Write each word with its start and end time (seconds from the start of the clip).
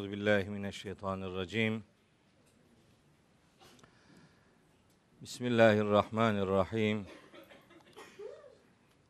Euzu 0.00 0.12
billahi 0.12 0.50
mineşşeytanirracim. 0.50 1.84
Bismillahirrahmanirrahim. 5.22 7.06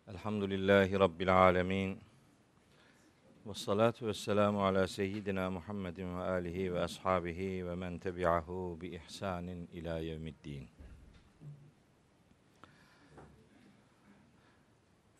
Elhamdülillahi 0.08 1.00
rabbil 1.00 1.48
alamin. 1.48 2.00
Ve 3.46 3.54
salatu 3.54 4.06
ve 4.06 4.14
selamu 4.14 4.64
ala 4.64 4.86
seyyidina 4.86 5.50
Muhammedin 5.50 6.18
ve 6.18 6.22
alihi 6.22 6.74
ve 6.74 6.80
ashabihi 6.80 7.66
ve 7.66 7.74
men 7.74 7.98
tebi'ahu 7.98 8.78
bi 8.80 8.88
ihsanin 8.88 9.66
ila 9.72 9.98
yevmiddin. 9.98 10.68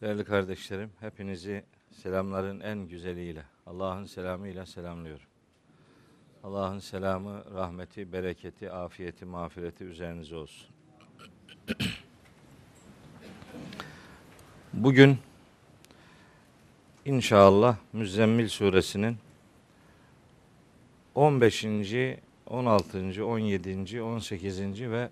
Değerli 0.01 0.25
kardeşlerim, 0.25 0.91
hepinizi 1.01 1.65
selamların 1.91 2.61
en 2.61 2.89
güzeliyle, 2.89 3.45
Allah'ın 3.67 4.05
selamıyla 4.05 4.67
selamlıyorum. 4.67 5.30
Allah'ın 6.45 6.79
selamı, 6.79 7.43
rahmeti, 7.55 8.13
bereketi, 8.13 8.71
afiyeti, 8.71 9.25
mağfireti 9.25 9.85
üzerinize 9.85 10.37
olsun. 10.37 10.69
Bugün 14.73 15.19
inşallah 17.05 17.77
Müzzemmil 17.93 18.49
suresinin 18.49 19.17
15. 21.15 21.67
16. 22.47 23.25
17. 23.25 24.03
18. 24.03 24.61
ve 24.81 25.09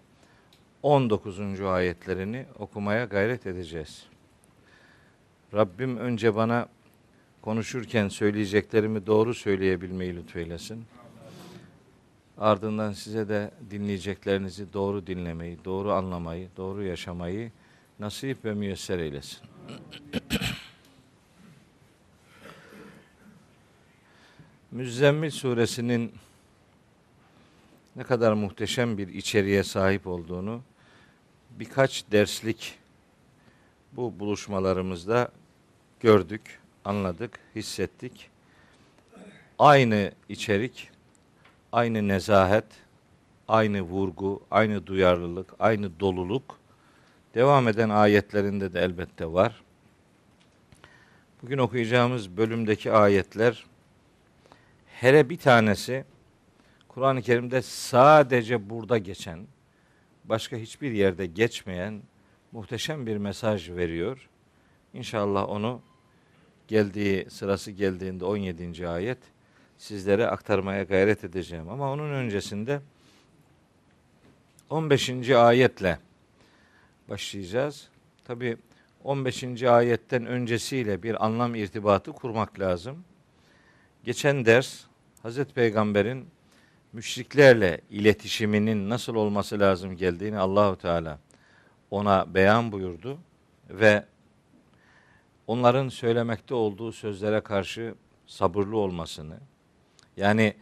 19. 0.82 1.60
ayetlerini 1.60 2.46
okumaya 2.58 3.04
gayret 3.04 3.46
edeceğiz. 3.46 4.06
Rabbim 5.54 5.96
önce 5.96 6.34
bana 6.34 6.68
konuşurken 7.42 8.08
söyleyeceklerimi 8.08 9.06
doğru 9.06 9.34
söyleyebilmeyi 9.34 10.16
lütfeylesin. 10.16 10.84
Ardından 12.38 12.92
size 12.92 13.28
de 13.28 13.50
dinleyeceklerinizi 13.70 14.72
doğru 14.72 15.06
dinlemeyi, 15.06 15.58
doğru 15.64 15.92
anlamayı, 15.92 16.48
doğru 16.56 16.82
yaşamayı 16.82 17.52
nasip 17.98 18.44
ve 18.44 18.54
müyesser 18.54 18.98
eylesin. 18.98 19.38
Müzzemmil 24.70 25.30
suresinin 25.30 26.12
ne 27.96 28.02
kadar 28.02 28.32
muhteşem 28.32 28.98
bir 28.98 29.08
içeriğe 29.08 29.64
sahip 29.64 30.06
olduğunu 30.06 30.62
birkaç 31.50 32.04
derslik 32.12 32.78
bu 33.92 34.20
buluşmalarımızda 34.20 35.28
gördük, 36.00 36.60
anladık, 36.84 37.38
hissettik. 37.56 38.30
Aynı 39.58 40.12
içerik, 40.28 40.90
aynı 41.72 42.08
nezahet, 42.08 42.64
aynı 43.48 43.80
vurgu, 43.82 44.42
aynı 44.50 44.86
duyarlılık, 44.86 45.54
aynı 45.58 46.00
doluluk 46.00 46.58
devam 47.34 47.68
eden 47.68 47.88
ayetlerinde 47.88 48.74
de 48.74 48.80
elbette 48.80 49.32
var. 49.32 49.62
Bugün 51.42 51.58
okuyacağımız 51.58 52.36
bölümdeki 52.36 52.92
ayetler 52.92 53.64
hele 54.86 55.30
bir 55.30 55.38
tanesi 55.38 56.04
Kur'an-ı 56.88 57.22
Kerim'de 57.22 57.62
sadece 57.62 58.70
burada 58.70 58.98
geçen, 58.98 59.46
başka 60.24 60.56
hiçbir 60.56 60.92
yerde 60.92 61.26
geçmeyen 61.26 62.02
muhteşem 62.52 63.06
bir 63.06 63.16
mesaj 63.16 63.70
veriyor. 63.70 64.28
İnşallah 64.94 65.48
onu 65.48 65.80
geldiği 66.68 67.30
sırası 67.30 67.70
geldiğinde 67.70 68.24
17. 68.24 68.88
ayet 68.88 69.18
sizlere 69.78 70.26
aktarmaya 70.26 70.82
gayret 70.82 71.24
edeceğim. 71.24 71.68
Ama 71.68 71.92
onun 71.92 72.10
öncesinde 72.10 72.80
15. 74.70 75.30
ayetle 75.30 75.98
başlayacağız. 77.08 77.88
Tabi 78.24 78.56
15. 79.04 79.62
ayetten 79.62 80.26
öncesiyle 80.26 81.02
bir 81.02 81.24
anlam 81.24 81.54
irtibatı 81.54 82.12
kurmak 82.12 82.60
lazım. 82.60 83.04
Geçen 84.04 84.44
ders 84.44 84.84
Hazreti 85.22 85.54
Peygamber'in 85.54 86.26
müşriklerle 86.92 87.80
iletişiminin 87.90 88.90
nasıl 88.90 89.14
olması 89.14 89.60
lazım 89.60 89.96
geldiğini 89.96 90.38
Allahu 90.38 90.78
Teala 90.78 91.18
ona 91.90 92.34
beyan 92.34 92.72
buyurdu 92.72 93.18
ve 93.70 94.04
onların 95.46 95.88
söylemekte 95.88 96.54
olduğu 96.54 96.92
sözlere 96.92 97.40
karşı 97.40 97.94
sabırlı 98.26 98.76
olmasını 98.76 99.38
yani 100.18 100.54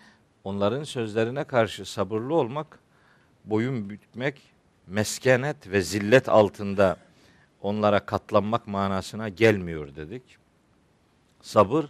onların 0.45 0.85
sözlerine 0.85 1.45
karşı 1.45 1.85
sabırlı 1.85 2.35
olmak 2.35 2.79
boyun 3.45 3.91
bükmek, 3.91 4.43
meskenet 4.87 5.71
ve 5.71 5.83
zillet 5.83 6.29
altında 6.29 6.97
onlara 7.63 8.07
katlanmak 8.07 8.67
manasına 8.67 9.29
gelmiyor 9.29 9.97
dedik. 9.97 10.23
Sabır 11.41 11.85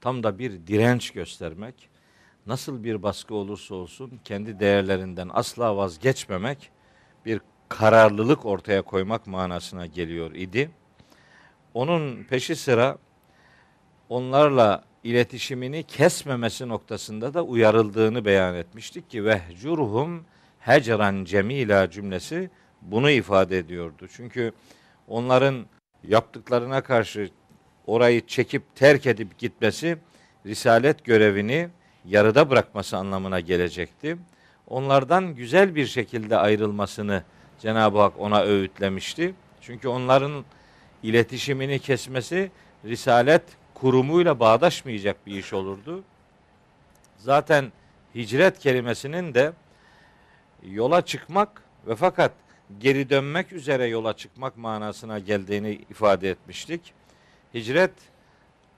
tam 0.00 0.22
da 0.22 0.38
bir 0.38 0.66
direnç 0.66 1.10
göstermek. 1.10 1.88
Nasıl 2.46 2.84
bir 2.84 3.02
baskı 3.02 3.34
olursa 3.34 3.74
olsun 3.74 4.20
kendi 4.24 4.60
değerlerinden 4.60 5.30
asla 5.32 5.76
vazgeçmemek 5.76 6.70
bir 7.26 7.40
kararlılık 7.68 8.46
ortaya 8.46 8.82
koymak 8.82 9.26
manasına 9.26 9.86
geliyor 9.86 10.34
idi. 10.34 10.70
Onun 11.74 12.24
peşi 12.24 12.56
sıra 12.56 12.98
onlarla 14.08 14.87
iletişimini 15.04 15.82
kesmemesi 15.82 16.68
noktasında 16.68 17.34
da 17.34 17.42
uyarıldığını 17.42 18.24
beyan 18.24 18.54
etmiştik 18.54 19.10
ki 19.10 19.24
vehcurhum 19.24 20.24
hecran 20.60 21.24
cemila 21.24 21.90
cümlesi 21.90 22.50
bunu 22.82 23.10
ifade 23.10 23.58
ediyordu. 23.58 24.06
Çünkü 24.12 24.52
onların 25.08 25.66
yaptıklarına 26.08 26.80
karşı 26.80 27.30
orayı 27.86 28.26
çekip 28.26 28.76
terk 28.76 29.06
edip 29.06 29.38
gitmesi 29.38 29.98
risalet 30.46 31.04
görevini 31.04 31.68
yarıda 32.04 32.50
bırakması 32.50 32.96
anlamına 32.96 33.40
gelecekti. 33.40 34.16
Onlardan 34.66 35.34
güzel 35.34 35.74
bir 35.74 35.86
şekilde 35.86 36.36
ayrılmasını 36.36 37.22
Cenab-ı 37.60 37.98
Hak 37.98 38.20
ona 38.20 38.42
öğütlemişti. 38.42 39.34
Çünkü 39.60 39.88
onların 39.88 40.44
iletişimini 41.02 41.78
kesmesi 41.78 42.50
risalet 42.84 43.42
kurumuyla 43.80 44.40
bağdaşmayacak 44.40 45.26
bir 45.26 45.38
iş 45.38 45.52
olurdu. 45.52 46.04
Zaten 47.16 47.72
hicret 48.14 48.58
kelimesinin 48.58 49.34
de 49.34 49.52
yola 50.62 51.02
çıkmak 51.02 51.62
ve 51.86 51.96
fakat 51.96 52.32
geri 52.80 53.10
dönmek 53.10 53.52
üzere 53.52 53.86
yola 53.86 54.16
çıkmak 54.16 54.56
manasına 54.56 55.18
geldiğini 55.18 55.72
ifade 55.90 56.30
etmiştik. 56.30 56.92
Hicret 57.54 57.92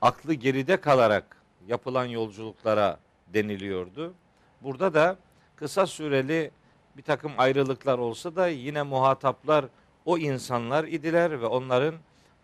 aklı 0.02 0.34
geride 0.34 0.76
kalarak 0.76 1.36
yapılan 1.68 2.04
yolculuklara 2.04 2.98
deniliyordu. 3.28 4.14
Burada 4.62 4.94
da 4.94 5.16
kısa 5.56 5.86
süreli 5.86 6.50
bir 6.96 7.02
takım 7.02 7.32
ayrılıklar 7.38 7.98
olsa 7.98 8.36
da 8.36 8.48
yine 8.48 8.82
muhataplar 8.82 9.64
o 10.04 10.18
insanlar 10.18 10.84
idiler 10.84 11.40
ve 11.40 11.46
onların 11.46 11.94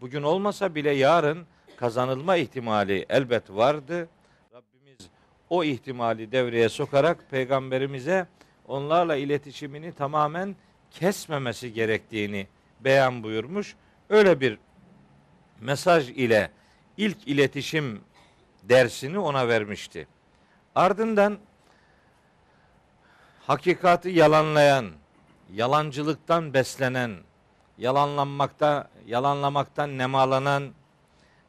bugün 0.01 0.23
olmasa 0.23 0.75
bile 0.75 0.91
yarın 0.91 1.47
kazanılma 1.77 2.37
ihtimali 2.37 3.07
elbet 3.09 3.51
vardı. 3.51 4.09
Rabbimiz 4.55 5.09
o 5.51 5.65
ihtimali 5.65 6.33
devreye 6.33 6.69
sokarak 6.69 7.31
peygamberimize 7.31 8.27
onlarla 8.69 9.17
iletişimini 9.17 9.93
tamamen 9.93 10.57
kesmemesi 10.91 11.73
gerektiğini 11.73 12.47
beyan 12.81 13.23
buyurmuş. 13.23 13.77
Öyle 14.11 14.41
bir 14.41 14.59
mesaj 15.61 16.11
ile 16.11 16.51
ilk 16.97 17.29
iletişim 17.29 18.01
dersini 18.63 19.19
ona 19.19 19.49
vermişti. 19.49 20.07
Ardından 20.75 21.39
hakikati 23.47 24.11
yalanlayan, 24.11 24.87
yalancılıktan 25.53 26.55
beslenen, 26.55 27.17
yalanlanmakta, 27.79 28.91
yalanlamaktan 29.07 29.99
nemalanan 29.99 30.73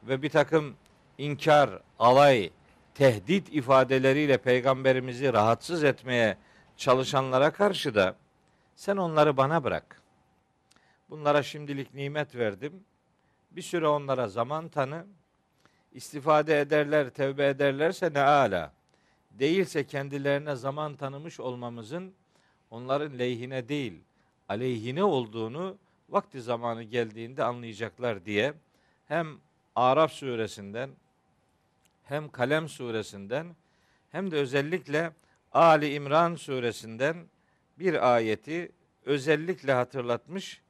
ve 0.02 0.22
bir 0.22 0.30
takım 0.30 0.76
inkar, 1.18 1.82
alay, 1.98 2.50
tehdit 2.94 3.54
ifadeleriyle 3.54 4.38
peygamberimizi 4.38 5.32
rahatsız 5.32 5.84
etmeye 5.84 6.36
çalışanlara 6.76 7.50
karşı 7.52 7.94
da 7.94 8.16
sen 8.76 8.96
onları 8.96 9.36
bana 9.36 9.64
bırak. 9.64 10.02
Bunlara 11.10 11.42
şimdilik 11.42 11.94
nimet 11.94 12.36
verdim. 12.36 12.84
Bir 13.50 13.62
süre 13.62 13.88
onlara 13.88 14.28
zaman 14.28 14.68
tanı. 14.68 15.06
İstifade 15.92 16.60
ederler, 16.60 17.10
tevbe 17.10 17.48
ederlerse 17.48 18.10
ne 18.14 18.20
ala. 18.20 18.72
Değilse 19.30 19.86
kendilerine 19.86 20.56
zaman 20.56 20.96
tanımış 20.96 21.40
olmamızın 21.40 22.14
onların 22.70 23.18
lehine 23.18 23.68
değil, 23.68 24.00
aleyhine 24.48 25.04
olduğunu 25.04 25.76
vakti 26.08 26.40
zamanı 26.40 26.82
geldiğinde 26.82 27.44
anlayacaklar 27.44 28.24
diye 28.24 28.54
hem 29.06 29.38
Araf 29.78 30.12
suresinden 30.12 30.90
hem 32.02 32.28
Kalem 32.28 32.68
suresinden 32.68 33.56
hem 34.10 34.30
de 34.30 34.36
özellikle 34.36 35.12
Ali 35.52 35.94
İmran 35.94 36.34
suresinden 36.34 37.16
bir 37.78 38.14
ayeti 38.14 38.72
özellikle 39.04 39.72
hatırlatmış. 39.72 40.62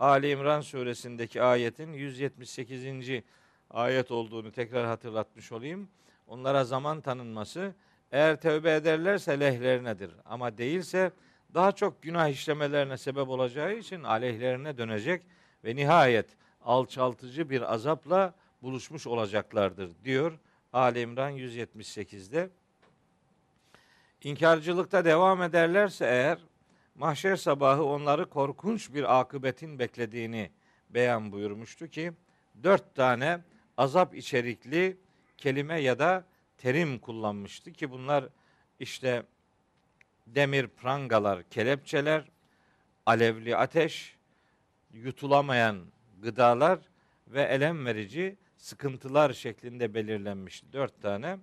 Ali 0.00 0.30
İmran 0.30 0.60
suresindeki 0.60 1.42
ayetin 1.42 1.92
178. 1.92 3.22
ayet 3.70 4.10
olduğunu 4.10 4.52
tekrar 4.52 4.86
hatırlatmış 4.86 5.52
olayım. 5.52 5.88
Onlara 6.26 6.64
zaman 6.64 7.00
tanınması 7.00 7.74
eğer 8.12 8.40
tövbe 8.40 8.74
ederlerse 8.74 9.40
lehlerinedir. 9.40 10.10
Ama 10.24 10.58
değilse 10.58 11.10
daha 11.54 11.72
çok 11.72 12.02
günah 12.02 12.28
işlemelerine 12.28 12.96
sebep 12.96 13.28
olacağı 13.28 13.74
için 13.74 14.02
aleyhlerine 14.02 14.78
dönecek 14.78 15.22
ve 15.64 15.76
nihayet 15.76 16.26
alçaltıcı 16.64 17.50
bir 17.50 17.72
azapla 17.74 18.34
buluşmuş 18.64 19.06
olacaklardır 19.06 19.90
diyor 20.04 20.38
Ali 20.72 21.00
İmran 21.00 21.32
178'de. 21.32 22.50
İnkarcılıkta 24.22 25.04
devam 25.04 25.42
ederlerse 25.42 26.04
eğer 26.04 26.38
mahşer 26.94 27.36
sabahı 27.36 27.84
onları 27.84 28.28
korkunç 28.28 28.94
bir 28.94 29.20
akıbetin 29.20 29.78
beklediğini 29.78 30.50
beyan 30.90 31.32
buyurmuştu 31.32 31.88
ki 31.88 32.12
dört 32.62 32.94
tane 32.94 33.40
azap 33.76 34.14
içerikli 34.14 34.96
kelime 35.38 35.80
ya 35.80 35.98
da 35.98 36.24
terim 36.58 36.98
kullanmıştı 36.98 37.72
ki 37.72 37.90
bunlar 37.90 38.28
işte 38.80 39.22
demir 40.26 40.68
prangalar, 40.68 41.42
kelepçeler, 41.42 42.24
alevli 43.06 43.56
ateş, 43.56 44.16
yutulamayan 44.92 45.84
gıdalar 46.22 46.78
ve 47.28 47.42
elem 47.42 47.86
verici 47.86 48.36
sıkıntılar 48.64 49.32
şeklinde 49.32 49.94
belirlenmişti. 49.94 50.72
Dört 50.72 51.02
tane 51.02 51.38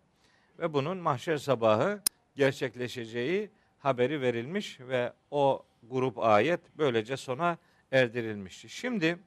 ve 0.59 0.73
bunun 0.73 0.97
mahşer 0.97 1.37
sabahı 1.37 2.01
gerçekleşeceği 2.35 3.49
haberi 3.79 4.21
verilmiş 4.21 4.79
ve 4.79 5.13
o 5.31 5.65
grup 5.83 6.19
ayet 6.19 6.59
böylece 6.77 7.17
sona 7.17 7.57
erdirilmişti. 7.91 8.69
Şimdi 8.69 9.19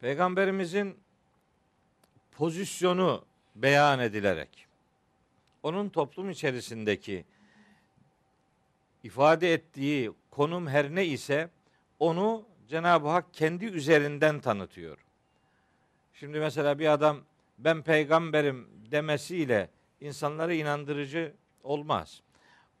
Peygamberimizin 0.00 0.98
pozisyonu 2.32 3.24
beyan 3.54 4.00
edilerek 4.00 4.66
onun 5.62 5.88
toplum 5.88 6.30
içerisindeki 6.30 7.24
ifade 9.02 9.52
ettiği 9.52 10.12
konum 10.30 10.66
her 10.66 10.94
ne 10.94 11.06
ise 11.06 11.50
onu 11.98 12.46
Cenab-ı 12.68 13.08
Hak 13.08 13.34
kendi 13.34 13.64
üzerinden 13.64 14.40
tanıtıyor. 14.40 15.09
Şimdi 16.20 16.40
mesela 16.40 16.78
bir 16.78 16.92
adam 16.92 17.20
ben 17.58 17.82
peygamberim 17.82 18.68
demesiyle 18.90 19.70
insanları 20.00 20.54
inandırıcı 20.54 21.32
olmaz. 21.62 22.22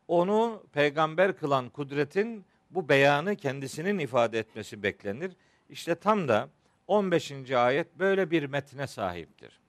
Onu 0.08 0.62
peygamber 0.72 1.36
kılan 1.36 1.68
kudretin 1.68 2.44
bu 2.70 2.88
beyanı 2.88 3.36
kendisinin 3.36 3.98
ifade 3.98 4.38
etmesi 4.38 4.82
beklenir. 4.82 5.32
İşte 5.70 5.94
tam 5.94 6.28
da 6.28 6.48
15. 6.86 7.50
ayet 7.50 7.98
böyle 7.98 8.30
bir 8.30 8.46
metne 8.46 8.86
sahiptir. 8.86 9.60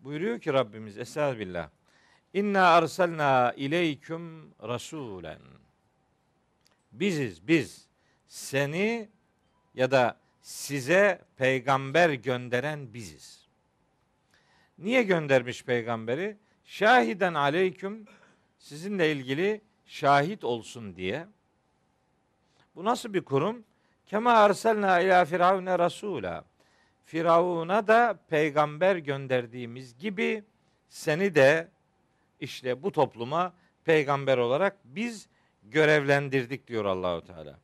Buyuruyor 0.00 0.40
ki 0.40 0.52
Rabbimiz 0.52 0.98
Estağfirullah. 0.98 1.68
İnna 2.34 2.66
arsalna 2.66 3.52
ileyküm 3.56 4.54
rasulen. 4.62 5.40
Biziz 6.92 7.48
biz 7.48 7.86
seni 8.26 9.08
ya 9.74 9.90
da 9.90 10.21
size 10.42 11.20
peygamber 11.36 12.10
gönderen 12.10 12.94
biziz. 12.94 13.48
Niye 14.78 15.02
göndermiş 15.02 15.64
peygamberi? 15.64 16.36
Şahiden 16.64 17.34
aleyküm 17.34 18.04
sizinle 18.58 19.12
ilgili 19.12 19.60
şahit 19.86 20.44
olsun 20.44 20.96
diye. 20.96 21.26
Bu 22.74 22.84
nasıl 22.84 23.14
bir 23.14 23.24
kurum? 23.24 23.64
Kema 24.06 24.32
arsalna 24.32 25.00
ila 25.00 25.24
firavune 25.24 25.78
rasula. 25.78 26.44
Firavun'a 27.04 27.86
da 27.86 28.18
peygamber 28.28 28.96
gönderdiğimiz 28.96 29.98
gibi 29.98 30.44
seni 30.88 31.34
de 31.34 31.68
işte 32.40 32.82
bu 32.82 32.92
topluma 32.92 33.52
peygamber 33.84 34.38
olarak 34.38 34.76
biz 34.84 35.28
görevlendirdik 35.62 36.66
diyor 36.66 36.84
Allahu 36.84 37.26
Teala. 37.26 37.58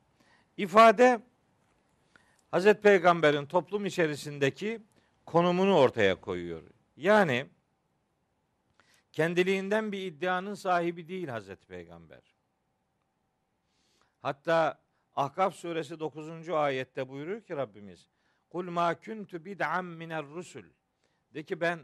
İfade 0.57 1.21
Hazreti 2.51 2.81
Peygamber'in 2.81 3.47
toplum 3.47 3.87
içerisindeki 3.87 4.81
konumunu 5.27 5.77
ortaya 5.79 6.21
koyuyor. 6.21 6.63
Yani 6.97 7.47
kendiliğinden 9.13 9.93
bir 9.93 10.07
iddianın 10.07 10.55
sahibi 10.55 11.09
değil 11.09 11.29
Hazreti 11.29 11.67
Peygamber. 11.67 12.23
Hatta 14.23 14.81
Ahkaf 15.17 15.55
suresi 15.55 16.01
9. 16.01 16.49
ayette 16.49 17.09
buyuruyor 17.09 17.41
ki 17.41 17.57
Rabbimiz 17.57 18.09
Kul 18.51 18.71
ma 18.71 19.01
kuntu 19.01 19.45
bid'an 19.45 19.85
miner 19.85 20.25
rusul. 20.27 20.65
De 21.35 21.43
ki 21.43 21.61
ben 21.61 21.81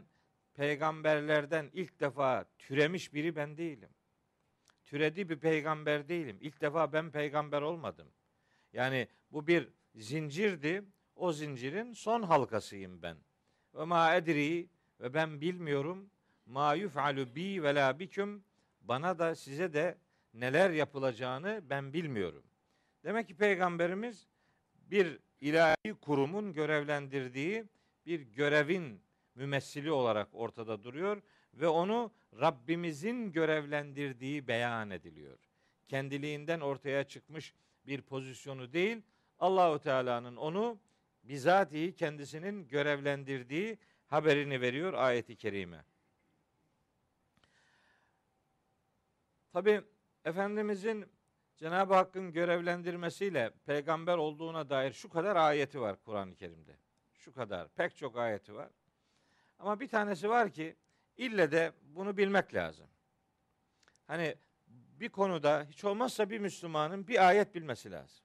peygamberlerden 0.53 1.69
ilk 1.73 1.99
defa 1.99 2.45
türemiş 2.59 3.13
biri 3.13 3.35
ben 3.35 3.57
değilim. 3.57 3.89
Türedi 4.85 5.29
bir 5.29 5.39
peygamber 5.39 6.07
değilim. 6.07 6.37
İlk 6.41 6.61
defa 6.61 6.93
ben 6.93 7.11
peygamber 7.11 7.61
olmadım. 7.61 8.07
Yani 8.73 9.07
bu 9.31 9.47
bir 9.47 9.69
zincirdi. 9.95 10.83
O 11.15 11.33
zincirin 11.33 11.93
son 11.93 12.21
halkasıyım 12.21 13.01
ben. 13.01 13.17
Ve 13.75 13.83
ma 13.83 14.15
edri 14.15 14.69
ve 14.99 15.13
ben 15.13 15.41
bilmiyorum 15.41 16.09
ma 16.45 16.73
yuf'alu 16.73 17.35
bi 17.35 17.63
ve 17.63 17.75
la 17.75 17.99
biküm 17.99 18.43
bana 18.81 19.19
da 19.19 19.35
size 19.35 19.73
de 19.73 19.97
neler 20.33 20.69
yapılacağını 20.69 21.63
ben 21.69 21.93
bilmiyorum. 21.93 22.43
Demek 23.03 23.27
ki 23.27 23.35
peygamberimiz 23.35 24.27
bir 24.75 25.19
ilahi 25.41 25.93
kurumun 26.01 26.53
görevlendirdiği 26.53 27.65
bir 28.05 28.19
görevin 28.19 29.01
mümessili 29.35 29.91
olarak 29.91 30.27
ortada 30.31 30.83
duruyor 30.83 31.21
ve 31.53 31.67
onu 31.67 32.11
Rabbimizin 32.39 33.31
görevlendirdiği 33.31 34.47
beyan 34.47 34.89
ediliyor. 34.89 35.39
Kendiliğinden 35.87 36.59
ortaya 36.59 37.03
çıkmış 37.03 37.53
bir 37.87 38.01
pozisyonu 38.01 38.73
değil, 38.73 39.01
Allahu 39.39 39.79
Teala'nın 39.79 40.35
onu 40.35 40.79
bizatihi 41.23 41.95
kendisinin 41.95 42.67
görevlendirdiği 42.67 43.77
haberini 44.07 44.61
veriyor 44.61 44.93
ayeti 44.93 45.35
kerime. 45.35 45.85
Tabi 49.53 49.81
Efendimizin 50.25 51.05
Cenab-ı 51.57 51.93
Hakk'ın 51.93 52.31
görevlendirmesiyle 52.31 53.51
peygamber 53.65 54.17
olduğuna 54.17 54.69
dair 54.69 54.93
şu 54.93 55.09
kadar 55.09 55.35
ayeti 55.35 55.81
var 55.81 55.95
Kur'an-ı 56.03 56.35
Kerim'de. 56.35 56.77
Şu 57.13 57.33
kadar. 57.33 57.67
Pek 57.69 57.95
çok 57.95 58.17
ayeti 58.17 58.55
var. 58.55 58.69
Ama 59.59 59.79
bir 59.79 59.87
tanesi 59.87 60.29
var 60.29 60.51
ki 60.51 60.75
ille 61.17 61.51
de 61.51 61.71
bunu 61.81 62.17
bilmek 62.17 62.53
lazım. 62.53 62.87
Hani 64.07 64.35
bir 64.67 65.09
konuda 65.09 65.65
hiç 65.69 65.83
olmazsa 65.83 66.29
bir 66.29 66.39
Müslümanın 66.39 67.07
bir 67.07 67.27
ayet 67.27 67.55
bilmesi 67.55 67.91
lazım. 67.91 68.24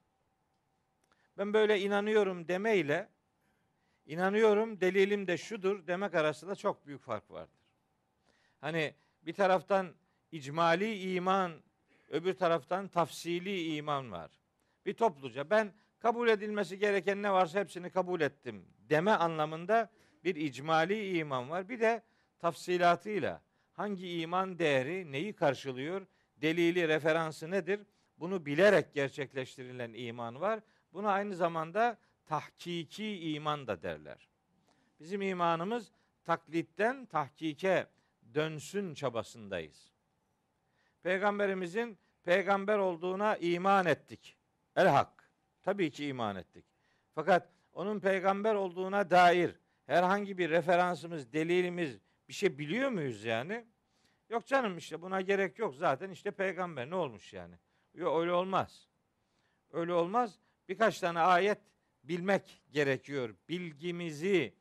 Ben 1.41 1.53
böyle 1.53 1.81
inanıyorum 1.81 2.49
demeyle 2.49 3.09
inanıyorum 4.07 4.81
delilim 4.81 5.27
de 5.27 5.39
şudur 5.39 5.87
demek 5.87 6.15
arasında 6.15 6.55
çok 6.55 6.87
büyük 6.87 7.03
fark 7.03 7.31
vardır. 7.31 7.61
Hani 8.61 8.95
bir 9.23 9.33
taraftan 9.33 9.95
icmali 10.33 11.15
iman, 11.15 11.53
öbür 12.09 12.35
taraftan 12.35 12.89
tafsili 12.89 13.77
iman 13.77 14.13
var. 14.13 14.31
Bir 14.87 14.95
topluca 14.95 15.51
ben 15.51 15.73
kabul 15.99 16.29
edilmesi 16.29 16.79
gereken 16.79 17.23
ne 17.23 17.33
varsa 17.33 17.61
hepsini 17.61 17.91
kabul 17.91 18.21
ettim 18.21 18.65
deme 18.91 19.13
anlamında 19.13 19.91
bir 20.25 20.37
icmali 20.37 21.19
iman 21.19 21.51
var. 21.51 21.69
Bir 21.69 21.81
de 21.81 22.03
tafsilatıyla 22.39 23.43
hangi 23.73 24.21
iman 24.21 24.59
değeri 24.59 25.13
neyi 25.13 25.33
karşılıyor, 25.33 26.07
delili, 26.37 26.89
referansı 26.89 27.51
nedir? 27.51 27.81
Bunu 28.19 28.47
bilerek 28.47 28.95
gerçekleştirilen 28.95 29.93
iman 29.93 30.41
var. 30.41 30.61
Buna 30.93 31.13
aynı 31.13 31.35
zamanda 31.35 31.99
tahkiki 32.27 33.33
iman 33.33 33.67
da 33.67 33.83
derler. 33.83 34.29
Bizim 35.01 35.23
imanımız 35.23 35.93
taklitten 36.25 37.07
tahkike 37.07 37.87
dönsün 38.35 38.95
çabasındayız. 38.95 39.93
Peygamberimizin 41.03 41.99
peygamber 42.25 42.79
olduğuna 42.79 43.37
iman 43.37 43.87
ettik. 43.87 44.37
El 44.77 44.89
hak. 44.89 45.31
Tabii 45.63 45.91
ki 45.91 46.07
iman 46.07 46.37
ettik. 46.37 46.65
Fakat 47.15 47.49
onun 47.73 48.01
peygamber 48.01 48.55
olduğuna 48.55 49.11
dair 49.11 49.57
herhangi 49.87 50.39
bir 50.39 50.51
referansımız, 50.51 51.33
delilimiz 51.33 51.99
bir 52.29 52.33
şey 52.35 52.59
biliyor 52.59 52.91
muyuz 52.91 53.25
yani? 53.25 53.67
Yok 54.29 54.47
canım 54.47 54.79
işte 54.79 55.03
buna 55.03 55.21
gerek 55.21 55.59
yok. 55.59 55.75
Zaten 55.75 56.11
işte 56.11 56.31
peygamber 56.31 56.91
ne 56.91 56.95
olmuş 56.95 57.33
yani? 57.33 57.55
Yok 57.95 58.21
öyle 58.21 58.33
olmaz. 58.33 58.89
Öyle 59.71 59.93
olmaz. 59.93 60.39
Birkaç 60.71 61.01
tane 61.01 61.21
ayet 61.21 61.59
bilmek 62.05 62.63
gerekiyor. 62.73 63.35
Bilgimizi 63.49 64.55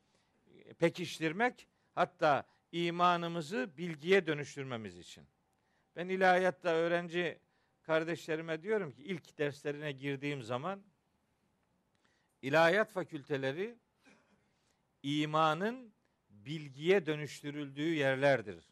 pekiştirmek 0.79 1.67
hatta 1.95 2.47
imanımızı 2.71 3.77
bilgiye 3.77 4.27
dönüştürmemiz 4.27 4.97
için. 4.97 5.27
Ben 5.95 6.09
ilahiyatta 6.09 6.69
öğrenci 6.69 7.39
kardeşlerime 7.81 8.61
diyorum 8.63 8.91
ki 8.91 9.03
ilk 9.03 9.37
derslerine 9.37 9.91
girdiğim 9.91 10.43
zaman 10.43 10.83
ilahiyat 12.41 12.91
fakülteleri 12.91 13.77
imanın 15.03 15.93
bilgiye 16.29 17.05
dönüştürüldüğü 17.05 17.93
yerlerdir. 17.93 18.63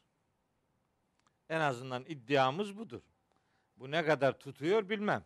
En 1.49 1.59
azından 1.59 2.05
iddiamız 2.07 2.77
budur. 2.77 3.01
Bu 3.75 3.91
ne 3.91 4.05
kadar 4.05 4.39
tutuyor 4.39 4.89
bilmem. 4.89 5.25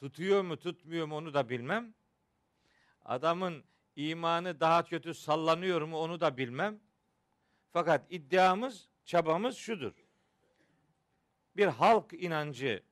Tutuyor 0.00 0.42
mu 0.42 0.56
tutmuyor 0.56 1.06
mu 1.06 1.16
onu 1.16 1.34
da 1.34 1.48
bilmem. 1.48 1.94
Adamın 3.04 3.64
imanı 3.96 4.60
daha 4.60 4.84
kötü 4.84 5.14
sallanıyor 5.14 5.82
mu 5.82 5.98
onu 5.98 6.20
da 6.20 6.36
bilmem. 6.36 6.80
Fakat 7.72 8.12
iddiamız, 8.12 8.88
çabamız 9.04 9.56
şudur. 9.56 9.92
Bir 11.56 11.66
halk 11.66 12.12
inancı, 12.12 12.82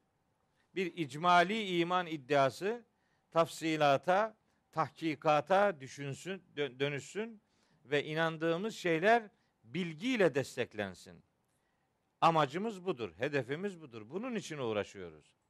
bir 0.75 0.97
icmali 0.97 1.79
iman 1.79 2.07
iddiası 2.07 2.85
tafsilata, 3.31 4.37
tahkikata 4.73 5.81
düşünsün, 5.81 6.43
dönüşsün 6.57 7.43
ve 7.85 8.05
inandığımız 8.05 8.75
şeyler 8.75 9.31
bilgiyle 9.65 10.35
desteklensin. 10.35 11.23
Amacımız 12.21 12.85
budur, 12.85 13.13
hedefimiz 13.19 13.81
budur. 13.81 14.11
Bunun 14.11 14.35
için 14.35 14.59
uğraşıyoruz. 14.59 15.42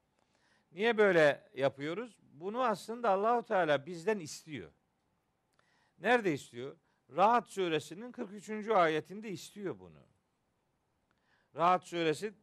Niye 0.75 0.99
böyle 0.99 1.50
yapıyoruz? 1.55 2.19
Bunu 2.33 2.62
aslında 2.62 3.11
Allahu 3.11 3.43
Teala 3.43 3.87
bizden 3.87 4.19
istiyor. 4.19 4.73
Nerede 5.99 6.33
istiyor? 6.33 6.76
Rahat 7.17 7.49
suresinin 7.49 8.12
43. 8.12 8.69
ayetinde 8.69 9.31
istiyor 9.31 9.79
bunu. 9.79 10.02
Rahat 11.55 11.85
suresi 11.85 12.35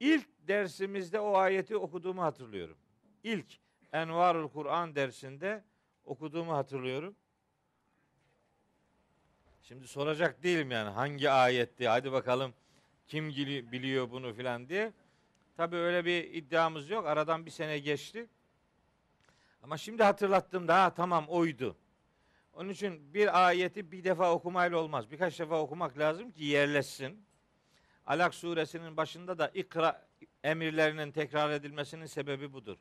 ilk 0.00 0.28
dersimizde 0.48 1.20
o 1.20 1.36
ayeti 1.36 1.76
okuduğumu 1.76 2.22
hatırlıyorum. 2.22 2.78
İlk 3.22 3.58
Envarul 3.92 4.48
Kur'an 4.48 4.94
dersinde 4.94 5.64
okuduğumu 6.04 6.52
hatırlıyorum. 6.52 7.16
Şimdi 9.62 9.88
soracak 9.88 10.42
değilim 10.42 10.70
yani 10.70 10.90
hangi 10.90 11.30
ayetti 11.30 11.88
hadi 11.88 12.12
bakalım 12.12 12.54
kim 13.06 13.28
biliyor 13.72 14.10
bunu 14.10 14.34
filan 14.34 14.68
diye. 14.68 14.92
Tabi 15.58 15.76
öyle 15.76 16.04
bir 16.04 16.24
iddiamız 16.24 16.90
yok. 16.90 17.06
Aradan 17.06 17.46
bir 17.46 17.50
sene 17.50 17.78
geçti. 17.78 18.28
Ama 19.62 19.78
şimdi 19.78 20.02
hatırlattım 20.02 20.68
daha 20.68 20.94
tamam 20.94 21.28
oydu. 21.28 21.76
Onun 22.52 22.68
için 22.68 23.14
bir 23.14 23.46
ayeti 23.46 23.92
bir 23.92 24.04
defa 24.04 24.32
okumayla 24.32 24.78
olmaz. 24.78 25.10
Birkaç 25.10 25.38
defa 25.38 25.60
okumak 25.60 25.98
lazım 25.98 26.30
ki 26.30 26.44
yerleşsin. 26.44 27.24
Alak 28.06 28.34
suresinin 28.34 28.96
başında 28.96 29.38
da 29.38 29.48
ikra 29.48 30.06
emirlerinin 30.44 31.12
tekrar 31.12 31.50
edilmesinin 31.50 32.06
sebebi 32.06 32.52
budur. 32.52 32.76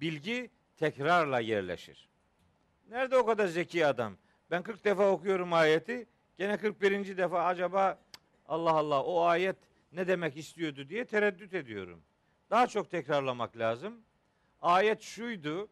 Bilgi 0.00 0.50
tekrarla 0.76 1.40
yerleşir. 1.40 2.08
Nerede 2.88 3.16
o 3.16 3.26
kadar 3.26 3.46
zeki 3.46 3.86
adam? 3.86 4.16
Ben 4.50 4.62
40 4.62 4.84
defa 4.84 5.10
okuyorum 5.10 5.52
ayeti. 5.52 6.06
Gene 6.38 6.56
41. 6.56 7.16
defa 7.16 7.44
acaba 7.44 7.98
Allah 8.46 8.72
Allah 8.72 9.02
o 9.02 9.24
ayet 9.24 9.56
ne 9.92 10.08
demek 10.08 10.36
istiyordu 10.36 10.88
diye 10.88 11.04
tereddüt 11.04 11.54
ediyorum. 11.54 12.02
Daha 12.50 12.66
çok 12.66 12.90
tekrarlamak 12.90 13.56
lazım. 13.56 14.00
Ayet 14.62 15.02
şuydu. 15.02 15.68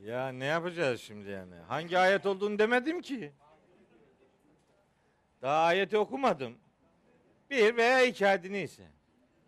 Ya 0.00 0.28
ne 0.28 0.44
yapacağız 0.44 1.00
şimdi 1.00 1.30
yani? 1.30 1.54
Hangi 1.54 1.98
ayet 1.98 2.26
olduğunu 2.26 2.58
demedim 2.58 3.02
ki. 3.02 3.32
Daha 5.42 5.64
ayeti 5.64 5.98
okumadım. 5.98 6.58
Bir 7.50 7.76
veya 7.76 8.02
iki 8.02 8.26
hadi 8.26 8.52
neyse. 8.52 8.82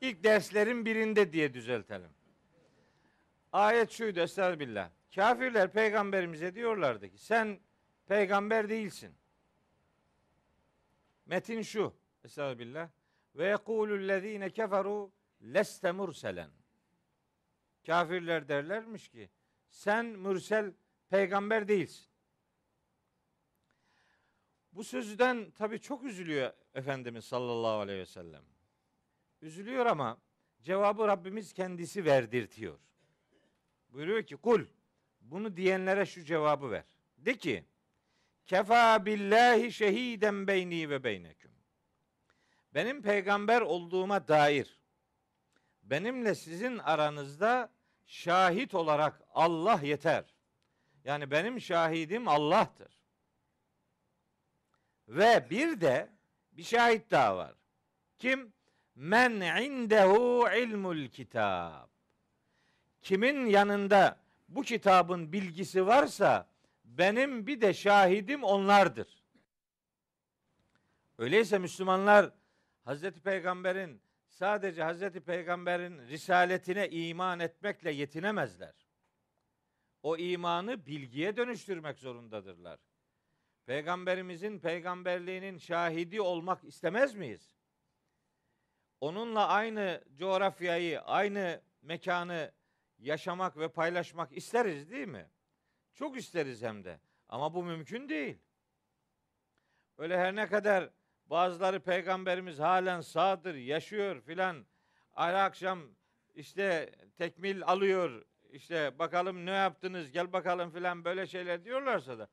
İlk 0.00 0.24
derslerin 0.24 0.84
birinde 0.84 1.32
diye 1.32 1.54
düzeltelim. 1.54 2.10
Ayet 3.54 3.90
şuydu 3.90 4.20
estağfirullah. 4.20 4.90
Kafirler 5.14 5.72
peygamberimize 5.72 6.54
diyorlardı 6.54 7.10
ki 7.10 7.18
sen 7.18 7.60
peygamber 8.06 8.68
değilsin. 8.68 9.14
Metin 11.26 11.62
şu. 11.62 11.94
Estağfirullah. 12.24 12.88
Ve 13.34 13.48
yekulüllezine 13.48 14.50
keferu 14.50 15.12
leste 15.42 15.92
murselen. 15.92 16.50
Kafirler 17.86 18.48
derlermiş 18.48 19.08
ki 19.08 19.30
sen 19.68 20.06
mürsel 20.06 20.72
peygamber 21.10 21.68
değilsin. 21.68 22.06
Bu 24.72 24.84
sözden 24.84 25.50
tabii 25.50 25.80
çok 25.80 26.04
üzülüyor 26.04 26.52
Efendimiz 26.74 27.24
sallallahu 27.24 27.80
aleyhi 27.80 27.98
ve 27.98 28.06
sellem. 28.06 28.42
Üzülüyor 29.42 29.86
ama 29.86 30.18
cevabı 30.62 31.08
Rabbimiz 31.08 31.52
kendisi 31.52 32.04
verdirtiyor. 32.04 32.78
Buyuruyor 33.94 34.22
ki 34.22 34.36
kul 34.36 34.64
bunu 35.20 35.56
diyenlere 35.56 36.06
şu 36.06 36.24
cevabı 36.24 36.70
ver. 36.70 36.84
De 37.16 37.36
ki 37.38 37.64
kefa 38.46 39.06
billahi 39.06 39.72
şehiden 39.72 40.46
beyni 40.46 40.90
ve 40.90 41.04
beyneküm. 41.04 41.52
Benim 42.74 43.02
peygamber 43.02 43.60
olduğuma 43.60 44.28
dair 44.28 44.78
benimle 45.82 46.34
sizin 46.34 46.78
aranızda 46.78 47.72
şahit 48.06 48.74
olarak 48.74 49.22
Allah 49.34 49.80
yeter. 49.82 50.24
Yani 51.04 51.30
benim 51.30 51.60
şahidim 51.60 52.28
Allah'tır. 52.28 53.00
Ve 55.08 55.46
bir 55.50 55.80
de 55.80 56.10
bir 56.52 56.62
şahit 56.62 57.10
daha 57.10 57.36
var. 57.36 57.54
Kim? 58.18 58.52
Men 58.94 59.62
indehu 59.62 60.48
ilmul 60.56 61.08
kitab. 61.08 61.93
Kimin 63.04 63.46
yanında 63.46 64.20
bu 64.48 64.62
kitabın 64.62 65.32
bilgisi 65.32 65.86
varsa 65.86 66.48
benim 66.84 67.46
bir 67.46 67.60
de 67.60 67.74
şahidim 67.74 68.44
onlardır. 68.44 69.24
Öyleyse 71.18 71.58
Müslümanlar 71.58 72.32
Hazreti 72.84 73.20
Peygamber'in 73.20 74.00
sadece 74.28 74.82
Hazreti 74.82 75.20
Peygamber'in 75.20 76.08
risaletine 76.08 76.88
iman 76.88 77.40
etmekle 77.40 77.90
yetinemezler. 77.90 78.74
O 80.02 80.16
imanı 80.16 80.86
bilgiye 80.86 81.36
dönüştürmek 81.36 81.98
zorundadırlar. 81.98 82.78
Peygamberimizin 83.66 84.58
peygamberliğinin 84.58 85.58
şahidi 85.58 86.20
olmak 86.20 86.64
istemez 86.64 87.14
miyiz? 87.14 87.54
Onunla 89.00 89.48
aynı 89.48 90.04
coğrafyayı, 90.18 91.00
aynı 91.00 91.60
mekanı 91.82 92.52
yaşamak 93.04 93.56
ve 93.56 93.68
paylaşmak 93.68 94.36
isteriz 94.36 94.90
değil 94.90 95.08
mi? 95.08 95.30
Çok 95.94 96.16
isteriz 96.16 96.62
hem 96.62 96.84
de. 96.84 97.00
Ama 97.28 97.54
bu 97.54 97.64
mümkün 97.64 98.08
değil. 98.08 98.38
Öyle 99.98 100.18
her 100.18 100.36
ne 100.36 100.46
kadar 100.46 100.90
bazıları 101.26 101.80
peygamberimiz 101.80 102.58
halen 102.58 103.00
sağdır, 103.00 103.54
yaşıyor 103.54 104.20
filan. 104.20 104.66
Her 105.14 105.34
akşam 105.34 105.82
işte 106.34 106.92
tekmil 107.16 107.64
alıyor. 107.64 108.24
İşte 108.50 108.98
bakalım 108.98 109.46
ne 109.46 109.50
yaptınız 109.50 110.10
gel 110.10 110.32
bakalım 110.32 110.70
filan 110.70 111.04
böyle 111.04 111.26
şeyler 111.26 111.64
diyorlarsa 111.64 112.18
da 112.18 112.28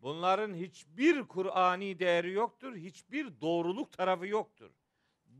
bunların 0.00 0.54
hiçbir 0.54 1.22
Kur'ani 1.22 1.98
değeri 1.98 2.32
yoktur. 2.32 2.76
Hiçbir 2.76 3.40
doğruluk 3.40 3.92
tarafı 3.92 4.26
yoktur. 4.26 4.70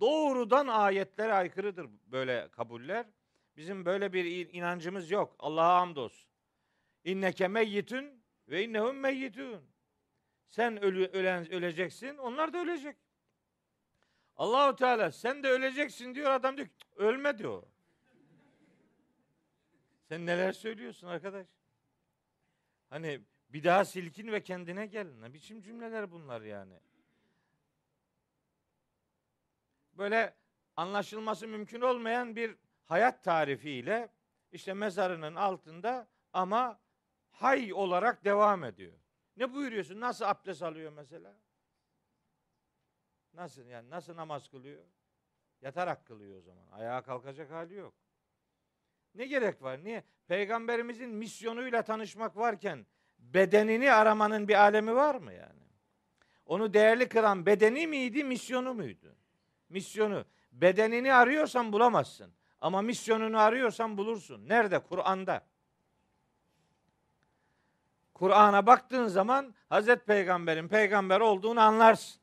Doğrudan 0.00 0.66
ayetlere 0.66 1.32
aykırıdır 1.32 1.86
böyle 2.06 2.48
kabuller. 2.50 3.06
Bizim 3.56 3.84
böyle 3.84 4.12
bir 4.12 4.52
inancımız 4.52 5.10
yok. 5.10 5.36
Allah'a 5.38 5.80
hamdolsun. 5.80 6.30
İnneke 7.04 7.48
meyyitün 7.48 8.24
ve 8.48 8.64
innehum 8.64 8.96
meyyitun. 8.96 9.62
Sen 10.48 10.82
ölü, 10.82 11.06
ölen, 11.06 11.52
öleceksin, 11.52 12.16
onlar 12.16 12.52
da 12.52 12.58
ölecek. 12.58 12.96
Allahu 14.36 14.76
Teala 14.76 15.12
sen 15.12 15.42
de 15.42 15.48
öleceksin 15.48 16.14
diyor 16.14 16.30
adam 16.30 16.56
diyor 16.56 16.68
ölme 16.96 17.38
diyor. 17.38 17.62
Sen 20.08 20.26
neler 20.26 20.52
söylüyorsun 20.52 21.06
arkadaş? 21.06 21.46
Hani 22.90 23.20
bir 23.48 23.64
daha 23.64 23.84
silkin 23.84 24.32
ve 24.32 24.42
kendine 24.42 24.86
gel. 24.86 25.06
Ne 25.06 25.34
biçim 25.34 25.62
cümleler 25.62 26.10
bunlar 26.10 26.42
yani? 26.42 26.74
Böyle 29.92 30.34
anlaşılması 30.76 31.48
mümkün 31.48 31.80
olmayan 31.80 32.36
bir 32.36 32.56
hayat 32.84 33.24
tarifiyle 33.24 34.08
işte 34.52 34.74
mezarının 34.74 35.34
altında 35.34 36.08
ama 36.32 36.80
hay 37.30 37.72
olarak 37.72 38.24
devam 38.24 38.64
ediyor. 38.64 38.92
Ne 39.36 39.54
buyuruyorsun? 39.54 40.00
Nasıl 40.00 40.24
abdest 40.24 40.62
alıyor 40.62 40.92
mesela? 40.92 41.36
Nasıl 43.34 43.66
yani 43.66 43.90
nasıl 43.90 44.16
namaz 44.16 44.48
kılıyor? 44.48 44.84
Yatarak 45.60 46.06
kılıyor 46.06 46.38
o 46.38 46.40
zaman. 46.40 46.66
Ayağa 46.72 47.02
kalkacak 47.02 47.50
hali 47.50 47.74
yok. 47.74 47.94
Ne 49.14 49.26
gerek 49.26 49.62
var? 49.62 49.84
Niye? 49.84 50.04
Peygamberimizin 50.26 51.10
misyonuyla 51.10 51.82
tanışmak 51.82 52.36
varken 52.36 52.86
bedenini 53.18 53.92
aramanın 53.92 54.48
bir 54.48 54.54
alemi 54.54 54.94
var 54.94 55.14
mı 55.14 55.32
yani? 55.32 55.60
Onu 56.46 56.74
değerli 56.74 57.08
kılan 57.08 57.46
bedeni 57.46 57.86
miydi, 57.86 58.24
misyonu 58.24 58.74
muydu? 58.74 59.16
Misyonu. 59.68 60.24
Bedenini 60.52 61.14
arıyorsan 61.14 61.72
bulamazsın. 61.72 62.34
Ama 62.64 62.82
misyonunu 62.82 63.38
arıyorsan 63.38 63.96
bulursun. 63.96 64.48
Nerede? 64.48 64.78
Kur'an'da. 64.78 65.44
Kur'an'a 68.14 68.66
baktığın 68.66 69.06
zaman 69.06 69.54
Hazreti 69.68 70.04
Peygamber'in 70.04 70.68
peygamber 70.68 71.20
olduğunu 71.20 71.60
anlarsın. 71.60 72.20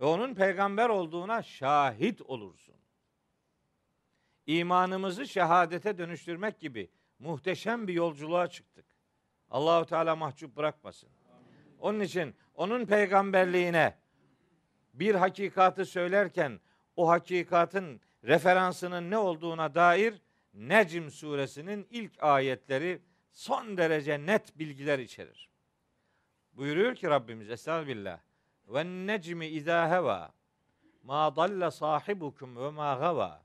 Ve 0.00 0.04
onun 0.04 0.34
peygamber 0.34 0.88
olduğuna 0.88 1.42
şahit 1.42 2.22
olursun. 2.22 2.74
İmanımızı 4.46 5.26
şehadete 5.26 5.98
dönüştürmek 5.98 6.60
gibi 6.60 6.90
muhteşem 7.18 7.88
bir 7.88 7.94
yolculuğa 7.94 8.48
çıktık. 8.48 8.86
Allahu 9.50 9.86
Teala 9.86 10.16
mahcup 10.16 10.56
bırakmasın. 10.56 11.08
Onun 11.80 12.00
için 12.00 12.34
onun 12.54 12.86
peygamberliğine 12.86 13.98
bir 14.94 15.14
hakikatı 15.14 15.84
söylerken 15.84 16.60
o 16.96 17.08
hakikatın 17.08 18.00
referansının 18.26 19.10
ne 19.10 19.18
olduğuna 19.18 19.74
dair 19.74 20.14
Necm 20.56 21.10
suresinin 21.10 21.86
ilk 21.90 22.22
ayetleri 22.22 23.02
son 23.32 23.76
derece 23.76 24.26
net 24.26 24.58
bilgiler 24.58 24.98
içerir. 24.98 25.50
Buyuruyor 26.52 26.94
ki 26.94 27.06
Rabbimiz 27.06 27.50
Estağfirullah. 27.50 28.18
Ve 28.68 28.84
necmi 28.84 29.46
izâ 29.46 29.90
heva 29.90 30.32
ma 31.02 31.36
dalle 31.36 31.70
sahibukum 31.70 32.56
ve 32.56 32.70
ma 32.70 32.94
gava 32.94 33.42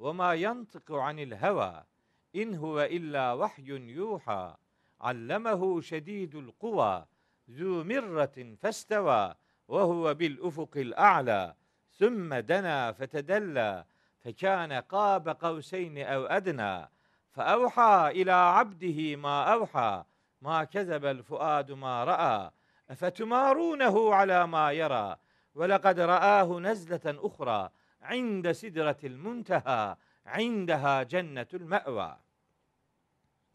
ve 0.00 0.12
ma 0.12 0.34
yantıku 0.34 1.00
anil 1.00 1.32
heva 1.32 1.86
in 2.32 2.52
huve 2.52 2.90
illa 2.90 3.38
vahyun 3.38 3.82
yuha 3.82 4.56
allemehu 5.00 5.82
şedidul 5.82 6.52
kuva 6.52 7.08
zu 7.48 7.84
mirratin 7.84 8.56
festeva 8.56 9.36
ve 9.68 9.80
huve 9.80 10.18
bil 10.18 10.38
ufukil 10.38 10.92
a'la 10.96 11.56
sümme 11.90 12.48
dena 12.48 12.92
fetedella 12.92 13.86
فكان 14.24 14.72
قاب 14.72 15.28
قوسين 15.28 15.98
أو 15.98 16.26
أدنى 16.26 16.88
فأوحى 17.30 18.10
إلى 18.10 18.32
عبده 18.32 19.16
ما 19.16 19.52
أوحى 19.52 20.04
ما 20.40 20.64
كذب 20.64 21.04
الفؤاد 21.04 21.70
ما 21.72 22.04
رأى 22.04 22.50
أفتمارونه 22.90 24.14
على 24.14 24.46
ما 24.46 24.72
يرى؟ 24.72 25.16
ولقد 25.54 26.00
رآه 26.00 26.60
نزلة 26.60 27.00
أخرى 27.06 27.70
عند 28.02 28.52
سدرة 28.52 28.96
المنتهى 29.04 29.96
عندها 30.26 31.02
جنة 31.02 31.46
المأوى. 31.54 32.16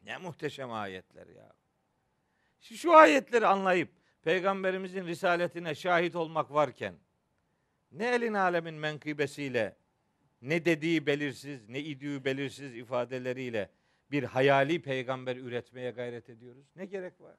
يا 0.03 0.17
مهتشم 0.17 0.71
ayetler 0.71 1.27
ya. 1.27 1.53
Şu, 2.61 2.77
şu 2.77 2.95
ayetleri 2.95 3.47
anlayıp 3.47 3.89
peygamberimizin 4.21 5.07
risaletine 5.07 5.75
şahit 5.75 6.15
olmak 6.15 6.53
varken. 6.53 6.95
ne 7.91 8.07
elin 8.07 8.33
alemin 8.33 8.73
menkıbesiyle 8.73 9.75
ne 10.41 10.65
dediği 10.65 11.05
belirsiz, 11.05 11.69
ne 11.69 11.79
idüğü 11.79 12.25
belirsiz 12.25 12.75
ifadeleriyle 12.75 13.69
bir 14.11 14.23
hayali 14.23 14.81
peygamber 14.81 15.35
üretmeye 15.35 15.91
gayret 15.91 16.29
ediyoruz. 16.29 16.65
Ne 16.75 16.85
gerek 16.85 17.21
var? 17.21 17.35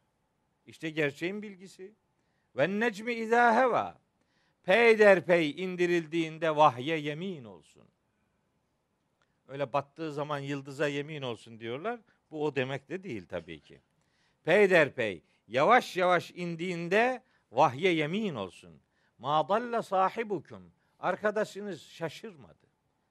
İşte 0.66 0.90
gerçeğin 0.90 1.42
bilgisi. 1.42 1.94
Ve 2.56 2.80
necmi 2.80 3.12
izâ 3.12 3.56
heva. 3.56 4.00
Peyderpey 4.62 5.50
indirildiğinde 5.64 6.56
vahye 6.56 6.96
yemin 6.96 7.44
olsun. 7.44 7.88
Öyle 9.48 9.72
battığı 9.72 10.12
zaman 10.12 10.38
yıldıza 10.38 10.88
yemin 10.88 11.22
olsun 11.22 11.61
diyorlar. 11.61 12.00
Bu 12.30 12.44
o 12.44 12.54
demek 12.54 12.88
de 12.88 13.02
değil 13.02 13.26
tabii 13.26 13.61
ki. 13.61 13.80
Peyderpey 14.44 15.22
yavaş 15.48 15.96
yavaş 15.96 16.30
indiğinde 16.30 17.22
vahye 17.52 17.92
yemin 17.92 18.34
olsun. 18.34 18.80
Ma 19.18 19.48
dalle 19.48 19.82
sahibukum. 19.82 20.72
Arkadaşınız 20.98 21.82
şaşırmadı 21.82 22.67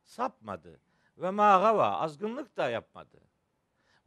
sapmadı. 0.07 0.79
Ve 1.17 1.29
ma 1.29 1.57
gava 1.57 1.91
azgınlık 1.91 2.57
da 2.57 2.69
yapmadı. 2.69 3.21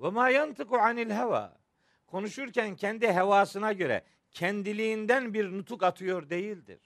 Ve 0.00 0.10
ma 0.10 0.30
yantıku 0.30 0.78
anil 0.78 1.10
heva 1.10 1.56
konuşurken 2.06 2.76
kendi 2.76 3.12
hevasına 3.12 3.72
göre 3.72 4.04
kendiliğinden 4.30 5.34
bir 5.34 5.52
nutuk 5.52 5.82
atıyor 5.82 6.30
değildir. 6.30 6.80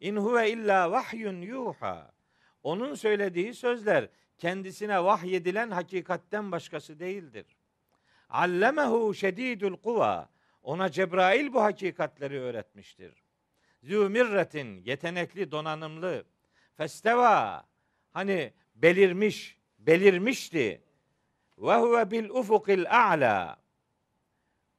İn 0.00 0.16
huve 0.16 0.50
illa 0.50 0.90
vahyun 0.90 1.40
yuha. 1.40 2.12
Onun 2.62 2.94
söylediği 2.94 3.54
sözler 3.54 4.08
kendisine 4.38 5.04
vahyedilen 5.04 5.70
hakikatten 5.70 6.52
başkası 6.52 7.00
değildir. 7.00 7.46
Allemehu 8.28 9.14
şedidul 9.14 9.76
kuva. 9.76 10.28
Ona 10.62 10.90
Cebrail 10.90 11.52
bu 11.52 11.62
hakikatleri 11.62 12.40
öğretmiştir. 12.40 13.24
Zümirretin 13.82 14.84
yetenekli 14.84 15.50
donanımlı. 15.50 16.24
Festeva 16.76 17.64
hani 18.10 18.52
belirmiş, 18.74 19.58
belirmişti. 19.78 20.82
Ve 21.58 21.74
huve 21.74 22.10
bil 22.10 22.28
ufukil 22.28 22.90
a'la. 22.90 23.56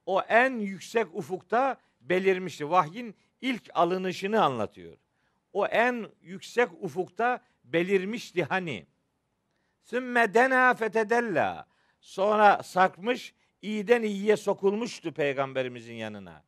O 0.05 0.21
en 0.21 0.59
yüksek 0.59 1.07
ufukta 1.13 1.77
belirmişti. 2.01 2.69
Vahyin 2.69 3.15
ilk 3.41 3.69
alınışını 3.73 4.43
anlatıyor. 4.43 4.97
O 5.53 5.65
en 5.65 6.07
yüksek 6.21 6.69
ufukta 6.81 7.39
belirmişti 7.63 8.43
hani. 8.43 8.85
Sümme 9.83 10.33
dena 10.33 10.73
fetedella. 10.73 11.67
Sonra 12.01 12.63
sarkmış, 12.63 13.33
iyiden 13.61 14.03
iyiye 14.03 14.37
sokulmuştu 14.37 15.13
peygamberimizin 15.13 15.93
yanına. 15.93 16.43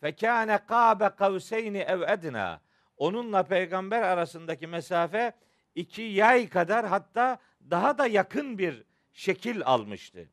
Fekâne 0.00 0.58
kâbe 0.66 1.08
kavseyni 1.08 1.78
ev 1.78 2.00
edna. 2.00 2.60
Onunla 2.96 3.42
peygamber 3.42 4.02
arasındaki 4.02 4.66
mesafe 4.66 5.32
iki 5.74 6.02
yay 6.02 6.48
kadar 6.48 6.86
hatta 6.86 7.38
daha 7.70 7.98
da 7.98 8.06
yakın 8.06 8.58
bir 8.58 8.84
şekil 9.12 9.62
almıştı. 9.64 10.28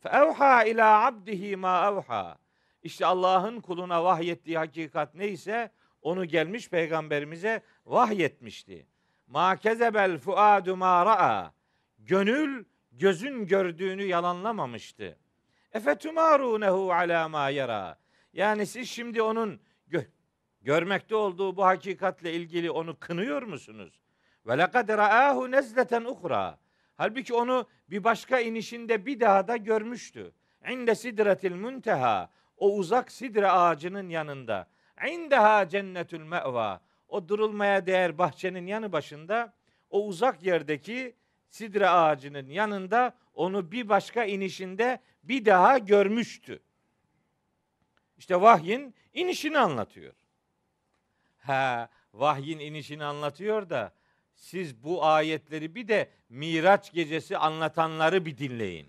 Fevha 0.00 0.64
ila 0.64 1.06
abdihi 1.06 1.56
ma 1.56 1.88
evha. 1.88 2.38
İşte 2.82 3.06
Allah'ın 3.06 3.60
kuluna 3.60 4.04
vahyettiği 4.04 4.58
hakikat 4.58 5.14
neyse 5.14 5.70
onu 6.02 6.24
gelmiş 6.24 6.68
peygamberimize 6.68 7.62
vahyetmişti. 7.86 8.86
Ma 9.26 9.56
kezebel 9.56 10.18
fuadu 10.18 10.76
ma 10.76 11.06
ra'a. 11.06 11.52
Gönül 11.98 12.64
gözün 12.92 13.46
gördüğünü 13.46 14.02
yalanlamamıştı. 14.02 15.18
Efetumarunehu 15.72 16.92
ala 16.92 17.28
ma 17.28 17.50
yara. 17.50 17.98
Yani 18.32 18.66
siz 18.66 18.88
şimdi 18.88 19.22
onun 19.22 19.60
gö- 19.90 20.06
görmekte 20.62 21.14
olduğu 21.14 21.56
bu 21.56 21.64
hakikatle 21.64 22.32
ilgili 22.32 22.70
onu 22.70 22.98
kınıyor 22.98 23.42
musunuz? 23.42 24.00
Ve 24.48 24.58
lekad 24.58 24.88
ra'ahu 24.88 25.50
nezleten 25.50 26.04
uhra. 26.04 26.58
Halbuki 26.96 27.34
onu 27.34 27.66
bir 27.90 28.04
başka 28.04 28.40
inişinde 28.40 29.06
bir 29.06 29.20
daha 29.20 29.48
da 29.48 29.56
görmüştü. 29.56 30.32
İnde 30.70 30.94
sidretil 30.94 31.54
munteha. 31.54 32.30
O 32.56 32.74
uzak 32.74 33.12
sidre 33.12 33.50
ağacının 33.50 34.08
yanında. 34.08 34.68
İndeha 35.08 35.68
cennetül 35.68 36.20
me'va. 36.20 36.80
O 37.08 37.28
durulmaya 37.28 37.86
değer 37.86 38.18
bahçenin 38.18 38.66
yanı 38.66 38.92
başında 38.92 39.52
o 39.90 40.06
uzak 40.06 40.42
yerdeki 40.42 41.16
sidre 41.48 41.88
ağacının 41.88 42.46
yanında 42.46 43.14
onu 43.34 43.72
bir 43.72 43.88
başka 43.88 44.24
inişinde 44.24 45.00
bir 45.22 45.44
daha 45.44 45.78
görmüştü. 45.78 46.62
İşte 48.18 48.40
vahyin 48.40 48.94
inişini 49.14 49.58
anlatıyor. 49.58 50.14
Ha, 51.38 51.88
vahyin 52.14 52.58
inişini 52.58 53.04
anlatıyor 53.04 53.70
da 53.70 53.92
siz 54.38 54.84
bu 54.84 55.04
ayetleri 55.04 55.74
bir 55.74 55.88
de 55.88 56.10
Miraç 56.28 56.92
gecesi 56.92 57.38
anlatanları 57.38 58.26
bir 58.26 58.38
dinleyin. 58.38 58.88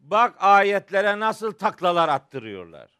Bak 0.00 0.34
ayetlere 0.38 1.20
nasıl 1.20 1.52
taklalar 1.52 2.08
attırıyorlar. 2.08 2.90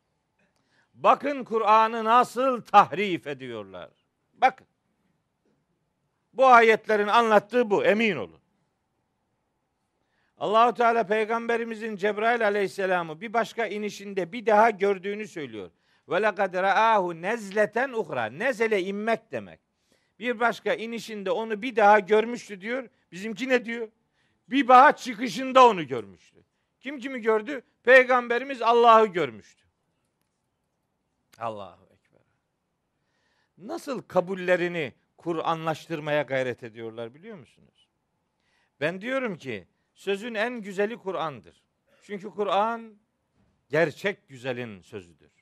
Bakın 0.95 1.45
Kur'an'ı 1.45 2.05
nasıl 2.05 2.61
tahrif 2.61 3.27
ediyorlar. 3.27 3.91
Bakın. 4.35 4.67
Bu 6.33 6.47
ayetlerin 6.47 7.09
anlattığı 7.09 7.71
bu 7.71 7.85
emin 7.85 8.17
olun. 8.17 8.41
Allahu 10.39 10.75
Teala 10.75 11.07
peygamberimizin 11.07 11.97
Cebrail 11.97 12.47
aleyhisselamı 12.47 13.21
bir 13.21 13.33
başka 13.33 13.67
inişinde 13.67 14.33
bir 14.33 14.47
daha 14.47 14.71
gördüğünü 14.71 15.29
söylüyor. 15.29 15.71
Ve 16.09 16.23
lekad 16.23 16.55
ra'ahu 16.55 17.23
nezleten 17.23 17.93
uhra. 17.93 18.25
Nezele 18.25 18.83
inmek 18.83 19.33
demek 19.33 19.70
bir 20.21 20.41
başka 20.41 20.75
inişinde 20.75 21.31
onu 21.31 21.63
bir 21.63 21.77
daha 21.77 22.01
görmüştü 22.01 22.61
diyor. 22.61 22.89
Bizimki 23.13 23.49
ne 23.49 23.65
diyor? 23.65 23.89
Bir 24.51 24.69
daha 24.69 24.97
çıkışında 24.97 25.67
onu 25.67 25.87
görmüştü. 25.87 26.45
Kim 26.81 26.99
kimi 26.99 27.21
gördü? 27.21 27.63
Peygamberimiz 27.83 28.63
Allah'ı 28.63 29.07
görmüştü. 29.07 29.65
Allahu 31.39 31.85
Ekber. 31.85 32.23
Nasıl 33.59 34.03
kabullerini 34.03 34.93
Kur'anlaştırmaya 35.17 36.23
gayret 36.23 36.63
ediyorlar 36.63 37.15
biliyor 37.15 37.37
musunuz? 37.37 37.89
Ben 38.81 39.01
diyorum 39.01 39.39
ki 39.39 39.67
sözün 39.95 40.35
en 40.35 40.63
güzeli 40.63 40.97
Kur'an'dır. 40.97 41.65
Çünkü 42.03 42.31
Kur'an 42.31 42.99
gerçek 43.69 44.29
güzelin 44.29 44.81
sözüdür. 44.81 45.33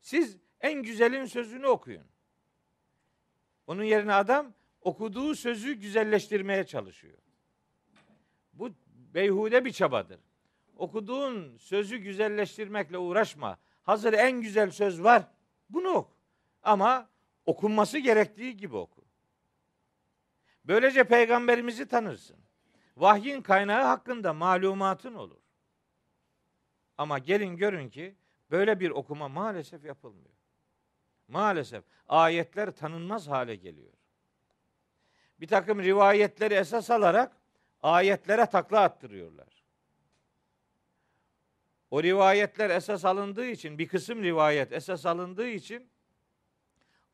Siz 0.00 0.38
en 0.60 0.82
güzelin 0.82 1.24
sözünü 1.24 1.66
okuyun. 1.66 2.15
Onun 3.66 3.82
yerine 3.82 4.14
adam 4.14 4.52
okuduğu 4.80 5.34
sözü 5.34 5.72
güzelleştirmeye 5.72 6.66
çalışıyor. 6.66 7.18
Bu 8.52 8.70
beyhude 9.14 9.64
bir 9.64 9.72
çabadır. 9.72 10.20
Okuduğun 10.76 11.56
sözü 11.56 11.96
güzelleştirmekle 11.96 12.98
uğraşma. 12.98 13.58
Hazır 13.82 14.12
en 14.12 14.40
güzel 14.40 14.70
söz 14.70 15.02
var. 15.02 15.22
Bunu 15.70 15.88
oku. 15.88 16.16
Ama 16.62 17.08
okunması 17.46 17.98
gerektiği 17.98 18.56
gibi 18.56 18.76
oku. 18.76 19.04
Böylece 20.64 21.04
peygamberimizi 21.04 21.88
tanırsın. 21.88 22.36
Vahyin 22.96 23.42
kaynağı 23.42 23.84
hakkında 23.84 24.32
malumatın 24.32 25.14
olur. 25.14 25.40
Ama 26.98 27.18
gelin 27.18 27.56
görün 27.56 27.88
ki 27.88 28.14
böyle 28.50 28.80
bir 28.80 28.90
okuma 28.90 29.28
maalesef 29.28 29.84
yapılmıyor. 29.84 30.35
Maalesef 31.28 31.84
ayetler 32.08 32.70
tanınmaz 32.70 33.28
hale 33.28 33.54
geliyor. 33.56 33.92
Bir 35.40 35.46
takım 35.46 35.82
rivayetleri 35.82 36.54
esas 36.54 36.90
alarak 36.90 37.36
ayetlere 37.82 38.46
takla 38.46 38.80
attırıyorlar. 38.80 39.64
O 41.90 42.02
rivayetler 42.02 42.70
esas 42.70 43.04
alındığı 43.04 43.46
için, 43.46 43.78
bir 43.78 43.88
kısım 43.88 44.22
rivayet 44.22 44.72
esas 44.72 45.06
alındığı 45.06 45.48
için 45.48 45.88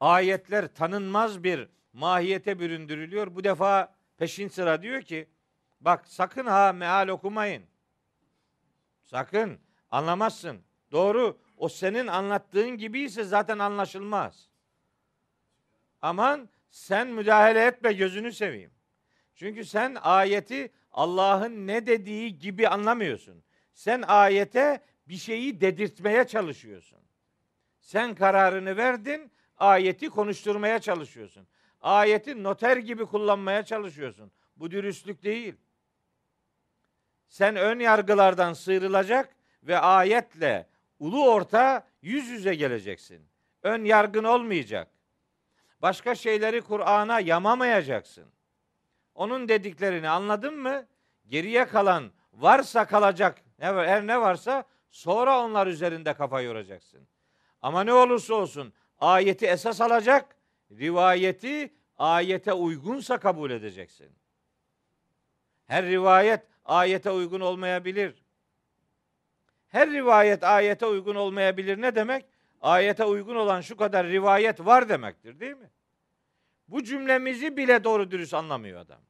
ayetler 0.01 0.75
tanınmaz 0.75 1.45
bir 1.45 1.69
mahiyete 1.93 2.59
büründürülüyor. 2.59 3.35
Bu 3.35 3.45
defa 3.45 3.95
peşin 4.17 4.49
sıra 4.49 4.83
diyor 4.83 5.03
ki 5.03 5.29
bak 5.81 6.09
sakın 6.09 6.47
ha 6.47 6.73
meal 6.73 7.09
okumayın. 7.09 7.65
Sakın 9.03 9.59
anlamazsın. 9.91 10.61
Doğru 10.93 11.39
o 11.63 11.69
senin 11.69 12.07
anlattığın 12.07 12.71
gibiyse 12.71 13.25
zaten 13.25 13.59
anlaşılmaz. 13.59 14.49
Aman 16.03 16.49
sen 16.71 17.09
müdahale 17.09 17.67
etme 17.67 17.93
gözünü 17.93 18.33
seveyim. 18.33 18.71
Çünkü 19.35 19.65
sen 19.65 19.97
ayeti 20.01 20.73
Allah'ın 20.93 21.67
ne 21.67 21.87
dediği 21.87 22.39
gibi 22.39 22.69
anlamıyorsun. 22.69 23.45
Sen 23.75 24.03
ayete 24.07 24.83
bir 25.09 25.17
şeyi 25.17 25.61
dedirtmeye 25.61 26.27
çalışıyorsun. 26.27 26.99
Sen 27.81 28.15
kararını 28.15 28.77
verdin, 28.77 29.33
ayeti 29.57 30.09
konuşturmaya 30.11 30.79
çalışıyorsun. 30.79 31.47
Ayeti 31.81 32.43
noter 32.43 32.77
gibi 32.77 33.07
kullanmaya 33.07 33.65
çalışıyorsun. 33.65 34.33
Bu 34.57 34.71
dürüstlük 34.71 35.23
değil. 35.23 35.55
Sen 37.29 37.57
ön 37.57 37.79
yargılardan 37.79 38.53
sıyrılacak 38.53 39.37
ve 39.63 39.79
ayetle 39.79 40.72
ulu 41.03 41.31
orta 41.31 41.87
yüz 42.03 42.29
yüze 42.29 42.55
geleceksin. 42.55 43.27
Ön 43.63 43.85
yargın 43.85 44.25
olmayacak. 44.25 44.89
Başka 45.83 46.15
şeyleri 46.15 46.61
Kur'an'a 46.61 47.21
yamamayacaksın. 47.21 48.25
Onun 49.15 49.49
dediklerini 49.49 50.09
anladın 50.09 50.59
mı? 50.59 50.87
Geriye 51.29 51.65
kalan 51.65 52.13
varsa 52.33 52.87
kalacak 52.87 53.43
her 53.59 54.07
ne 54.07 54.21
varsa 54.21 54.65
sonra 54.91 55.41
onlar 55.41 55.67
üzerinde 55.67 56.15
kafa 56.15 56.41
yoracaksın. 56.41 57.09
Ama 57.63 57.85
ne 57.85 57.93
olursa 57.93 58.35
olsun 58.35 58.73
ayeti 58.99 59.47
esas 59.47 59.81
alacak, 59.81 60.37
rivayeti 60.71 61.75
ayete 61.99 62.53
uygunsa 62.53 63.19
kabul 63.19 63.51
edeceksin. 63.51 64.13
Her 65.67 65.85
rivayet 65.85 66.43
ayete 66.65 67.11
uygun 67.11 67.41
olmayabilir. 67.41 68.22
Her 69.73 69.91
rivayet 69.91 70.45
ayete 70.45 70.87
uygun 70.87 71.15
olmayabilir 71.15 71.81
ne 71.81 71.95
demek? 71.95 72.25
Ayete 72.61 73.05
uygun 73.05 73.37
olan 73.37 73.61
şu 73.61 73.77
kadar 73.77 74.07
rivayet 74.07 74.61
var 74.61 74.89
demektir 74.89 75.41
değil 75.41 75.57
mi? 75.57 75.71
Bu 76.69 76.85
cümlemizi 76.85 77.57
bile 77.57 77.85
doğru 77.85 78.11
dürüst 78.11 78.35
anlamıyor 78.35 78.81
adam. 78.81 79.01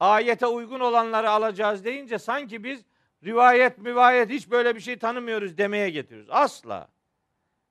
Ayete 0.00 0.46
uygun 0.46 0.80
olanları 0.80 1.30
alacağız 1.30 1.84
deyince 1.84 2.18
sanki 2.18 2.64
biz 2.64 2.84
rivayet 3.24 3.78
müvayet 3.78 4.30
hiç 4.30 4.50
böyle 4.50 4.74
bir 4.74 4.80
şey 4.80 4.98
tanımıyoruz 4.98 5.58
demeye 5.58 5.90
getiriyoruz. 5.90 6.30
Asla. 6.32 6.88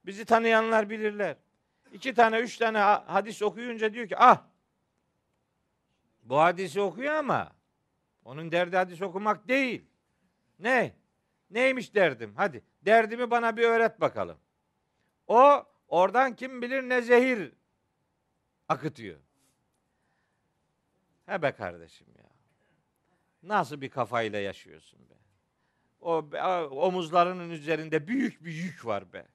Bizi 0.06 0.26
tanıyanlar 0.26 0.90
bilirler. 0.90 1.36
İki 1.94 2.14
tane, 2.14 2.40
üç 2.40 2.58
tane 2.58 2.78
hadis 2.80 3.42
okuyunca 3.42 3.94
diyor 3.94 4.08
ki 4.08 4.18
ah 4.18 4.44
bu 6.24 6.40
hadisi 6.40 6.82
okuyor 6.82 7.14
ama 7.14 7.52
onun 8.26 8.52
derdi 8.52 8.78
hadis 8.78 9.02
okumak 9.02 9.48
değil. 9.48 9.86
Ne? 10.60 11.03
Neymiş 11.54 11.96
derdim? 11.96 12.34
Hadi 12.36 12.64
derdimi 12.82 13.32
bana 13.32 13.58
bir 13.58 13.64
öğret 13.64 14.02
bakalım. 14.02 14.38
O 15.28 15.66
oradan 15.88 16.36
kim 16.36 16.62
bilir 16.62 16.82
ne 16.84 17.02
zehir 17.02 17.52
akıtıyor. 18.70 19.20
He 21.26 21.42
be 21.42 21.52
kardeşim 21.52 22.08
ya. 22.18 22.30
Nasıl 23.44 23.82
bir 23.82 23.90
kafayla 23.90 24.40
yaşıyorsun 24.40 25.00
be? 25.10 25.14
O 26.02 26.18
omuzlarının 26.72 27.50
üzerinde 27.50 28.08
büyük 28.08 28.46
bir 28.46 28.54
yük 28.54 28.86
var 28.86 29.14
be. 29.14 29.28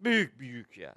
Büyük 0.00 0.40
bir 0.40 0.46
yük 0.46 0.78
ya. 0.78 0.94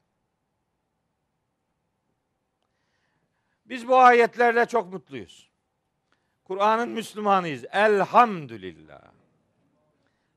Biz 3.65 3.87
bu 3.87 3.97
ayetlerle 3.97 4.65
çok 4.65 4.93
mutluyuz. 4.93 5.51
Kur'an'ın 6.43 6.89
Müslümanıyız. 6.89 7.65
Elhamdülillah. 7.71 9.20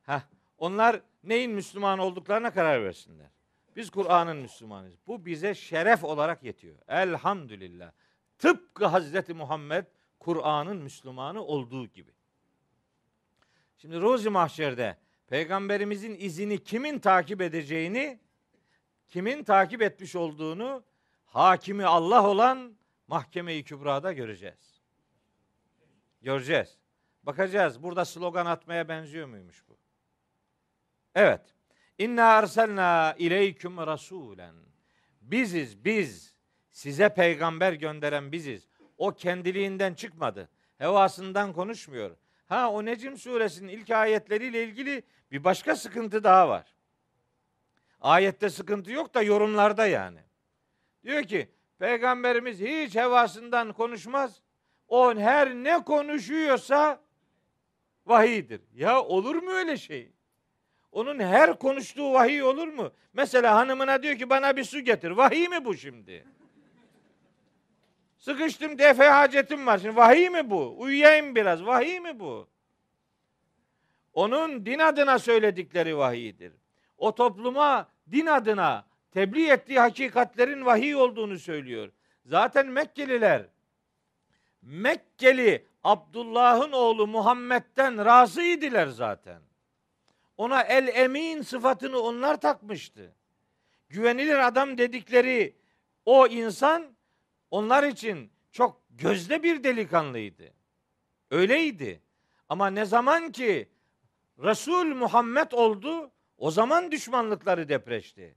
Heh, 0.05 0.21
onlar 0.57 1.01
neyin 1.23 1.51
Müslüman 1.51 1.99
olduklarına 1.99 2.53
karar 2.53 2.83
versinler. 2.83 3.29
Biz 3.75 3.89
Kur'an'ın 3.89 4.37
Müslümanıyız. 4.37 4.99
Bu 5.07 5.25
bize 5.25 5.55
şeref 5.55 6.03
olarak 6.03 6.43
yetiyor. 6.43 6.75
Elhamdülillah. 6.87 7.91
Tıpkı 8.37 8.85
Hazreti 8.85 9.33
Muhammed 9.33 9.85
Kur'an'ın 10.19 10.77
Müslümanı 10.77 11.43
olduğu 11.43 11.87
gibi. 11.87 12.11
Şimdi 13.77 14.01
Ruzi 14.01 14.29
Mahşer'de 14.29 14.97
peygamberimizin 15.27 16.15
izini 16.19 16.63
kimin 16.63 16.99
takip 16.99 17.41
edeceğini, 17.41 18.19
kimin 19.07 19.43
takip 19.43 19.81
etmiş 19.81 20.15
olduğunu 20.15 20.83
hakimi 21.25 21.85
Allah 21.85 22.29
olan 22.29 22.77
mahkeme-i 23.07 23.63
kübrada 23.63 24.13
göreceğiz. 24.13 24.81
Göreceğiz. 26.21 26.77
Bakacağız. 27.23 27.83
Burada 27.83 28.05
slogan 28.05 28.45
atmaya 28.45 28.89
benziyor 28.89 29.27
muymuş 29.27 29.63
bu? 29.69 29.74
Evet. 31.15 31.41
İnna 31.97 32.23
arsalna 32.25 33.15
ileyküm 33.17 33.77
rasulen. 33.77 34.55
Biziz 35.21 35.85
biz. 35.85 36.35
Size 36.71 37.09
peygamber 37.09 37.73
gönderen 37.73 38.31
biziz. 38.31 38.67
O 38.97 39.11
kendiliğinden 39.11 39.93
çıkmadı. 39.93 40.49
Hevasından 40.77 41.53
konuşmuyor. 41.53 42.15
Ha 42.45 42.71
o 42.71 42.85
Necim 42.85 43.17
suresinin 43.17 43.67
ilk 43.67 43.89
ayetleriyle 43.89 44.63
ilgili 44.63 45.03
bir 45.31 45.43
başka 45.43 45.75
sıkıntı 45.75 46.23
daha 46.23 46.49
var. 46.49 46.75
Ayette 48.01 48.49
sıkıntı 48.49 48.91
yok 48.91 49.13
da 49.13 49.21
yorumlarda 49.21 49.87
yani. 49.87 50.19
Diyor 51.03 51.23
ki 51.23 51.49
peygamberimiz 51.79 52.59
hiç 52.59 52.95
hevasından 52.95 53.73
konuşmaz. 53.73 54.41
O 54.87 55.15
her 55.15 55.53
ne 55.53 55.83
konuşuyorsa 55.83 57.01
vahiydir. 58.05 58.61
Ya 58.73 59.03
olur 59.03 59.35
mu 59.35 59.51
öyle 59.51 59.77
şey? 59.77 60.14
Onun 60.95 61.19
her 61.19 61.59
konuştuğu 61.59 62.13
vahiy 62.13 62.43
olur 62.43 62.67
mu? 62.67 62.91
Mesela 63.13 63.55
hanımına 63.55 64.03
diyor 64.03 64.17
ki 64.17 64.29
bana 64.29 64.57
bir 64.57 64.63
su 64.63 64.79
getir. 64.79 65.11
Vahiy 65.11 65.47
mi 65.47 65.65
bu 65.65 65.77
şimdi? 65.77 66.25
Sıkıştım 68.17 68.77
defe 68.77 69.03
hacetim 69.03 69.65
var. 69.65 69.77
Şimdi 69.77 69.95
vahiy 69.95 70.29
mi 70.29 70.49
bu? 70.49 70.75
Uyuyayım 70.77 71.35
biraz. 71.35 71.65
Vahiy 71.65 71.99
mi 71.99 72.19
bu? 72.19 72.47
Onun 74.13 74.65
din 74.65 74.79
adına 74.79 75.19
söyledikleri 75.19 75.97
vahiydir. 75.97 76.53
O 76.97 77.15
topluma 77.15 77.89
din 78.11 78.25
adına 78.25 78.85
tebliğ 79.11 79.49
ettiği 79.49 79.79
hakikatlerin 79.79 80.65
vahiy 80.65 80.95
olduğunu 80.95 81.39
söylüyor. 81.39 81.91
Zaten 82.25 82.67
Mekkeliler 82.67 83.45
Mekkeli 84.61 85.65
Abdullah'ın 85.83 86.71
oğlu 86.71 87.07
Muhammed'den 87.07 88.05
razıydılar 88.05 88.87
zaten. 88.87 89.41
Ona 90.37 90.61
el 90.61 90.87
emin 90.87 91.41
sıfatını 91.41 91.99
onlar 91.99 92.41
takmıştı. 92.41 93.15
Güvenilir 93.89 94.47
adam 94.47 94.77
dedikleri 94.77 95.55
o 96.05 96.27
insan 96.27 96.95
onlar 97.51 97.83
için 97.83 98.31
çok 98.51 98.81
gözde 98.89 99.43
bir 99.43 99.63
delikanlıydı. 99.63 100.53
Öyleydi. 101.31 102.01
Ama 102.49 102.67
ne 102.67 102.85
zaman 102.85 103.31
ki 103.31 103.69
Resul 104.39 104.85
Muhammed 104.85 105.51
oldu, 105.51 106.11
o 106.37 106.51
zaman 106.51 106.91
düşmanlıkları 106.91 107.69
depreşti. 107.69 108.35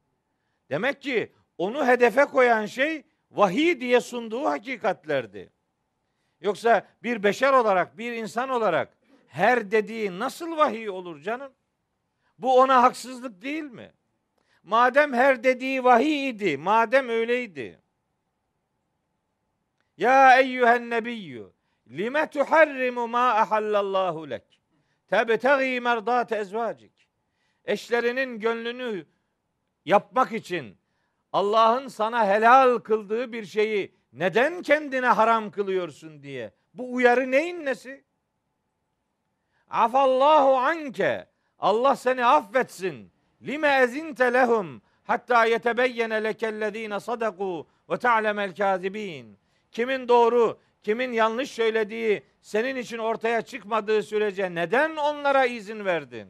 Demek 0.70 1.02
ki 1.02 1.32
onu 1.58 1.86
hedefe 1.86 2.24
koyan 2.24 2.66
şey 2.66 3.04
vahiy 3.30 3.80
diye 3.80 4.00
sunduğu 4.00 4.44
hakikatlerdi. 4.44 5.52
Yoksa 6.40 6.86
bir 7.02 7.22
beşer 7.22 7.52
olarak, 7.52 7.98
bir 7.98 8.12
insan 8.12 8.48
olarak 8.48 8.96
her 9.28 9.70
dediği 9.70 10.18
nasıl 10.18 10.56
vahiy 10.56 10.90
olur 10.90 11.20
canım? 11.20 11.52
Bu 12.38 12.60
ona 12.60 12.82
haksızlık 12.82 13.42
değil 13.42 13.62
mi? 13.62 13.92
Madem 14.62 15.12
her 15.12 15.44
dediği 15.44 15.84
vahiy 15.84 16.28
idi, 16.28 16.56
madem 16.56 17.08
öyleydi. 17.08 17.80
Ya 19.96 20.40
eyyühen 20.40 20.90
nebiyyü 20.90 21.52
lime 21.90 22.30
tuharrimu 22.30 23.08
ma 23.08 23.34
ahallallahu 23.34 24.30
lek 24.30 24.60
tebtegi 25.08 25.80
merdat 25.80 26.32
ezvacik. 26.32 27.08
Eşlerinin 27.64 28.40
gönlünü 28.40 29.06
yapmak 29.84 30.32
için 30.32 30.78
Allah'ın 31.32 31.88
sana 31.88 32.26
helal 32.26 32.78
kıldığı 32.78 33.32
bir 33.32 33.44
şeyi 33.44 33.94
neden 34.12 34.62
kendine 34.62 35.06
haram 35.06 35.50
kılıyorsun 35.50 36.22
diye. 36.22 36.54
Bu 36.74 36.94
uyarı 36.94 37.30
neyin 37.30 37.64
nesi? 37.64 38.04
Afallahu 39.68 40.56
anke. 40.56 41.27
Allah 41.58 41.96
seni 41.96 42.24
affetsin. 42.24 43.10
Lime 43.42 43.68
ezinte 43.82 44.32
lehum 44.32 44.82
hatta 45.04 45.44
yetebeyyene 45.44 46.24
lekellezine 46.24 47.00
sadaku 47.00 47.66
ve 47.90 47.96
ta'lemel 47.96 48.54
kazibin. 48.54 49.38
Kimin 49.72 50.08
doğru, 50.08 50.58
kimin 50.82 51.12
yanlış 51.12 51.50
söylediği 51.50 52.22
senin 52.42 52.76
için 52.76 52.98
ortaya 52.98 53.42
çıkmadığı 53.42 54.02
sürece 54.02 54.54
neden 54.54 54.96
onlara 54.96 55.46
izin 55.46 55.84
verdin? 55.84 56.28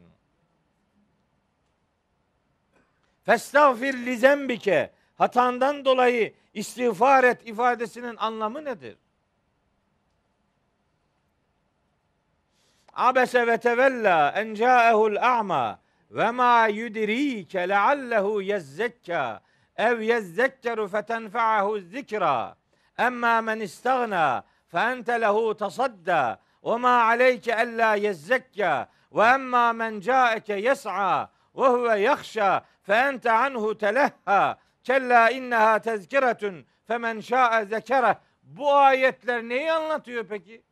Festağfir 3.25 3.93
li 3.93 4.17
zembike. 4.17 4.91
Hatandan 5.15 5.85
dolayı 5.85 6.33
istiğfar 6.53 7.23
et 7.23 7.47
ifadesinin 7.47 8.15
anlamı 8.15 8.65
nedir? 8.65 8.97
Abese 12.93 13.47
ve 13.47 13.57
tevella 13.57 14.33
en 14.35 14.55
ca'ehul 14.55 15.17
a'ma 15.21 15.79
ve 16.11 16.31
ma 16.31 16.67
yudrike 16.67 17.69
leallehu 17.69 18.41
yezzekka. 18.41 19.41
Ev 19.77 20.01
yezzekkeru 20.01 20.87
fetenfa'ahu 20.87 21.79
zikra. 21.79 22.55
Emma 22.97 23.41
men 23.41 23.59
istagna 23.59 24.43
fe 24.67 24.77
ente 24.77 25.21
lehu 25.21 25.57
tasadda. 25.57 26.39
Ve 26.63 26.77
ma 26.77 27.03
aleyke 27.03 27.51
ella 27.51 27.95
yezzekka. 27.95 28.87
Ve 29.11 29.23
emma 29.23 29.73
men 29.73 29.99
ca'eke 30.01 30.55
yes'a 30.55 31.29
ve 31.55 31.67
huve 31.67 31.99
yakhşa 31.99 32.65
fe 32.83 32.93
ente 32.93 33.31
anhu 33.31 33.77
telehha. 33.77 34.57
Kella 34.83 35.29
inneha 35.31 35.79
tezkiretun 35.79 36.65
femen 36.87 37.19
şa'e 37.19 37.65
zekere 37.65 38.17
bu 38.43 38.73
ayetler 38.73 39.43
neyi 39.43 39.71
anlatıyor 39.71 40.25
peki? 40.29 40.63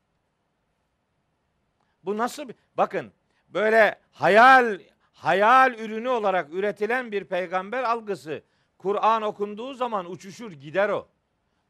Bu 2.08 2.18
nasıl 2.18 2.50
bir 2.50 2.56
bakın 2.78 3.14
böyle 3.50 4.00
hayal 4.12 4.80
hayal 5.14 5.80
ürünü 5.80 6.10
olarak 6.10 6.54
üretilen 6.54 7.12
bir 7.12 7.24
peygamber 7.26 7.84
algısı 7.84 8.44
Kur'an 8.78 9.22
okunduğu 9.22 9.74
zaman 9.74 10.12
uçuşur 10.12 10.52
gider 10.52 10.90
o. 10.90 11.08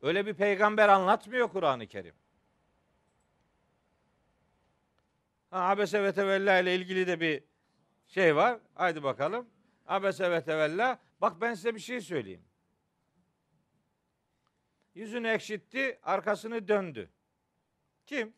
Öyle 0.02 0.26
bir 0.26 0.34
peygamber 0.34 0.89
anlatmıyor 0.89 1.50
Kur'an-ı 1.50 1.88
Kerim. 1.88 2.15
Ha, 5.50 5.60
Abese 5.60 6.04
ve 6.04 6.13
Tevella 6.13 6.60
ile 6.60 6.76
ilgili 6.76 7.08
de 7.08 7.19
bir 7.19 7.43
şey 8.08 8.36
var. 8.36 8.60
Haydi 8.76 9.04
bakalım. 9.04 9.50
Abese 9.88 10.32
ve 10.32 10.43
Tevella. 10.43 11.00
Bak 11.21 11.41
ben 11.41 11.54
size 11.54 11.76
bir 11.76 11.80
şey 11.80 12.02
söyleyeyim. 12.02 12.45
Yüzünü 14.95 15.28
ekşitti, 15.28 16.00
arkasını 16.04 16.67
döndü. 16.67 17.10
Kim? 18.06 18.34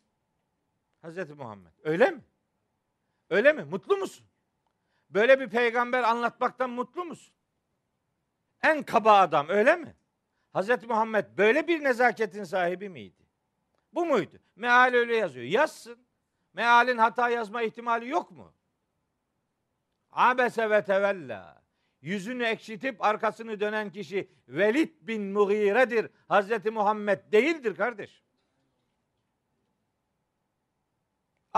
Hazreti 1.02 1.34
Muhammed. 1.34 1.72
Öyle 1.84 2.12
mi? 2.12 2.22
Öyle 3.30 3.54
mi? 3.54 3.64
Mutlu 3.64 3.98
musun? 3.98 4.26
Böyle 5.10 5.40
bir 5.40 5.50
peygamber 5.50 6.04
anlatmaktan 6.04 6.70
mutlu 6.70 7.06
musun? 7.06 7.34
En 8.62 8.84
kaba 8.84 9.20
adam 9.20 9.50
öyle 9.50 9.76
mi? 9.76 9.96
Hazreti 10.54 10.88
Muhammed 10.88 11.26
böyle 11.38 11.68
bir 11.68 11.84
nezaketin 11.84 12.44
sahibi 12.44 12.90
miydi? 12.90 13.24
Bu 13.94 14.06
muydu? 14.06 14.36
Meal 14.56 14.94
öyle 14.94 15.16
yazıyor. 15.16 15.46
Yazsın. 15.46 16.00
Mealin 16.54 16.98
hata 16.98 17.30
yazma 17.30 17.62
ihtimali 17.62 18.10
yok 18.10 18.32
mu? 18.32 18.54
Abese 20.12 20.70
ve 20.70 20.84
tevella. 20.84 21.64
Yüzünü 22.02 22.44
ekşitip 22.44 23.04
arkasını 23.04 23.60
dönen 23.60 23.92
kişi 23.92 24.32
Velid 24.48 24.90
bin 25.02 25.24
Mughire'dir. 25.24 26.10
Hazreti 26.28 26.72
Muhammed 26.72 27.32
değildir 27.32 27.76
kardeş. 27.76 28.24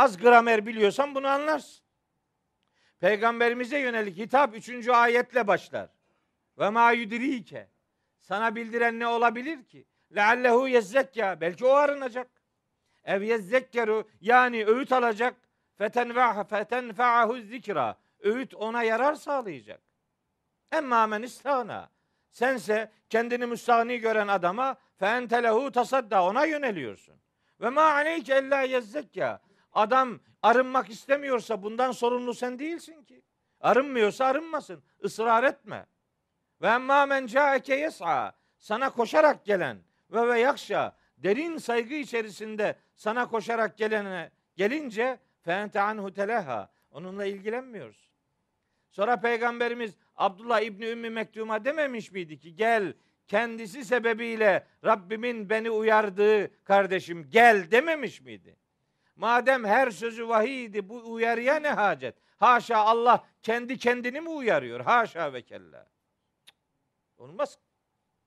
Az 0.02 0.18
gramer 0.18 0.66
biliyorsan 0.66 1.16
bunu 1.16 1.28
anlarsın. 1.28 1.84
Peygamberimize 3.00 3.80
yönelik 3.80 4.18
hitap 4.18 4.56
üçüncü 4.56 4.92
ayetle 4.92 5.48
başlar. 5.48 5.90
Ve 6.60 6.70
ma 6.70 6.92
yudrike. 6.92 7.70
Sana 8.20 8.56
bildiren 8.56 9.00
ne 9.00 9.08
olabilir 9.08 9.64
ki? 9.64 9.86
Leallehu 10.16 10.68
yezzekya. 10.68 11.42
Belki 11.42 11.66
o 11.66 11.70
arınacak. 11.70 12.28
Ev 13.04 13.22
yezzekkeru 13.22 14.08
yani 14.22 14.66
öğüt 14.66 14.92
alacak. 14.92 15.36
Fetenfa'hu 15.78 16.44
fetenfa'ahu 16.44 17.42
zikra. 17.42 17.98
Öğüt 18.20 18.54
ona 18.54 18.84
yarar 18.84 19.16
sağlayacak. 19.16 19.82
Emma 20.72 21.08
men 21.08 21.22
istana. 21.22 21.90
Sense 22.32 22.92
kendini 23.10 23.46
müstahni 23.46 23.98
gören 23.98 24.28
adama 24.28 24.76
fe 24.96 25.06
entelehu 25.06 25.72
tasadda 25.72 26.24
ona 26.24 26.46
yöneliyorsun. 26.46 27.16
Ve 27.62 27.70
ma 27.70 27.82
aleyke 27.82 28.34
ella 28.34 28.62
yezzekya. 28.62 29.42
Adam 29.74 30.20
arınmak 30.42 30.90
istemiyorsa 30.90 31.64
bundan 31.64 31.92
sorumlu 31.92 32.34
sen 32.34 32.60
değilsin 32.60 33.04
ki. 33.04 33.22
Arınmıyorsa 33.60 34.26
arınmasın. 34.26 34.84
Israr 35.04 35.44
etme. 35.44 35.86
Ve 36.62 36.68
emma 36.68 37.06
men 37.06 37.28
caeke 37.28 37.76
yes'a. 37.76 38.36
Sana 38.58 38.90
koşarak 38.90 39.46
gelen 39.46 39.78
ve 40.12 40.28
ve 40.28 40.40
yakşa 40.40 40.96
derin 41.18 41.58
saygı 41.58 41.94
içerisinde 41.94 42.76
sana 42.96 43.28
koşarak 43.28 43.78
gelene 43.78 44.32
gelince 44.56 45.20
fe 45.42 45.52
ente 45.52 45.82
anhu 45.82 46.14
teleha. 46.14 46.72
Onunla 46.92 47.26
ilgilenmiyoruz. 47.26 48.12
Sonra 48.92 49.20
peygamberimiz 49.20 49.98
Abdullah 50.16 50.62
İbni 50.62 50.86
Ümmü 50.86 51.10
Mektum'a 51.10 51.66
dememiş 51.66 52.12
miydi 52.12 52.40
ki 52.40 52.56
gel 52.56 52.94
kendisi 53.28 53.86
sebebiyle 53.86 54.68
Rabbimin 54.86 55.50
beni 55.50 55.70
uyardığı 55.72 56.64
kardeşim 56.64 57.30
gel 57.30 57.72
dememiş 57.72 58.22
miydi? 58.22 58.61
Madem 59.22 59.64
her 59.64 59.92
sözü 59.92 60.28
vahiydi 60.28 60.90
bu 60.90 61.14
uyarıya 61.14 61.56
ne 61.56 61.70
hacet? 61.70 62.16
Haşa 62.38 62.78
Allah 62.78 63.28
kendi 63.44 63.78
kendini 63.78 64.22
mi 64.22 64.30
uyarıyor? 64.30 64.80
Haşa 64.80 65.34
ve 65.34 65.42
kella. 65.42 65.88
Olmaz. 67.18 67.58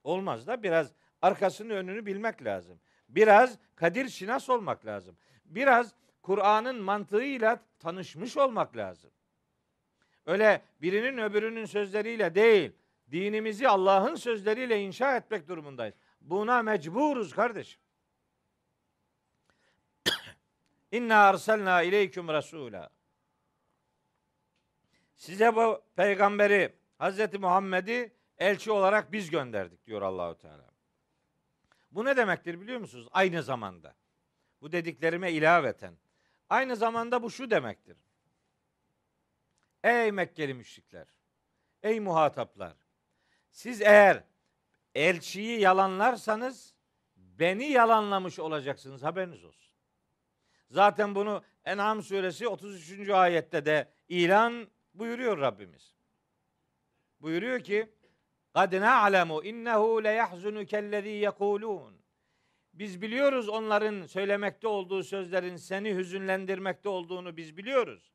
Olmaz 0.05 0.47
da 0.47 0.63
biraz 0.63 0.93
arkasını 1.23 1.73
önünü 1.73 2.07
bilmek 2.07 2.45
lazım. 2.45 2.81
Biraz 3.09 3.59
kadir 3.77 4.09
şinas 4.09 4.51
olmak 4.51 4.87
lazım. 4.87 5.17
Biraz 5.45 5.95
Kur'an'ın 6.23 6.83
mantığıyla 6.83 7.61
tanışmış 7.79 8.37
olmak 8.37 8.77
lazım. 8.77 9.11
Öyle 10.27 10.63
birinin 10.83 11.19
öbürünün 11.19 11.65
sözleriyle 11.65 12.35
değil, 12.35 12.73
dinimizi 13.11 13.69
Allah'ın 13.69 14.15
sözleriyle 14.15 14.81
inşa 14.81 15.17
etmek 15.17 15.49
durumundayız. 15.49 15.95
Buna 16.21 16.63
mecburuz 16.63 17.35
kardeşim. 17.35 17.84
İnna 20.95 21.17
arsalna 21.17 21.83
ileyküm 21.83 22.29
rasula. 22.29 22.91
Size 25.15 25.57
bu 25.57 25.83
peygamberi 25.97 26.75
Hazreti 26.99 27.39
Muhammed'i 27.39 28.17
elçi 28.39 28.73
olarak 28.73 29.13
biz 29.13 29.31
gönderdik 29.31 29.87
diyor 29.87 30.03
Allahu 30.03 30.39
Teala. 30.39 30.71
Bu 31.91 32.05
ne 32.05 32.17
demektir 32.17 32.61
biliyor 32.61 32.81
musunuz? 32.81 33.09
Aynı 33.11 33.43
zamanda. 33.43 33.95
Bu 34.61 34.73
dediklerime 34.73 35.33
ilaveten. 35.33 35.95
Aynı 36.49 36.77
zamanda 36.77 37.23
bu 37.23 37.31
şu 37.31 37.51
demektir. 37.51 37.97
Ey 39.85 40.13
Mekkeli 40.13 40.55
müşrikler, 40.55 41.07
ey 41.83 42.01
muhataplar, 42.01 42.77
siz 43.51 43.83
eğer 43.83 44.25
elçiyi 44.95 45.61
yalanlarsanız 45.61 46.75
beni 47.17 47.65
yalanlamış 47.65 48.39
olacaksınız 48.39 49.03
haberiniz 49.03 49.45
olsun. 49.45 49.64
Zaten 50.74 51.16
bunu 51.16 51.44
En'am 51.66 52.04
suresi 52.04 52.48
33. 52.48 53.10
ayette 53.10 53.66
de 53.66 53.88
ilan 54.10 54.68
buyuruyor 54.94 55.38
Rabbimiz. 55.38 55.96
Buyuruyor 57.22 57.60
ki 57.60 57.90
قَدْ 58.56 58.72
نَعْلَمُ 58.76 59.32
اِنَّهُ 59.50 60.02
لَيَحْزُنُكَ 60.08 60.72
الَّذ۪ي 60.84 61.30
يَقُولُونَ 61.30 61.94
Biz 62.74 63.02
biliyoruz 63.02 63.50
onların 63.50 64.06
söylemekte 64.06 64.68
olduğu 64.68 65.04
sözlerin 65.04 65.56
seni 65.56 65.96
hüzünlendirmekte 65.96 66.90
olduğunu 66.90 67.38
biz 67.38 67.58
biliyoruz. 67.58 68.12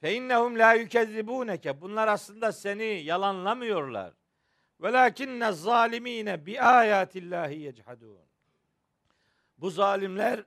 Fe 0.00 0.14
innehum 0.14 0.58
la 0.58 0.74
yukezzibuneke. 0.74 1.80
Bunlar 1.80 2.08
aslında 2.08 2.52
seni 2.52 2.84
yalanlamıyorlar. 2.84 4.14
Velakinne 4.80 5.52
zalimine 5.52 6.46
bi 6.46 6.60
ayatillahi 6.60 7.60
yechadun. 7.60 8.30
Bu 9.58 9.70
zalimler 9.70 10.44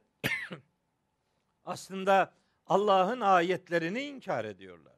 aslında 1.68 2.32
Allah'ın 2.66 3.20
ayetlerini 3.20 4.02
inkar 4.02 4.44
ediyorlar. 4.44 4.96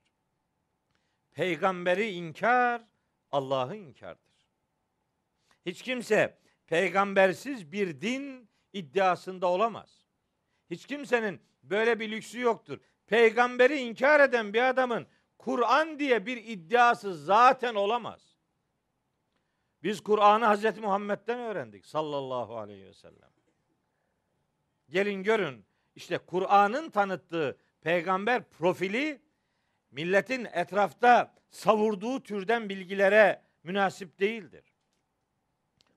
Peygamberi 1.33 2.11
inkar 2.11 2.83
Allah'ı 3.33 3.76
inkardır. 3.76 4.35
Hiç 5.66 5.83
kimse 5.83 6.38
peygambersiz 6.66 7.72
bir 7.72 8.00
din 8.00 8.48
iddiasında 8.72 9.46
olamaz. 9.46 10.06
Hiç 10.70 10.87
kimsenin 10.87 11.40
böyle 11.62 12.00
bir 12.00 12.11
lüksü 12.11 12.40
yoktur. 12.40 12.78
Peygamberi 13.06 13.78
inkar 13.78 14.20
eden 14.20 14.54
bir 14.54 14.62
adamın 14.68 15.06
Kur'an 15.38 15.98
diye 15.98 16.26
bir 16.26 16.37
iddiası 16.37 17.14
zaten 17.14 17.74
olamaz. 17.74 18.37
Biz 19.83 20.00
Kur'an'ı 20.00 20.56
Hz. 20.56 20.78
Muhammed'den 20.78 21.38
öğrendik 21.38 21.87
sallallahu 21.87 22.56
aleyhi 22.59 22.87
ve 22.87 22.94
sellem. 22.94 23.30
Gelin 24.88 25.22
görün 25.22 25.69
işte 25.94 26.18
Kur'an'ın 26.18 26.90
tanıttığı 26.90 27.59
peygamber 27.81 28.50
profili 28.50 29.20
milletin 29.90 30.44
etrafta 30.53 31.35
savurduğu 31.50 32.22
türden 32.22 32.68
bilgilere 32.68 33.42
münasip 33.62 34.20
değildir. 34.20 34.72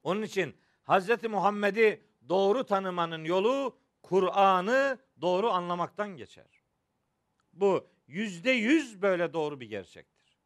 Onun 0.03 0.21
için 0.21 0.56
Hz. 0.88 1.23
Muhammed'i 1.23 2.01
doğru 2.29 2.65
tanımanın 2.65 3.23
yolu 3.23 3.77
Kur'an'ı 4.03 4.97
doğru 5.21 5.49
anlamaktan 5.49 6.10
geçer. 6.17 6.63
Bu 7.53 7.88
yüzde 8.08 8.51
yüz 8.51 9.01
böyle 9.01 9.34
doğru 9.34 9.60
bir 9.60 9.69
gerçektir. 9.69 10.38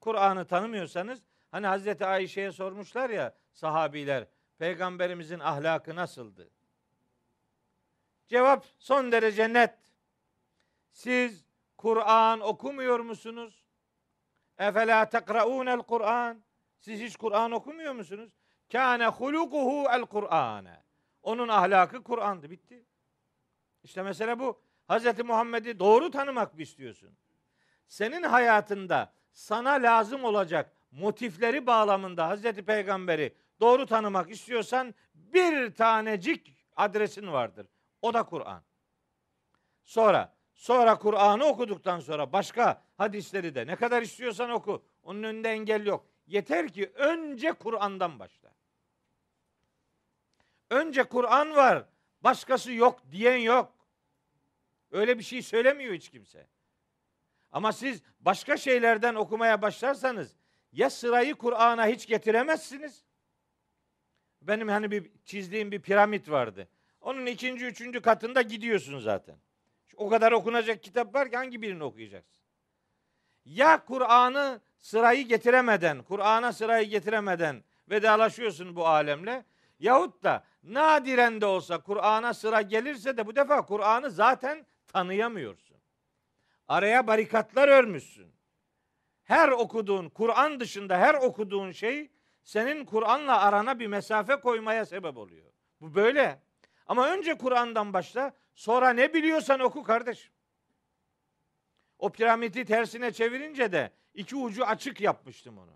Kur'an'ı 0.00 0.46
tanımıyorsanız 0.46 1.22
hani 1.50 1.66
Hazreti 1.66 2.06
Ayşe'ye 2.06 2.52
sormuşlar 2.52 3.10
ya 3.10 3.34
sahabiler 3.52 4.26
peygamberimizin 4.58 5.38
ahlakı 5.38 5.96
nasıldı? 5.96 6.50
Cevap 8.32 8.64
son 8.78 9.12
derece 9.12 9.52
net. 9.52 9.74
Siz 10.90 11.44
Kur'an 11.76 12.40
okumuyor 12.40 13.00
musunuz? 13.00 13.64
Efela 14.58 15.08
tekra'unel 15.08 15.78
Kur'an. 15.78 16.42
Siz 16.78 17.00
hiç 17.00 17.16
Kur'an 17.16 17.52
okumuyor 17.52 17.92
musunuz? 17.94 18.32
Kâne 18.72 19.06
hulukuhu 19.06 19.86
el 19.90 20.02
Kur'ane. 20.02 20.82
Onun 21.22 21.48
ahlakı 21.48 22.02
Kur'an'dı. 22.02 22.50
Bitti. 22.50 22.86
İşte 23.82 24.02
mesele 24.02 24.38
bu. 24.38 24.62
Hz. 24.88 25.24
Muhammed'i 25.24 25.78
doğru 25.78 26.10
tanımak 26.10 26.54
mı 26.54 26.62
istiyorsun? 26.62 27.16
Senin 27.86 28.22
hayatında 28.22 29.12
sana 29.32 29.70
lazım 29.70 30.24
olacak 30.24 30.72
motifleri 30.90 31.66
bağlamında 31.66 32.36
Hz. 32.36 32.42
Peygamber'i 32.42 33.34
doğru 33.60 33.86
tanımak 33.86 34.30
istiyorsan 34.30 34.94
bir 35.14 35.74
tanecik 35.74 36.56
adresin 36.76 37.32
vardır. 37.32 37.66
O 38.02 38.14
da 38.14 38.22
Kur'an. 38.22 38.62
Sonra 39.84 40.34
sonra 40.54 40.98
Kur'an'ı 40.98 41.44
okuduktan 41.44 42.00
sonra 42.00 42.32
başka 42.32 42.82
hadisleri 42.96 43.54
de 43.54 43.66
ne 43.66 43.76
kadar 43.76 44.02
istiyorsan 44.02 44.50
oku. 44.50 44.84
Onun 45.02 45.22
önünde 45.22 45.48
engel 45.48 45.86
yok. 45.86 46.06
Yeter 46.26 46.68
ki 46.68 46.92
önce 46.94 47.52
Kur'an'dan 47.52 48.18
başla. 48.18 48.52
Önce 50.70 51.02
Kur'an 51.02 51.56
var, 51.56 51.84
başkası 52.20 52.72
yok 52.72 53.00
diyen 53.10 53.36
yok. 53.36 53.72
Öyle 54.90 55.18
bir 55.18 55.24
şey 55.24 55.42
söylemiyor 55.42 55.94
hiç 55.94 56.08
kimse. 56.08 56.46
Ama 57.52 57.72
siz 57.72 58.02
başka 58.20 58.56
şeylerden 58.56 59.14
okumaya 59.14 59.62
başlarsanız 59.62 60.36
ya 60.72 60.90
sırayı 60.90 61.34
Kur'an'a 61.34 61.86
hiç 61.86 62.06
getiremezsiniz. 62.06 63.04
Benim 64.42 64.68
hani 64.68 64.90
bir 64.90 65.10
çizdiğim 65.24 65.72
bir 65.72 65.82
piramit 65.82 66.30
vardı. 66.30 66.68
Onun 67.02 67.26
ikinci, 67.26 67.66
üçüncü 67.66 68.02
katında 68.02 68.42
gidiyorsun 68.42 68.98
zaten. 68.98 69.36
O 69.96 70.08
kadar 70.08 70.32
okunacak 70.32 70.82
kitap 70.82 71.14
var 71.14 71.30
ki 71.30 71.36
hangi 71.36 71.62
birini 71.62 71.84
okuyacaksın? 71.84 72.42
Ya 73.44 73.84
Kur'an'ı 73.84 74.60
sırayı 74.78 75.28
getiremeden, 75.28 76.02
Kur'an'a 76.02 76.52
sırayı 76.52 76.88
getiremeden 76.88 77.64
vedalaşıyorsun 77.90 78.76
bu 78.76 78.86
alemle. 78.86 79.44
Yahut 79.78 80.22
da 80.22 80.44
nadiren 80.62 81.40
de 81.40 81.46
olsa 81.46 81.78
Kur'an'a 81.82 82.34
sıra 82.34 82.62
gelirse 82.62 83.16
de 83.16 83.26
bu 83.26 83.36
defa 83.36 83.66
Kur'an'ı 83.66 84.10
zaten 84.10 84.66
tanıyamıyorsun. 84.86 85.76
Araya 86.68 87.06
barikatlar 87.06 87.68
örmüşsün. 87.68 88.32
Her 89.24 89.48
okuduğun, 89.48 90.08
Kur'an 90.08 90.60
dışında 90.60 90.98
her 90.98 91.14
okuduğun 91.14 91.72
şey 91.72 92.10
senin 92.42 92.84
Kur'an'la 92.84 93.40
arana 93.40 93.78
bir 93.78 93.86
mesafe 93.86 94.36
koymaya 94.36 94.86
sebep 94.86 95.16
oluyor. 95.16 95.52
Bu 95.80 95.94
böyle. 95.94 96.42
Ama 96.92 97.08
önce 97.08 97.38
Kur'an'dan 97.38 97.92
başla, 97.92 98.32
sonra 98.54 98.90
ne 98.90 99.14
biliyorsan 99.14 99.60
oku 99.60 99.82
kardeşim. 99.82 100.32
O 101.98 102.12
piramidi 102.12 102.64
tersine 102.64 103.12
çevirince 103.12 103.72
de 103.72 103.92
iki 104.14 104.36
ucu 104.36 104.66
açık 104.66 105.00
yapmıştım 105.00 105.58
onu. 105.58 105.72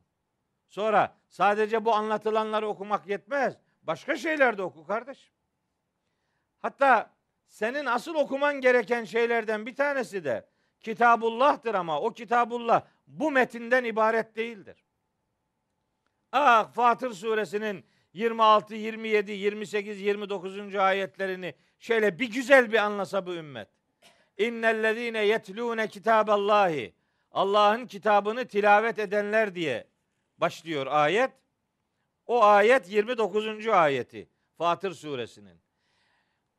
Sonra 0.68 1.16
sadece 1.28 1.84
bu 1.84 1.94
anlatılanları 1.94 2.68
okumak 2.68 3.06
yetmez. 3.06 3.56
Başka 3.82 4.16
şeyler 4.16 4.58
de 4.58 4.62
oku 4.62 4.86
kardeşim. 4.86 5.32
Hatta 6.58 7.10
senin 7.46 7.86
asıl 7.86 8.14
okuman 8.14 8.60
gereken 8.60 9.04
şeylerden 9.04 9.66
bir 9.66 9.76
tanesi 9.76 10.24
de 10.24 10.48
Kitabullah'tır 10.80 11.74
ama 11.74 12.00
o 12.00 12.12
Kitabullah 12.12 12.82
bu 13.06 13.30
metinden 13.30 13.84
ibaret 13.84 14.36
değildir. 14.36 14.84
Ah 16.32 16.72
Fatır 16.72 17.12
suresinin 17.12 17.86
26, 18.16 18.74
27, 18.74 19.32
28, 19.32 20.00
29. 20.00 20.74
ayetlerini 20.76 21.54
şöyle 21.78 22.18
bir 22.18 22.30
güzel 22.30 22.72
bir 22.72 22.78
anlasa 22.78 23.26
bu 23.26 23.34
ümmet. 23.34 23.68
İnnellezine 24.38 25.18
yetlûne 25.26 25.88
kitaballahi. 25.88 26.94
Allah'ın 27.32 27.86
kitabını 27.86 28.48
tilavet 28.48 28.98
edenler 28.98 29.54
diye 29.54 29.86
başlıyor 30.38 30.86
ayet. 30.86 31.30
O 32.26 32.44
ayet 32.44 32.90
29. 32.90 33.66
ayeti 33.66 34.28
Fatır 34.58 34.92
suresinin. 34.92 35.60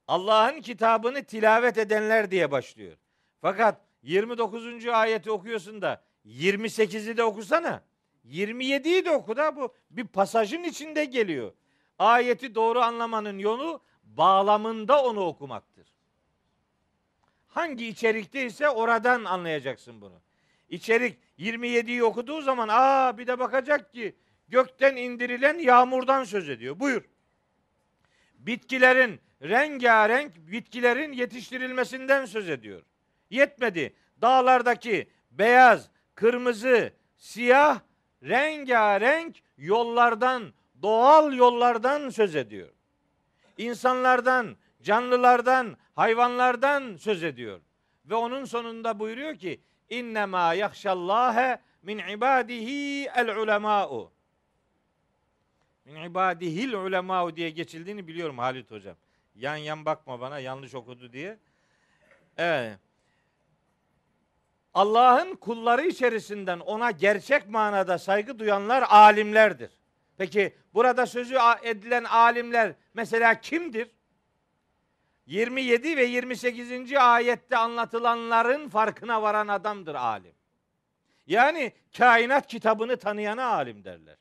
Allah'ın 0.08 0.62
kitabını 0.62 1.24
tilavet 1.24 1.78
edenler 1.78 2.32
diye 2.32 2.52
başlıyor. 2.52 2.98
Fakat 3.42 3.82
29. 4.02 4.86
ayeti 4.88 5.32
okuyorsun 5.32 5.82
da 5.82 6.04
28'i 6.26 7.18
de 7.18 7.24
okusana. 7.24 7.84
27'yi 8.32 9.06
de 9.06 9.12
oku 9.12 9.38
da 9.38 9.56
bu 9.56 9.74
bir 9.90 10.08
pasajın 10.08 10.64
içinde 10.64 11.06
geliyor. 11.06 11.54
Ayeti 12.00 12.56
doğru 12.56 12.80
anlamanın 12.80 13.40
yolu 13.40 13.82
bağlamında 14.04 15.04
onu 15.04 15.26
okumaktır. 15.26 15.88
Hangi 17.48 17.88
içerikte 17.88 18.46
ise 18.46 18.70
oradan 18.70 19.24
anlayacaksın 19.24 20.02
bunu. 20.02 20.22
İçerik 20.70 21.20
27'yi 21.40 22.04
okuduğu 22.04 22.42
zaman 22.42 22.68
aa 22.72 23.18
bir 23.18 23.28
de 23.28 23.40
bakacak 23.40 23.94
ki 23.94 24.16
gökten 24.48 24.96
indirilen 24.96 25.60
yağmurdan 25.60 26.24
söz 26.24 26.50
ediyor. 26.50 26.80
Buyur. 26.80 27.04
Bitkilerin 28.34 29.20
rengarenk 29.42 30.36
bitkilerin 30.36 31.14
yetiştirilmesinden 31.14 32.26
söz 32.26 32.50
ediyor. 32.50 32.82
Yetmedi. 33.30 33.96
Dağlardaki 34.22 35.10
beyaz, 35.32 35.90
kırmızı, 36.16 36.94
siyah 37.18 37.80
rengarenk 38.24 39.42
yollardan, 39.58 40.54
doğal 40.82 41.34
yollardan 41.34 42.10
söz 42.10 42.36
ediyor. 42.36 42.70
İnsanlardan, 43.58 44.58
canlılardan, 44.84 45.78
hayvanlardan 45.96 46.96
söz 46.98 47.24
ediyor. 47.24 47.60
Ve 48.06 48.16
onun 48.16 48.46
sonunda 48.46 49.00
buyuruyor 49.00 49.36
ki 49.36 49.62
innema 49.90 50.54
yahşallâhe 50.54 51.60
min 51.82 51.98
ibadihi 51.98 53.10
el 53.16 53.38
ulemâ'u. 53.38 54.12
Min 55.86 55.96
ibadihil 55.96 56.74
ulemâ'u 56.74 57.36
diye 57.36 57.50
geçildiğini 57.50 58.08
biliyorum 58.08 58.38
Halit 58.38 58.72
hocam. 58.72 58.96
Yan 59.36 59.56
yan 59.56 59.86
bakma 59.86 60.22
bana 60.22 60.40
yanlış 60.40 60.76
okudu 60.76 61.14
diye. 61.14 61.38
Evet. 62.38 62.80
Allah'ın 64.78 65.36
kulları 65.36 65.88
içerisinden 65.88 66.60
ona 66.60 66.92
gerçek 66.92 67.50
manada 67.50 67.98
saygı 67.98 68.40
duyanlar 68.40 68.86
alimlerdir. 68.90 69.72
Peki 70.18 70.56
burada 70.74 71.06
sözü 71.06 71.38
edilen 71.64 72.04
alimler 72.04 72.74
mesela 72.94 73.42
kimdir? 73.42 73.92
27 75.26 75.98
ve 75.98 76.04
28. 76.04 76.94
ayette 76.94 77.58
anlatılanların 77.58 78.70
farkına 78.70 79.22
varan 79.22 79.48
adamdır 79.48 79.96
alim. 79.96 80.34
Yani 81.28 81.72
kainat 81.98 82.48
kitabını 82.48 82.98
tanıyana 82.98 83.46
alim 83.46 83.84
derler. 83.84 84.18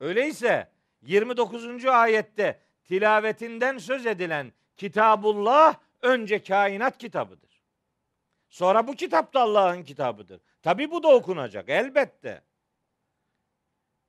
Öyleyse 0.00 0.70
29. 1.02 1.86
ayette 1.86 2.60
tilavetinden 2.84 3.78
söz 3.78 4.06
edilen 4.06 4.52
Kitabullah 4.76 5.74
önce 6.02 6.42
kainat 6.42 6.98
kitabıdır. 6.98 7.49
Sonra 8.50 8.86
bu 8.86 8.94
kitap 8.94 9.34
da 9.34 9.40
Allah'ın 9.40 9.82
kitabıdır. 9.82 10.40
Tabi 10.62 10.90
bu 10.90 11.02
da 11.02 11.08
okunacak 11.08 11.68
elbette. 11.68 12.42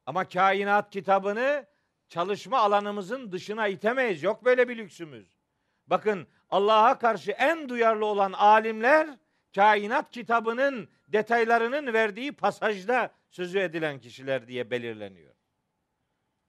Ama 0.05 0.27
kainat 0.27 0.89
kitabını 0.89 1.65
çalışma 2.09 2.59
alanımızın 2.59 3.31
dışına 3.31 3.67
itemeyiz. 3.67 4.23
Yok 4.23 4.45
böyle 4.45 4.69
bir 4.69 4.77
lüksümüz. 4.77 5.39
Bakın 5.87 6.27
Allah'a 6.49 6.99
karşı 6.99 7.31
en 7.31 7.69
duyarlı 7.69 8.05
olan 8.05 8.31
alimler 8.31 9.17
kainat 9.55 10.11
kitabının 10.11 10.89
detaylarının 11.07 11.93
verdiği 11.93 12.31
pasajda 12.31 13.11
sözü 13.29 13.59
edilen 13.59 13.99
kişiler 13.99 14.47
diye 14.47 14.71
belirleniyor. 14.71 15.35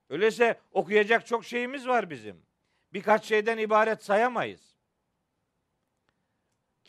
Öyleyse 0.08 0.60
okuyacak 0.72 1.26
çok 1.26 1.44
şeyimiz 1.44 1.88
var 1.88 2.10
bizim. 2.10 2.46
Birkaç 2.92 3.24
şeyden 3.24 3.58
ibaret 3.58 4.04
sayamayız. 4.04 4.71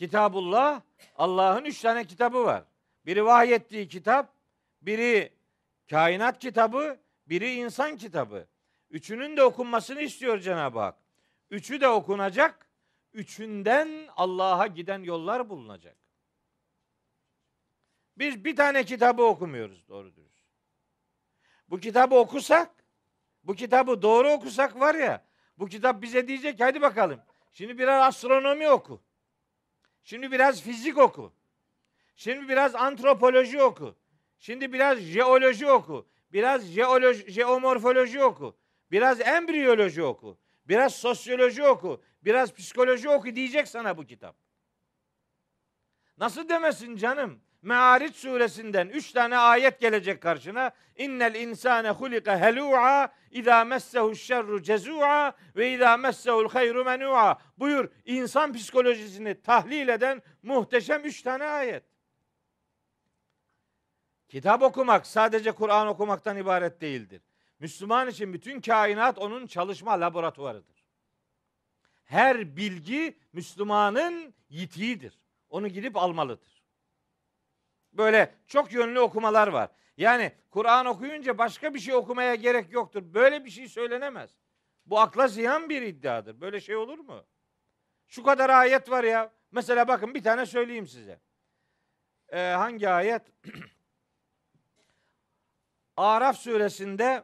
Kitabullah, 0.04 0.82
Allah'ın 1.16 1.66
üç 1.66 1.82
tane 1.82 2.06
kitabı 2.06 2.44
var. 2.44 2.64
Biri 3.06 3.26
vahyettiği 3.26 3.88
kitap, 3.88 4.34
biri 4.82 5.34
kainat 5.90 6.40
kitabı, 6.40 7.00
biri 7.28 7.54
insan 7.54 7.98
kitabı. 7.98 8.48
Üçünün 8.90 9.38
de 9.38 9.44
okunmasını 9.44 10.02
istiyor 10.02 10.40
Cenab-ı 10.40 10.80
Hak. 10.80 10.96
Üçü 11.50 11.82
de 11.82 11.88
okunacak. 11.88 12.68
Üçünden 13.14 14.08
Allah'a 14.16 14.68
giden 14.68 15.04
yollar 15.04 15.50
bulunacak. 15.50 15.98
Biz 18.18 18.46
bir 18.46 18.56
tane 18.56 18.84
kitabı 18.84 19.24
okumuyoruz 19.24 19.88
doğru 19.88 20.16
dürüst. 20.16 20.46
Bu 21.70 21.80
kitabı 21.80 22.16
okusak, 22.16 22.70
bu 23.44 23.56
kitabı 23.56 24.02
doğru 24.02 24.30
okusak 24.30 24.80
var 24.80 24.96
ya, 24.96 25.26
bu 25.58 25.68
kitap 25.68 26.02
bize 26.02 26.28
diyecek 26.28 26.60
hadi 26.60 26.82
bakalım. 26.82 27.22
Şimdi 27.54 27.78
biraz 27.78 28.04
astronomi 28.04 28.70
oku. 28.70 29.02
Şimdi 30.04 30.32
biraz 30.32 30.62
fizik 30.62 30.98
oku. 30.98 31.34
Şimdi 32.16 32.50
biraz 32.50 32.76
antropoloji 32.76 33.62
oku. 33.62 33.96
Şimdi 34.40 34.74
biraz 34.74 35.00
jeoloji 35.00 35.68
oku. 35.68 36.08
Biraz 36.34 36.66
jeoloji, 36.66 37.32
jeomorfoloji 37.32 38.24
oku. 38.24 38.58
Biraz 38.92 39.22
embriyoloji 39.22 40.04
oku. 40.04 40.38
Biraz 40.66 40.96
sosyoloji 40.96 41.64
oku. 41.64 42.04
Biraz 42.22 42.54
psikoloji 42.54 43.10
oku 43.10 43.36
diyecek 43.36 43.68
sana 43.68 43.98
bu 43.98 44.06
kitap. 44.06 44.36
Nasıl 46.18 46.50
demesin 46.50 46.96
canım? 46.96 47.43
Me'ariç 47.64 48.16
suresinden 48.16 48.88
üç 48.88 49.12
tane 49.12 49.38
ayet 49.38 49.80
gelecek 49.80 50.22
karşına. 50.22 50.72
İnnel 50.98 51.36
insane 51.36 51.90
hulika 51.90 52.40
helu'a 52.40 53.14
izâ 53.32 53.64
messehu 53.66 54.16
şerru 54.16 54.64
cezu'a 54.64 55.34
ve 55.56 55.74
izâ 55.74 55.98
messehu'l 55.98 56.50
hayru 56.50 56.86
menua. 56.86 57.42
Buyur 57.58 57.90
insan 58.06 58.54
psikolojisini 58.54 59.42
tahlil 59.42 59.88
eden 59.88 60.22
muhteşem 60.44 61.06
üç 61.06 61.22
tane 61.22 61.46
ayet. 61.46 61.84
Kitap 64.30 64.62
okumak 64.62 65.08
sadece 65.08 65.52
Kur'an 65.52 65.88
okumaktan 65.88 66.38
ibaret 66.38 66.82
değildir. 66.82 67.22
Müslüman 67.60 68.08
için 68.08 68.34
bütün 68.34 68.62
kainat 68.62 69.18
onun 69.18 69.48
çalışma 69.48 70.02
laboratuvarıdır. 70.02 70.84
Her 72.04 72.58
bilgi 72.58 73.18
Müslümanın 73.34 74.34
yitiğidir. 74.50 75.20
Onu 75.50 75.68
gidip 75.68 75.98
almalıdır. 75.98 76.53
Böyle 77.94 78.36
çok 78.48 78.74
yönlü 78.74 79.00
okumalar 79.00 79.48
var. 79.48 79.70
Yani 79.98 80.32
Kur'an 80.50 80.86
okuyunca 80.86 81.38
başka 81.38 81.74
bir 81.74 81.80
şey 81.80 81.96
okumaya 81.96 82.36
gerek 82.36 82.72
yoktur. 82.74 83.04
Böyle 83.14 83.46
bir 83.46 83.50
şey 83.50 83.68
söylenemez. 83.68 84.38
Bu 84.86 85.00
akla 85.00 85.28
ziyan 85.28 85.70
bir 85.70 85.82
iddiadır. 85.82 86.42
Böyle 86.42 86.62
şey 86.62 86.76
olur 86.76 87.00
mu? 87.00 87.26
Şu 88.08 88.24
kadar 88.24 88.50
ayet 88.50 88.90
var 88.90 89.04
ya. 89.04 89.32
Mesela 89.52 89.88
bakın 89.88 90.14
bir 90.14 90.24
tane 90.24 90.46
söyleyeyim 90.46 90.88
size. 90.88 91.20
Ee, 92.30 92.40
hangi 92.40 92.90
ayet? 92.90 93.22
Araf 95.98 96.38
suresinde 96.38 97.24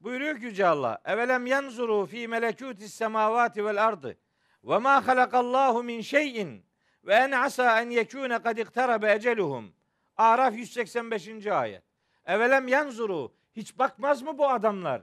buyuruyor 0.00 0.38
ki 0.38 0.44
Yüce 0.44 0.66
Allah. 0.66 1.02
Evelem 1.04 1.46
yanzuru 1.46 2.06
fi 2.06 2.28
melekutis 2.28 2.94
semavati 2.94 3.64
vel 3.64 3.86
ardı 3.86 4.18
ve 4.64 4.78
ma 4.78 5.06
halakallahu 5.06 5.82
min 5.82 6.00
şeyin 6.00 6.66
ve 7.04 7.14
en 7.14 7.30
asa 7.30 7.80
en 7.80 7.90
yekune 7.90 8.42
kad 8.42 8.56
iktarabe 8.56 9.12
eceluhum. 9.12 9.75
Araf 10.16 10.56
185. 10.56 11.46
ayet. 11.46 11.82
Evelem 12.26 12.68
yanzuru 12.68 13.34
hiç 13.56 13.78
bakmaz 13.78 14.22
mı 14.22 14.38
bu 14.38 14.48
adamlar? 14.48 15.02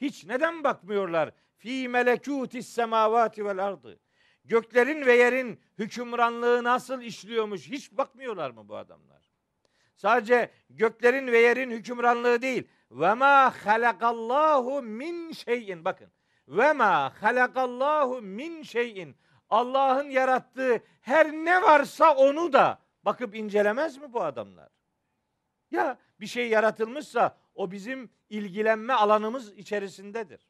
Hiç 0.00 0.24
neden 0.24 0.64
bakmıyorlar? 0.64 1.32
Fi 1.56 1.88
melekutis 1.88 2.68
semavati 2.68 3.44
vel 3.44 3.64
ardı. 3.64 4.00
Göklerin 4.44 5.06
ve 5.06 5.12
yerin 5.12 5.60
hükümranlığı 5.78 6.64
nasıl 6.64 7.02
işliyormuş 7.02 7.70
hiç 7.70 7.92
bakmıyorlar 7.92 8.50
mı 8.50 8.68
bu 8.68 8.76
adamlar? 8.76 9.22
Sadece 9.96 10.50
göklerin 10.70 11.26
ve 11.26 11.38
yerin 11.38 11.70
hükümranlığı 11.70 12.42
değil. 12.42 12.68
Ve 12.90 13.14
ma 13.14 13.54
halakallahu 13.64 14.82
min 14.82 15.32
şeyin. 15.32 15.84
Bakın. 15.84 16.12
Ve 16.48 16.72
ma 16.72 17.22
halakallahu 17.22 18.22
min 18.22 18.62
şeyin. 18.62 19.16
Allah'ın 19.50 20.10
yarattığı 20.10 20.82
her 21.00 21.32
ne 21.32 21.62
varsa 21.62 22.14
onu 22.14 22.52
da 22.52 22.83
bakıp 23.04 23.34
incelemez 23.34 23.96
mi 23.96 24.12
bu 24.12 24.22
adamlar? 24.22 24.68
Ya 25.70 25.98
bir 26.20 26.26
şey 26.26 26.48
yaratılmışsa 26.48 27.36
o 27.54 27.70
bizim 27.70 28.10
ilgilenme 28.28 28.92
alanımız 28.92 29.52
içerisindedir. 29.52 30.46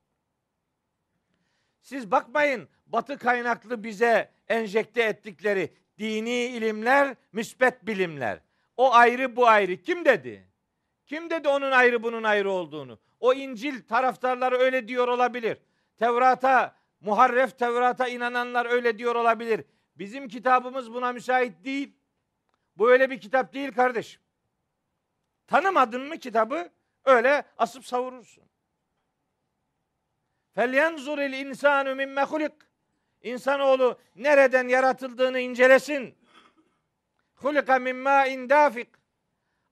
Siz 1.81 2.11
bakmayın 2.11 2.69
batı 2.87 3.19
kaynaklı 3.19 3.85
bize 3.85 4.31
enjekte 4.49 5.03
ettikleri 5.03 5.75
dini 5.99 6.45
ilimler, 6.45 7.17
müsbet 7.33 7.87
bilimler. 7.87 8.41
O 8.77 8.95
ayrı 8.95 9.37
bu 9.37 9.49
ayrı. 9.49 9.77
Kim 9.77 10.05
dedi? 10.05 10.49
Kim 11.07 11.31
dedi 11.31 11.49
onun 11.49 11.71
ayrı 11.71 12.03
bunun 12.03 12.23
ayrı 12.23 12.51
olduğunu? 12.51 12.99
O 13.21 13.35
İncil 13.35 13.83
taraftarları 13.83 14.59
öyle 14.59 14.89
diyor 14.89 15.09
olabilir. 15.09 15.59
Tevrat'a, 15.97 16.77
muharref 17.01 17.59
Tevrat'a 17.59 18.09
inananlar 18.09 18.67
öyle 18.67 18.99
diyor 18.99 19.15
olabilir. 19.15 19.65
Bizim 19.97 20.29
kitabımız 20.29 20.93
buna 20.93 21.13
müsait 21.13 21.65
değil. 21.65 21.97
Bu 22.77 22.91
öyle 22.91 23.11
bir 23.11 23.21
kitap 23.21 23.55
değil 23.55 23.73
kardeşim. 23.73 24.23
Tanımadın 25.47 26.03
mı 26.03 26.19
kitabı? 26.19 26.71
Öyle 27.05 27.45
asıp 27.59 27.87
savurursun. 27.87 28.45
El 30.57 31.33
insanu 31.33 31.95
mimme 31.95 32.23
hulik. 32.23 32.53
İnsanoğlu 33.23 33.99
nereden 34.17 34.69
yaratıldığını 34.69 35.41
incelesin. 35.41 36.19
Hulika 37.35 37.79
min 37.79 37.97
ma'in 37.97 38.49
dafik. 38.49 38.89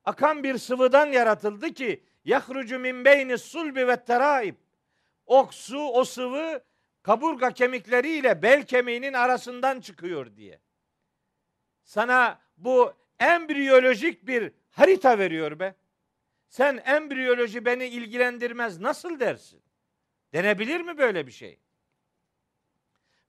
Akan 0.05 0.42
bir 0.42 0.59
sıvıdan 0.59 1.07
yaratıldı 1.07 1.74
ki 1.74 2.05
yahrucu 2.24 2.78
min 2.78 3.05
beyni 3.05 3.38
sulbi 3.38 3.88
ve 3.88 4.05
teraib. 4.05 4.55
O 5.26 5.48
su, 5.53 5.78
o 5.78 6.05
sıvı 6.05 6.64
kaburga 7.03 7.50
kemikleriyle 7.50 8.42
bel 8.42 8.66
kemiğinin 8.66 9.12
arasından 9.12 9.80
çıkıyor 9.80 10.36
diye. 10.36 10.61
Sana 11.84 12.40
bu 12.57 12.92
embriyolojik 13.20 14.26
bir 14.26 14.53
harita 14.70 15.18
veriyor 15.18 15.59
be. 15.59 15.74
Sen 16.48 16.82
embriyoloji 16.84 17.64
beni 17.64 17.84
ilgilendirmez 17.84 18.80
nasıl 18.80 19.20
dersin? 19.20 19.62
Denebilir 20.32 20.80
mi 20.80 20.98
böyle 20.98 21.26
bir 21.26 21.32
şey? 21.32 21.59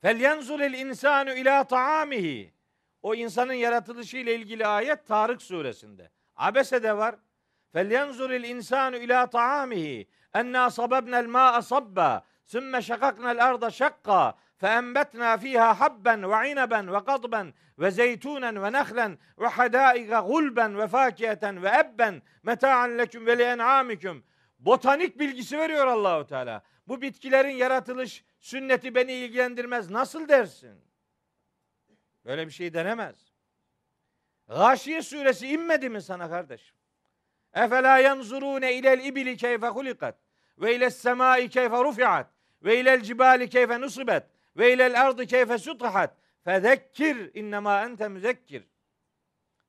Felyanzur 0.01 0.59
el 0.59 0.73
insanu 0.73 1.33
ila 1.33 1.63
taamihi. 1.63 2.53
O 3.01 3.15
insanın 3.15 3.53
yaratılışı 3.53 4.17
ile 4.17 4.35
ilgili 4.35 4.67
ayet 4.67 5.07
Tarık 5.07 5.41
suresinde. 5.41 6.11
Abese'de 6.35 6.97
var. 6.97 7.15
Felyanzur 7.73 8.29
el 8.29 8.43
insanu 8.43 8.97
ila 8.97 9.29
taamihi. 9.29 10.07
Enna 10.33 10.69
sababna'l 10.69 11.25
ma'a 11.25 11.61
sabba. 11.61 12.25
Sümme 12.45 12.81
şakakna'l 12.81 13.43
arda 13.43 13.71
şakka. 13.71 14.37
فأنبتنا 14.62 15.36
فيها 15.36 15.72
حبا 15.72 16.26
وعنبا 16.26 16.90
وقضبا 16.90 17.52
وزيتونا 17.78 18.60
ونخلا 18.60 19.18
وحدائق 19.36 20.18
غلبا 20.18 20.84
وفاكهة 20.84 21.60
وأبا 21.62 22.20
متاعا 22.44 22.88
لكم 22.88 23.22
ولأنعامكم 23.26 24.22
Botanik 24.58 25.18
bilgisi 25.18 25.58
veriyor 25.58 25.86
Allahu 25.86 26.26
Teala. 26.26 26.62
Bu 26.88 27.02
bitkilerin 27.02 27.56
yaratılış 27.56 28.24
sünneti 28.40 28.94
beni 28.94 29.12
ilgilendirmez. 29.12 29.90
Nasıl 29.90 30.28
dersin? 30.28 30.80
Böyle 32.24 32.46
bir 32.46 32.52
şey 32.52 32.74
denemez. 32.74 33.32
Gâşiye 34.48 35.02
suresi 35.02 35.48
inmedi 35.48 35.88
mi 35.88 36.02
sana 36.02 36.30
kardeşim? 36.30 36.76
Efela 37.54 37.98
yanzurune 37.98 38.74
ilel 38.74 39.04
ibili 39.04 39.36
keyfe 39.36 39.66
hulikat 39.66 40.18
ve 40.58 40.74
iles 40.74 40.96
semai 40.96 41.48
keyfe 41.48 41.76
rufiat 41.76 42.26
ve 42.62 42.80
ilel 42.80 43.02
cibali 43.02 43.48
keyfe 43.48 43.80
nusibet 43.80 44.24
ve 44.57 44.73
ilel 44.73 45.01
ardı 45.01 45.25
keyfe 45.25 45.57
sutihat 45.57 46.17
fezekkir 46.43 47.35
innema 47.35 47.81
ente 47.81 48.07
müzekkir. 48.07 48.63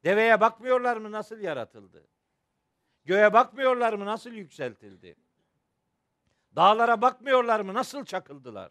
Deveye 0.05 0.41
bakmıyorlar 0.41 0.97
mı 0.97 1.12
nasıl 1.12 1.41
yaratıldı? 1.41 2.07
Göğe 3.05 3.32
bakmıyorlar 3.32 3.93
mı 3.93 4.07
nasıl 4.07 4.30
yükseltildi? 4.30 5.16
Dağlara 6.57 7.03
bakmıyorlar 7.03 7.61
mı 7.61 7.74
nasıl 7.74 8.05
çakıldılar? 8.05 8.70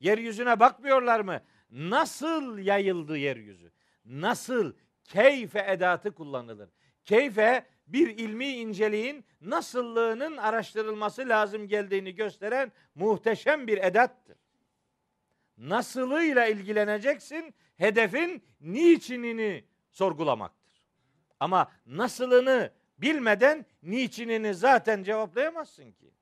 Yeryüzüne 0.00 0.60
bakmıyorlar 0.60 1.20
mı 1.20 1.40
nasıl 1.70 2.58
yayıldı 2.58 3.16
yeryüzü? 3.16 3.72
Nasıl 4.04 4.72
keyfe 5.04 5.64
edatı 5.68 6.14
kullanılır? 6.14 6.70
Keyfe 7.04 7.66
bir 7.86 8.18
ilmi 8.18 8.46
inceliğin 8.46 9.24
nasıllığının 9.40 10.36
araştırılması 10.36 11.28
lazım 11.28 11.68
geldiğini 11.68 12.14
gösteren 12.14 12.72
muhteşem 12.94 13.66
bir 13.66 13.78
edattır. 13.78 14.36
Nasılıyla 15.58 16.46
ilgileneceksin, 16.46 17.54
hedefin 17.76 18.44
niçinini 18.60 19.64
sorgulamaktır. 19.90 20.82
Ama 21.40 21.72
nasılını 21.86 22.72
bilmeden 22.98 23.66
niçinini 23.82 24.54
zaten 24.54 25.02
cevaplayamazsın 25.02 25.92
ki. 25.92 26.14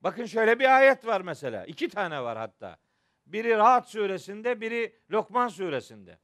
Bakın 0.00 0.26
şöyle 0.26 0.58
bir 0.58 0.76
ayet 0.76 1.06
var 1.06 1.20
mesela. 1.20 1.64
iki 1.64 1.88
tane 1.88 2.22
var 2.22 2.38
hatta. 2.38 2.76
Biri 3.26 3.50
Rahat 3.56 3.88
suresinde, 3.88 4.60
biri 4.60 4.96
Lokman 5.10 5.48
suresinde. 5.48 6.18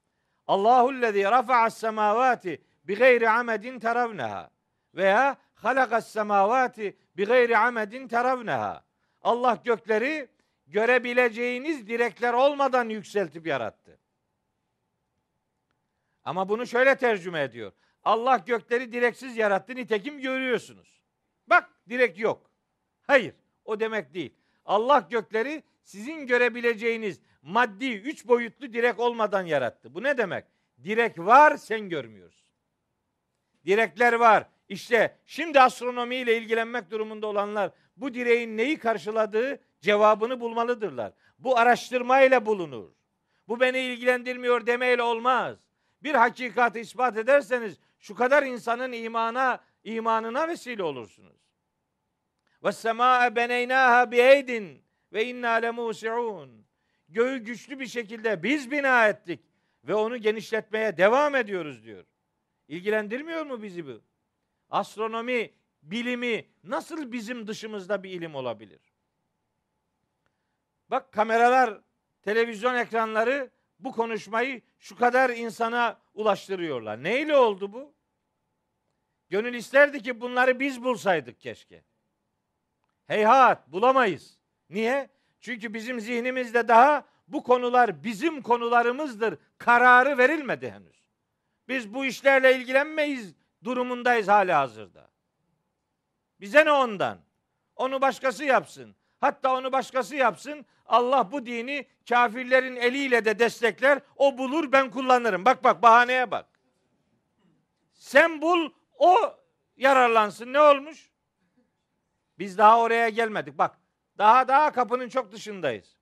Allahu'llezî 0.46 1.24
rafa'as 1.24 1.78
semâvâti 1.78 2.62
bi 2.84 2.94
gayri 2.94 3.28
amedin 3.28 3.78
teravneha 3.78 4.50
veya 4.94 5.36
halakas 5.54 6.08
semâvâti 6.12 6.96
bi 7.16 7.24
gayri 7.24 7.58
amedin 7.58 8.08
teravneha. 8.08 8.84
Allah 9.22 9.58
gökleri 9.64 10.28
görebileceğiniz 10.66 11.88
direkler 11.88 12.32
olmadan 12.32 12.88
yükseltip 12.88 13.46
yarattı. 13.46 13.98
Ama 16.24 16.48
bunu 16.48 16.66
şöyle 16.66 16.96
tercüme 16.96 17.42
ediyor. 17.42 17.72
Allah 18.04 18.36
gökleri 18.46 18.92
direksiz 18.92 19.36
yarattı 19.36 19.74
nitekim 19.74 20.20
görüyorsunuz. 20.20 21.00
Bak 21.46 21.70
direk 21.88 22.18
yok. 22.18 22.50
Hayır 23.06 23.34
o 23.64 23.80
demek 23.80 24.14
değil. 24.14 24.34
Allah 24.64 25.06
gökleri 25.10 25.62
sizin 25.82 26.26
görebileceğiniz 26.26 27.20
maddi 27.42 27.92
üç 27.92 28.26
boyutlu 28.26 28.72
direk 28.72 29.00
olmadan 29.00 29.42
yarattı. 29.42 29.94
Bu 29.94 30.02
ne 30.02 30.18
demek? 30.18 30.44
Direk 30.84 31.18
var 31.18 31.56
sen 31.56 31.88
görmüyorsun. 31.88 32.44
Direkler 33.66 34.12
var. 34.12 34.46
İşte 34.68 35.16
şimdi 35.26 35.60
astronomiyle 35.60 36.38
ilgilenmek 36.38 36.90
durumunda 36.90 37.26
olanlar 37.26 37.70
bu 37.96 38.14
direğin 38.14 38.56
neyi 38.56 38.78
karşıladığı 38.78 39.60
cevabını 39.84 40.40
bulmalıdırlar. 40.40 41.12
Bu 41.38 41.58
araştırmayla 41.58 42.46
bulunur. 42.46 42.90
Bu 43.48 43.60
beni 43.60 43.78
ilgilendirmiyor 43.78 44.66
demeyle 44.66 45.02
olmaz. 45.02 45.58
Bir 46.02 46.14
hakikati 46.14 46.80
ispat 46.80 47.16
ederseniz 47.16 47.78
şu 47.98 48.14
kadar 48.14 48.42
insanın 48.42 48.92
imana 48.92 49.64
imanına 49.84 50.48
vesile 50.48 50.82
olursunuz. 50.82 51.36
Ve 52.64 52.72
semâe 52.72 53.36
beneynâha 53.36 54.10
bi'eydin 54.10 54.82
ve 55.12 55.26
inna 55.26 55.50
lemusi'un. 55.50 56.66
Göğü 57.08 57.38
güçlü 57.38 57.80
bir 57.80 57.86
şekilde 57.86 58.42
biz 58.42 58.70
bina 58.70 59.08
ettik 59.08 59.40
ve 59.84 59.94
onu 59.94 60.16
genişletmeye 60.16 60.96
devam 60.96 61.34
ediyoruz 61.34 61.84
diyor. 61.84 62.04
İlgilendirmiyor 62.68 63.46
mu 63.46 63.62
bizi 63.62 63.86
bu? 63.86 64.02
Astronomi, 64.70 65.50
bilimi 65.82 66.46
nasıl 66.64 67.12
bizim 67.12 67.46
dışımızda 67.46 68.02
bir 68.02 68.10
ilim 68.10 68.34
olabilir? 68.34 68.93
Bak 70.90 71.12
kameralar, 71.12 71.80
televizyon 72.22 72.74
ekranları 72.74 73.50
bu 73.78 73.92
konuşmayı 73.92 74.62
şu 74.78 74.96
kadar 74.96 75.30
insana 75.30 76.00
ulaştırıyorlar. 76.14 77.02
Neyle 77.02 77.36
oldu 77.36 77.72
bu? 77.72 77.94
Gönül 79.30 79.54
isterdi 79.54 80.02
ki 80.02 80.20
bunları 80.20 80.60
biz 80.60 80.84
bulsaydık 80.84 81.40
keşke. 81.40 81.84
Heyhat 83.06 83.72
bulamayız. 83.72 84.38
Niye? 84.70 85.10
Çünkü 85.40 85.74
bizim 85.74 86.00
zihnimizde 86.00 86.68
daha 86.68 87.04
bu 87.28 87.42
konular 87.42 88.04
bizim 88.04 88.42
konularımızdır. 88.42 89.38
Kararı 89.58 90.18
verilmedi 90.18 90.70
henüz. 90.70 91.08
Biz 91.68 91.94
bu 91.94 92.04
işlerle 92.04 92.56
ilgilenmeyiz 92.56 93.34
durumundayız 93.64 94.28
hala 94.28 94.60
hazırda. 94.60 95.10
Bize 96.40 96.64
ne 96.64 96.72
ondan? 96.72 97.18
Onu 97.76 98.00
başkası 98.00 98.44
yapsın. 98.44 98.96
Hatta 99.24 99.56
onu 99.56 99.72
başkası 99.72 100.16
yapsın. 100.16 100.66
Allah 100.86 101.32
bu 101.32 101.46
dini 101.46 101.86
kafirlerin 102.08 102.76
eliyle 102.76 103.24
de 103.24 103.38
destekler. 103.38 104.00
O 104.16 104.38
bulur 104.38 104.72
ben 104.72 104.90
kullanırım. 104.90 105.44
Bak 105.44 105.64
bak 105.64 105.82
bahaneye 105.82 106.30
bak. 106.30 106.46
Sen 107.92 108.42
bul 108.42 108.70
o 108.98 109.16
yararlansın. 109.76 110.52
Ne 110.52 110.60
olmuş? 110.60 111.10
Biz 112.38 112.58
daha 112.58 112.80
oraya 112.80 113.08
gelmedik. 113.08 113.58
Bak 113.58 113.78
daha 114.18 114.48
daha 114.48 114.72
kapının 114.72 115.08
çok 115.08 115.32
dışındayız. 115.32 115.96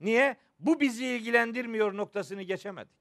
Niye? 0.00 0.36
Bu 0.58 0.80
bizi 0.80 1.06
ilgilendirmiyor 1.06 1.96
noktasını 1.96 2.42
geçemedik. 2.42 2.96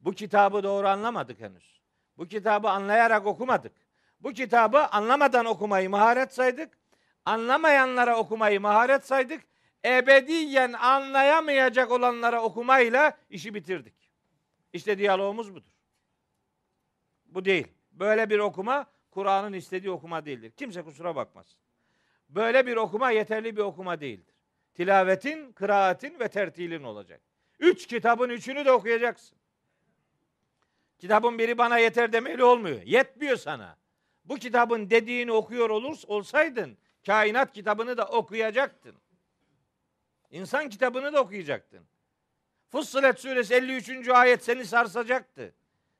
Bu 0.00 0.12
kitabı 0.12 0.62
doğru 0.62 0.88
anlamadık 0.88 1.40
henüz. 1.40 1.82
Bu 2.18 2.28
kitabı 2.28 2.68
anlayarak 2.68 3.26
okumadık. 3.26 3.72
Bu 4.20 4.32
kitabı 4.32 4.86
anlamadan 4.86 5.46
okumayı 5.46 5.90
maharet 5.90 6.34
saydık. 6.34 6.81
Anlamayanlara 7.24 8.16
okumayı 8.16 8.60
maharet 8.60 9.06
saydık. 9.06 9.42
Ebediyen 9.84 10.72
anlayamayacak 10.72 11.90
olanlara 11.90 12.42
okumayla 12.42 13.18
işi 13.30 13.54
bitirdik. 13.54 13.94
İşte 14.72 14.98
diyalogumuz 14.98 15.54
budur. 15.54 15.72
Bu 17.26 17.44
değil. 17.44 17.66
Böyle 17.92 18.30
bir 18.30 18.38
okuma 18.38 18.86
Kur'an'ın 19.10 19.52
istediği 19.52 19.90
okuma 19.90 20.24
değildir. 20.24 20.52
Kimse 20.56 20.82
kusura 20.82 21.16
bakmasın. 21.16 21.58
Böyle 22.28 22.66
bir 22.66 22.76
okuma 22.76 23.10
yeterli 23.10 23.56
bir 23.56 23.62
okuma 23.62 24.00
değildir. 24.00 24.34
Tilavetin, 24.74 25.52
kıraatin 25.52 26.20
ve 26.20 26.28
tertilin 26.28 26.82
olacak. 26.82 27.20
Üç 27.58 27.86
kitabın 27.86 28.28
üçünü 28.28 28.64
de 28.64 28.72
okuyacaksın. 28.72 29.38
Kitabın 30.98 31.38
biri 31.38 31.58
bana 31.58 31.78
yeter 31.78 32.12
demeli 32.12 32.44
olmuyor. 32.44 32.82
Yetmiyor 32.82 33.36
sana. 33.36 33.76
Bu 34.24 34.36
kitabın 34.36 34.90
dediğini 34.90 35.32
okuyor 35.32 35.70
olur, 35.70 35.98
olsaydın 36.06 36.78
kainat 37.06 37.52
kitabını 37.52 37.96
da 37.96 38.06
okuyacaktın. 38.06 38.96
İnsan 40.30 40.68
kitabını 40.68 41.12
da 41.12 41.20
okuyacaktın. 41.20 41.86
Fussilet 42.68 43.20
suresi 43.20 43.54
53. 43.54 44.08
ayet 44.08 44.44
seni 44.44 44.64
sarsacaktı. 44.64 45.54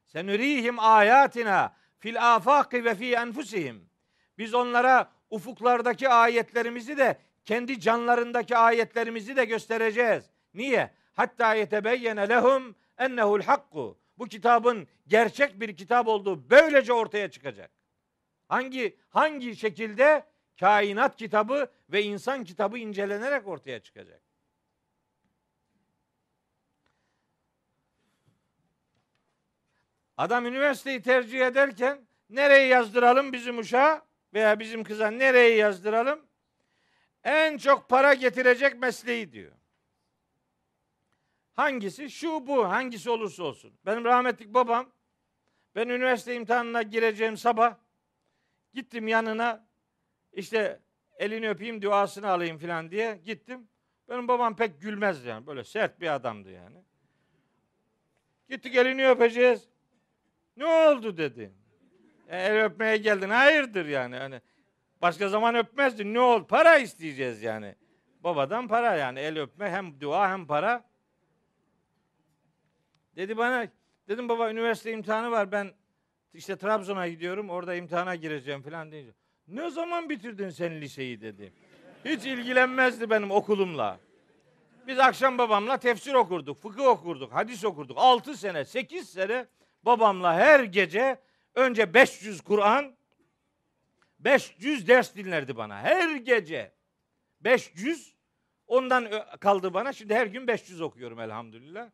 Senürihim 0.05 0.79
ayatina 0.79 1.77
fil 1.99 2.35
afaki 2.35 2.85
ve 2.85 2.95
fi 2.95 3.13
enfusihim. 3.13 3.91
Biz 4.39 4.55
onlara 4.55 5.13
ufuklardaki 5.31 6.09
ayetlerimizi 6.09 6.97
de 6.97 7.19
kendi 7.45 7.81
canlarındaki 7.81 8.57
ayetlerimizi 8.57 9.37
de 9.37 9.45
göstereceğiz. 9.45 10.25
Niye? 10.55 10.91
Hatta 11.13 11.55
yetebeyyene 11.55 12.29
lehum 12.29 12.77
ennehu'l 12.99 13.43
hakku. 13.43 13.99
Bu 14.19 14.27
kitabın 14.27 14.89
gerçek 15.07 15.61
bir 15.61 15.77
kitap 15.77 16.09
olduğu 16.09 16.51
böylece 16.51 16.93
ortaya 16.93 17.31
çıkacak. 17.31 17.71
Hangi 18.49 18.97
hangi 19.09 19.57
şekilde 19.57 20.32
kainat 20.61 21.17
kitabı 21.17 21.71
ve 21.89 22.03
insan 22.03 22.45
kitabı 22.45 22.79
incelenerek 22.79 23.49
ortaya 23.49 23.81
çıkacak. 23.81 24.23
Adam 30.17 30.47
üniversiteyi 30.47 31.03
tercih 31.03 31.47
ederken 31.47 32.07
nereye 32.31 32.67
yazdıralım 32.67 33.33
bizim 33.33 33.59
uşağı 33.59 34.03
veya 34.35 34.61
bizim 34.61 34.85
kıza 34.85 35.11
nereye 35.11 35.57
yazdıralım? 35.57 36.27
En 37.25 37.59
çok 37.59 37.89
para 37.89 38.15
getirecek 38.15 38.79
mesleği 38.79 39.33
diyor. 39.33 39.53
Hangisi? 41.55 42.11
Şu 42.11 42.47
bu. 42.47 42.69
Hangisi 42.69 43.11
olursa 43.11 43.43
olsun. 43.45 43.75
Benim 43.87 44.05
rahmetlik 44.05 44.55
babam 44.55 44.93
ben 45.75 45.89
üniversite 45.89 46.35
imtihanına 46.35 46.83
gireceğim 46.83 47.37
sabah 47.37 47.77
gittim 48.75 49.09
yanına 49.09 49.67
işte 50.33 50.80
elini 51.16 51.51
öpeyim 51.51 51.83
duasını 51.83 52.28
alayım 52.28 52.59
filan 52.59 52.91
diye 52.91 53.20
gittim. 53.24 53.68
Benim 54.09 54.28
babam 54.28 54.57
pek 54.57 54.80
gülmez 54.80 55.24
yani. 55.24 55.47
Böyle 55.47 55.64
sert 55.64 56.01
bir 56.01 56.14
adamdı 56.14 56.51
yani. 56.51 56.76
Gittik 58.49 58.76
elini 58.76 59.09
öpeceğiz. 59.09 59.68
Ne 60.57 60.66
oldu 60.66 61.16
dedi. 61.16 61.53
E, 62.28 62.39
el 62.39 62.64
öpmeye 62.64 62.97
geldin. 62.97 63.28
Hayırdır 63.28 63.87
yani. 63.87 64.16
Hani 64.16 64.41
başka 65.03 65.28
zaman 65.28 65.55
öpmezdin. 65.55 66.14
Ne 66.14 66.20
oldu? 66.20 66.47
Para 66.47 66.78
isteyeceğiz 66.78 67.43
yani. 67.43 67.74
Babadan 68.20 68.68
para 68.68 68.95
yani. 68.95 69.18
El 69.18 69.39
öpme 69.39 69.70
hem 69.70 70.01
dua 70.01 70.30
hem 70.30 70.47
para. 70.47 70.85
Dedi 73.16 73.37
bana 73.37 73.68
dedim 74.09 74.28
baba 74.28 74.51
üniversite 74.51 74.93
imtihanı 74.93 75.30
var. 75.30 75.53
Ben 75.53 75.72
işte 76.35 76.57
Trabzon'a 76.57 77.09
gidiyorum. 77.09 77.51
Orada 77.51 77.74
imtihana 77.74 78.14
gireceğim 78.14 78.62
falan 78.62 78.93
deyince. 78.93 79.22
Ne 79.49 79.70
zaman 79.70 80.11
bitirdin 80.11 80.51
sen 80.51 80.80
liseyi 80.80 81.20
dedi. 81.20 81.53
Hiç 82.05 82.26
ilgilenmezdi 82.26 83.11
benim 83.11 83.30
okulumla. 83.30 84.01
Biz 84.86 84.99
akşam 84.99 85.38
babamla 85.38 85.76
tefsir 85.76 86.14
okurduk, 86.14 86.62
fıkıh 86.62 86.84
okurduk, 86.84 87.32
hadis 87.32 87.64
okurduk. 87.64 87.99
6 88.01 88.36
sene, 88.36 88.64
8 88.64 89.11
sene 89.11 89.47
babamla 89.82 90.34
her 90.34 90.61
gece 90.64 91.20
önce 91.55 91.95
500 91.95 92.40
Kur'an, 92.40 92.95
500 94.18 94.88
ders 94.88 95.14
dinlerdi 95.14 95.57
bana 95.57 95.78
her 95.78 96.16
gece. 96.16 96.72
500 97.40 98.14
ondan 98.66 99.09
kaldı 99.40 99.74
bana. 99.74 99.93
Şimdi 99.93 100.14
her 100.14 100.26
gün 100.26 100.47
500 100.47 100.80
okuyorum 100.80 101.20
elhamdülillah. 101.20 101.90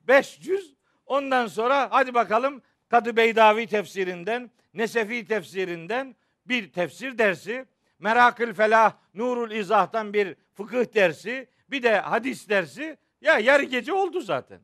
500 0.00 0.74
ondan 1.06 1.46
sonra 1.46 1.88
hadi 1.90 2.14
bakalım 2.14 2.62
Kadı 2.88 3.16
Beydavi 3.16 3.66
tefsirinden, 3.66 4.50
Nesefi 4.74 5.24
tefsirinden 5.24 6.16
bir 6.46 6.72
tefsir 6.72 7.18
dersi, 7.18 7.66
Merakül 7.98 8.54
Felah, 8.54 8.94
Nurul 9.14 9.50
İzah'tan 9.50 10.14
bir 10.14 10.36
fıkıh 10.54 10.94
dersi, 10.94 11.48
bir 11.70 11.82
de 11.82 12.00
hadis 12.00 12.48
dersi. 12.48 12.96
Ya 13.20 13.38
yarı 13.38 13.62
gece 13.62 13.92
oldu 13.92 14.20
zaten. 14.20 14.60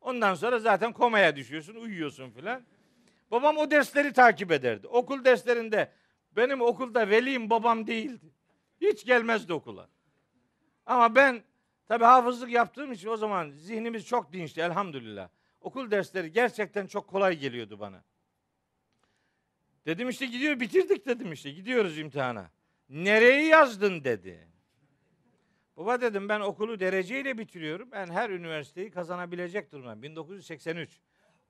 Ondan 0.00 0.34
sonra 0.34 0.58
zaten 0.58 0.92
komaya 0.92 1.36
düşüyorsun, 1.36 1.74
uyuyorsun 1.74 2.30
filan. 2.30 2.62
Babam 3.30 3.56
o 3.56 3.70
dersleri 3.70 4.12
takip 4.12 4.52
ederdi. 4.52 4.86
Okul 4.86 5.24
derslerinde 5.24 5.92
benim 6.36 6.60
okulda 6.60 7.10
velim 7.10 7.50
babam 7.50 7.86
değildi. 7.86 8.26
Hiç 8.80 9.04
gelmezdi 9.04 9.52
okula. 9.52 9.88
Ama 10.86 11.14
ben 11.14 11.42
tabi 11.88 12.04
hafızlık 12.04 12.50
yaptığım 12.50 12.92
için 12.92 13.08
o 13.08 13.16
zaman 13.16 13.50
zihnimiz 13.50 14.06
çok 14.06 14.32
dinçti 14.32 14.60
elhamdülillah. 14.60 15.28
Okul 15.60 15.90
dersleri 15.90 16.32
gerçekten 16.32 16.86
çok 16.86 17.08
kolay 17.08 17.38
geliyordu 17.38 17.80
bana. 17.80 18.02
Dedim 19.90 20.08
işte 20.08 20.26
gidiyor 20.26 20.60
bitirdik 20.60 21.06
dedim 21.06 21.32
işte 21.32 21.50
gidiyoruz 21.50 21.98
imtihana. 21.98 22.50
Nereyi 22.88 23.46
yazdın 23.46 24.04
dedi. 24.04 24.48
Baba 25.76 26.00
dedim 26.00 26.28
ben 26.28 26.40
okulu 26.40 26.80
dereceyle 26.80 27.38
bitiriyorum. 27.38 27.88
Ben 27.92 28.06
her 28.10 28.30
üniversiteyi 28.30 28.90
kazanabilecek 28.90 29.72
durumdayım. 29.72 30.02
1983. 30.02 31.00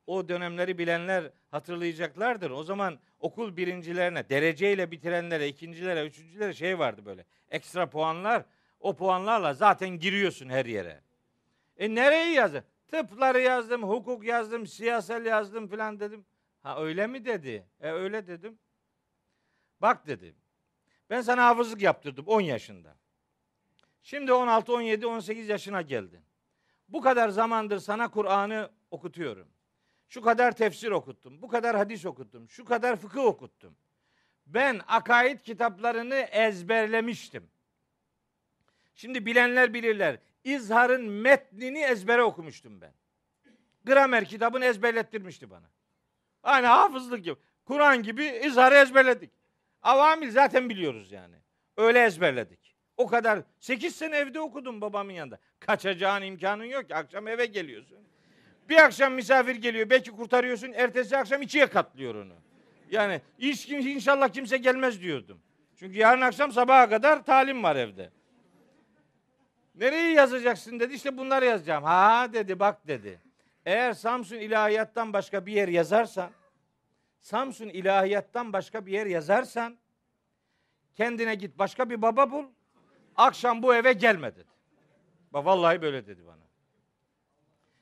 O 0.06 0.28
dönemleri 0.28 0.78
bilenler 0.78 1.30
hatırlayacaklardır. 1.50 2.50
O 2.50 2.62
zaman 2.62 2.98
okul 3.18 3.56
birincilerine, 3.56 4.28
dereceyle 4.28 4.90
bitirenlere, 4.90 5.48
ikincilere, 5.48 6.06
üçüncülere 6.06 6.52
şey 6.52 6.78
vardı 6.78 7.06
böyle. 7.06 7.24
Ekstra 7.50 7.90
puanlar. 7.90 8.44
O 8.80 8.96
puanlarla 8.96 9.54
zaten 9.54 9.88
giriyorsun 9.88 10.48
her 10.48 10.66
yere. 10.66 11.00
E 11.76 11.94
nereyi 11.94 12.34
yazdın? 12.34 12.64
Tıpları 12.88 13.40
yazdım, 13.40 13.82
hukuk 13.82 14.24
yazdım, 14.24 14.66
siyasal 14.66 15.26
yazdım 15.26 15.68
filan 15.68 16.00
dedim. 16.00 16.24
Ha 16.62 16.82
öyle 16.82 17.06
mi 17.06 17.24
dedi? 17.24 17.66
E 17.80 17.90
öyle 17.90 18.26
dedim. 18.26 18.58
Bak 19.80 20.06
dedi. 20.06 20.34
Ben 21.10 21.20
sana 21.20 21.44
hafızlık 21.44 21.82
yaptırdım 21.82 22.26
10 22.26 22.40
yaşında. 22.40 22.96
Şimdi 24.02 24.32
16, 24.32 24.72
17, 24.72 25.06
18 25.06 25.48
yaşına 25.48 25.82
geldin. 25.82 26.20
Bu 26.88 27.00
kadar 27.00 27.28
zamandır 27.28 27.78
sana 27.78 28.10
Kur'an'ı 28.10 28.70
okutuyorum. 28.90 29.48
Şu 30.08 30.22
kadar 30.22 30.56
tefsir 30.56 30.90
okuttum. 30.90 31.42
Bu 31.42 31.48
kadar 31.48 31.76
hadis 31.76 32.06
okuttum. 32.06 32.50
Şu 32.50 32.64
kadar 32.64 32.96
fıkıh 32.96 33.24
okuttum. 33.24 33.76
Ben 34.46 34.80
akaid 34.86 35.40
kitaplarını 35.40 36.14
ezberlemiştim. 36.14 37.50
Şimdi 38.94 39.26
bilenler 39.26 39.74
bilirler. 39.74 40.18
İzhar'ın 40.44 41.04
metnini 41.04 41.78
ezbere 41.78 42.22
okumuştum 42.22 42.80
ben. 42.80 42.94
Gramer 43.84 44.24
kitabını 44.24 44.64
ezberlettirmişti 44.64 45.50
bana. 45.50 45.70
Aynı 46.42 46.66
hafızlık 46.66 47.24
gibi. 47.24 47.36
Kur'an 47.64 48.02
gibi 48.02 48.24
izharı 48.24 48.74
ezberledik. 48.74 49.30
Avamil 49.82 50.30
zaten 50.30 50.70
biliyoruz 50.70 51.12
yani. 51.12 51.34
Öyle 51.76 52.04
ezberledik. 52.04 52.74
O 52.96 53.06
kadar 53.06 53.38
8 53.58 53.96
sene 53.96 54.16
evde 54.16 54.40
okudum 54.40 54.80
babamın 54.80 55.12
yanında. 55.12 55.38
Kaçacağın 55.60 56.22
imkanın 56.22 56.64
yok 56.64 56.88
ki. 56.88 56.94
Akşam 56.94 57.28
eve 57.28 57.46
geliyorsun. 57.46 57.98
Bir 58.68 58.76
akşam 58.76 59.14
misafir 59.14 59.56
geliyor. 59.56 59.90
Belki 59.90 60.10
kurtarıyorsun. 60.10 60.72
Ertesi 60.72 61.16
akşam 61.16 61.42
ikiye 61.42 61.66
katlıyor 61.66 62.14
onu. 62.14 62.32
Yani 62.90 63.20
hiç 63.38 63.68
inşallah 63.68 64.28
kimse 64.28 64.56
gelmez 64.56 65.00
diyordum. 65.00 65.40
Çünkü 65.76 65.98
yarın 65.98 66.20
akşam 66.20 66.52
sabaha 66.52 66.88
kadar 66.88 67.24
talim 67.24 67.62
var 67.62 67.76
evde. 67.76 68.10
Nereyi 69.74 70.14
yazacaksın 70.14 70.80
dedi. 70.80 70.94
İşte 70.94 71.16
bunları 71.16 71.44
yazacağım. 71.44 71.84
Ha 71.84 72.28
dedi 72.32 72.60
bak 72.60 72.88
dedi. 72.88 73.20
Eğer 73.66 73.92
Samsun 73.92 74.36
ilahiyattan 74.36 75.12
başka 75.12 75.46
bir 75.46 75.52
yer 75.52 75.68
yazarsan, 75.68 76.30
Samsun 77.20 77.68
ilahiyattan 77.68 78.52
başka 78.52 78.86
bir 78.86 78.92
yer 78.92 79.06
yazarsan, 79.06 79.78
kendine 80.94 81.34
git 81.34 81.58
başka 81.58 81.90
bir 81.90 82.02
baba 82.02 82.30
bul, 82.30 82.44
akşam 83.16 83.62
bu 83.62 83.74
eve 83.74 83.92
gelme 83.92 84.34
dedi. 84.34 84.50
Bak 85.32 85.46
vallahi 85.46 85.82
böyle 85.82 86.06
dedi 86.06 86.26
bana. 86.26 86.50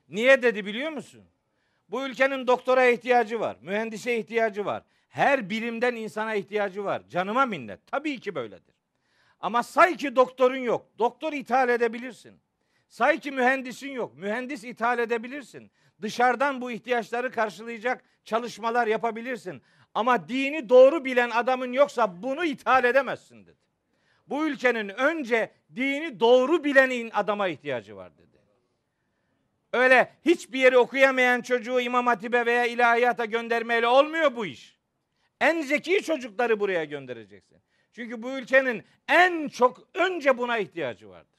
Niye 0.09 0.43
dedi 0.43 0.67
biliyor 0.67 0.91
musun? 0.91 1.25
Bu 1.89 2.07
ülkenin 2.07 2.47
doktora 2.47 2.85
ihtiyacı 2.85 3.41
var, 3.41 3.57
mühendise 3.61 4.19
ihtiyacı 4.19 4.65
var. 4.65 4.83
Her 5.09 5.51
bilimden 5.51 5.95
insana 5.95 6.35
ihtiyacı 6.35 6.85
var. 6.85 7.03
Canıma 7.09 7.47
minnet. 7.47 7.87
Tabii 7.87 8.21
ki 8.21 8.35
böyledir. 8.35 8.75
Ama 9.41 9.63
say 9.63 9.97
ki 9.97 10.17
doktorun 10.17 10.57
yok. 10.57 10.87
Doktor 10.99 11.33
ithal 11.33 11.69
edebilirsin. 11.69 12.41
Say 12.89 13.21
ki 13.21 13.31
mühendisin 13.31 13.91
yok. 13.91 14.15
Mühendis 14.17 14.65
ithal 14.65 14.99
edebilirsin. 14.99 15.71
Dışarıdan 16.03 16.61
bu 16.61 16.71
ihtiyaçları 16.71 17.31
karşılayacak 17.31 18.05
çalışmalar 18.25 18.87
yapabilirsin. 18.87 19.63
Ama 19.95 20.29
dini 20.29 20.69
doğru 20.69 21.05
bilen 21.05 21.31
adamın 21.31 21.73
yoksa 21.73 22.23
bunu 22.23 22.45
ithal 22.45 22.85
edemezsin 22.85 23.47
dedi. 23.47 23.59
Bu 24.27 24.47
ülkenin 24.47 24.89
önce 24.89 25.53
dini 25.77 26.21
doğru 26.21 26.65
bilen 26.65 27.11
adama 27.15 27.49
ihtiyacı 27.49 27.97
var 27.97 28.19
dedi. 28.19 28.29
Öyle 29.73 30.13
hiçbir 30.25 30.59
yeri 30.59 30.79
okuyamayan 30.79 31.41
çocuğu 31.41 31.81
İmam 31.81 32.07
Hatip'e 32.07 32.47
veya 32.47 32.67
ilahiyata 32.67 33.25
göndermeyle 33.25 33.87
olmuyor 33.87 34.37
bu 34.37 34.47
iş. 34.47 34.79
En 35.41 35.63
zeki 35.63 36.03
çocukları 36.03 36.61
buraya 36.61 36.85
göndereceksin. 36.85 37.59
Çünkü 37.93 38.23
bu 38.23 38.31
ülkenin 38.31 38.85
en 39.09 39.49
çok 39.49 39.89
önce 39.95 40.39
buna 40.39 40.59
ihtiyacı 40.59 41.09
vardır. 41.09 41.38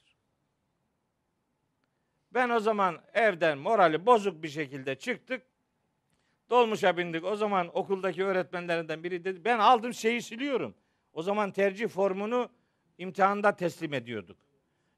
Ben 2.34 2.50
o 2.50 2.60
zaman 2.60 2.98
evden 3.14 3.58
morali 3.58 4.06
bozuk 4.06 4.42
bir 4.42 4.48
şekilde 4.48 4.94
çıktık. 4.94 5.42
Dolmuşa 6.50 6.96
bindik. 6.96 7.24
O 7.24 7.36
zaman 7.36 7.70
okuldaki 7.78 8.24
öğretmenlerinden 8.24 9.04
biri 9.04 9.24
dedi 9.24 9.44
ben 9.44 9.58
aldım 9.58 9.94
şeyi 9.94 10.22
siliyorum. 10.22 10.74
O 11.12 11.22
zaman 11.22 11.50
tercih 11.50 11.88
formunu 11.88 12.48
imtihanda 12.98 13.56
teslim 13.56 13.94
ediyorduk. 13.94 14.36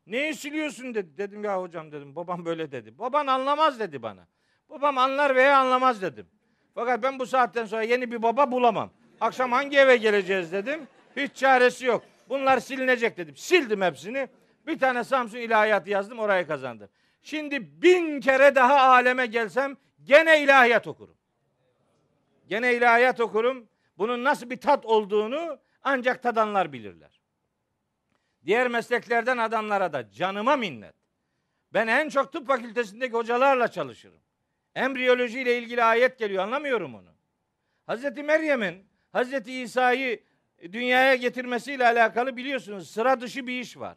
Neyi 0.07 0.35
siliyorsun 0.35 0.95
dedi. 0.95 1.19
Dedim 1.19 1.45
ya 1.45 1.63
hocam 1.63 1.93
dedim. 1.93 2.17
Babam 2.17 2.45
böyle 2.45 2.73
dedi. 2.73 2.99
Baban 2.99 3.27
anlamaz 3.27 3.81
dedi 3.81 4.03
bana. 4.03 4.27
Babam 4.71 4.99
anlar 4.99 5.37
veya 5.37 5.59
anlamaz 5.59 6.03
dedim. 6.03 6.27
Fakat 6.75 7.03
ben 7.03 7.19
bu 7.19 7.27
saatten 7.27 7.65
sonra 7.65 7.83
yeni 7.83 8.11
bir 8.11 8.23
baba 8.23 8.51
bulamam. 8.51 8.91
Akşam 9.21 9.53
hangi 9.53 9.79
eve 9.79 9.97
geleceğiz 9.97 10.53
dedim. 10.53 10.81
Hiç 11.17 11.35
çaresi 11.37 11.87
yok. 11.87 12.05
Bunlar 12.29 12.59
silinecek 12.59 13.17
dedim. 13.17 13.37
Sildim 13.37 13.83
hepsini. 13.83 14.29
Bir 14.67 14.79
tane 14.79 15.05
Samsun 15.05 15.39
ilahiyatı 15.39 15.91
yazdım 15.91 16.19
orayı 16.19 16.47
kazandım. 16.47 16.89
Şimdi 17.23 17.83
bin 17.83 18.21
kere 18.21 18.55
daha 18.55 18.81
aleme 18.81 19.27
gelsem 19.27 19.77
gene 20.03 20.43
ilahiyat 20.43 20.87
okurum. 20.87 21.17
Gene 22.49 22.75
ilahiyat 22.75 23.21
okurum. 23.21 23.69
Bunun 23.99 24.25
nasıl 24.25 24.51
bir 24.51 24.61
tat 24.61 24.87
olduğunu 24.87 25.59
ancak 25.83 26.23
tadanlar 26.23 26.73
bilirler. 26.73 27.21
Diğer 28.47 28.69
mesleklerden 28.69 29.39
adamlara 29.39 29.93
da 29.93 30.11
canıma 30.11 30.57
minnet. 30.57 30.95
Ben 31.73 31.87
en 31.87 32.09
çok 32.09 32.33
tıp 32.33 32.47
fakültesindeki 32.47 33.13
hocalarla 33.13 33.69
çalışırım. 33.69 34.21
Embriyoloji 34.75 35.41
ile 35.41 35.59
ilgili 35.59 35.85
ayet 35.85 36.19
geliyor 36.19 36.43
anlamıyorum 36.43 36.95
onu. 36.95 37.15
Hazreti 37.87 38.23
Meryem'in 38.23 38.87
Hazreti 39.13 39.63
İsa'yı 39.63 40.25
dünyaya 40.63 41.15
getirmesiyle 41.15 41.87
alakalı 41.87 42.37
biliyorsunuz 42.37 42.91
sıra 42.91 43.21
dışı 43.21 43.47
bir 43.47 43.61
iş 43.61 43.77
var. 43.77 43.97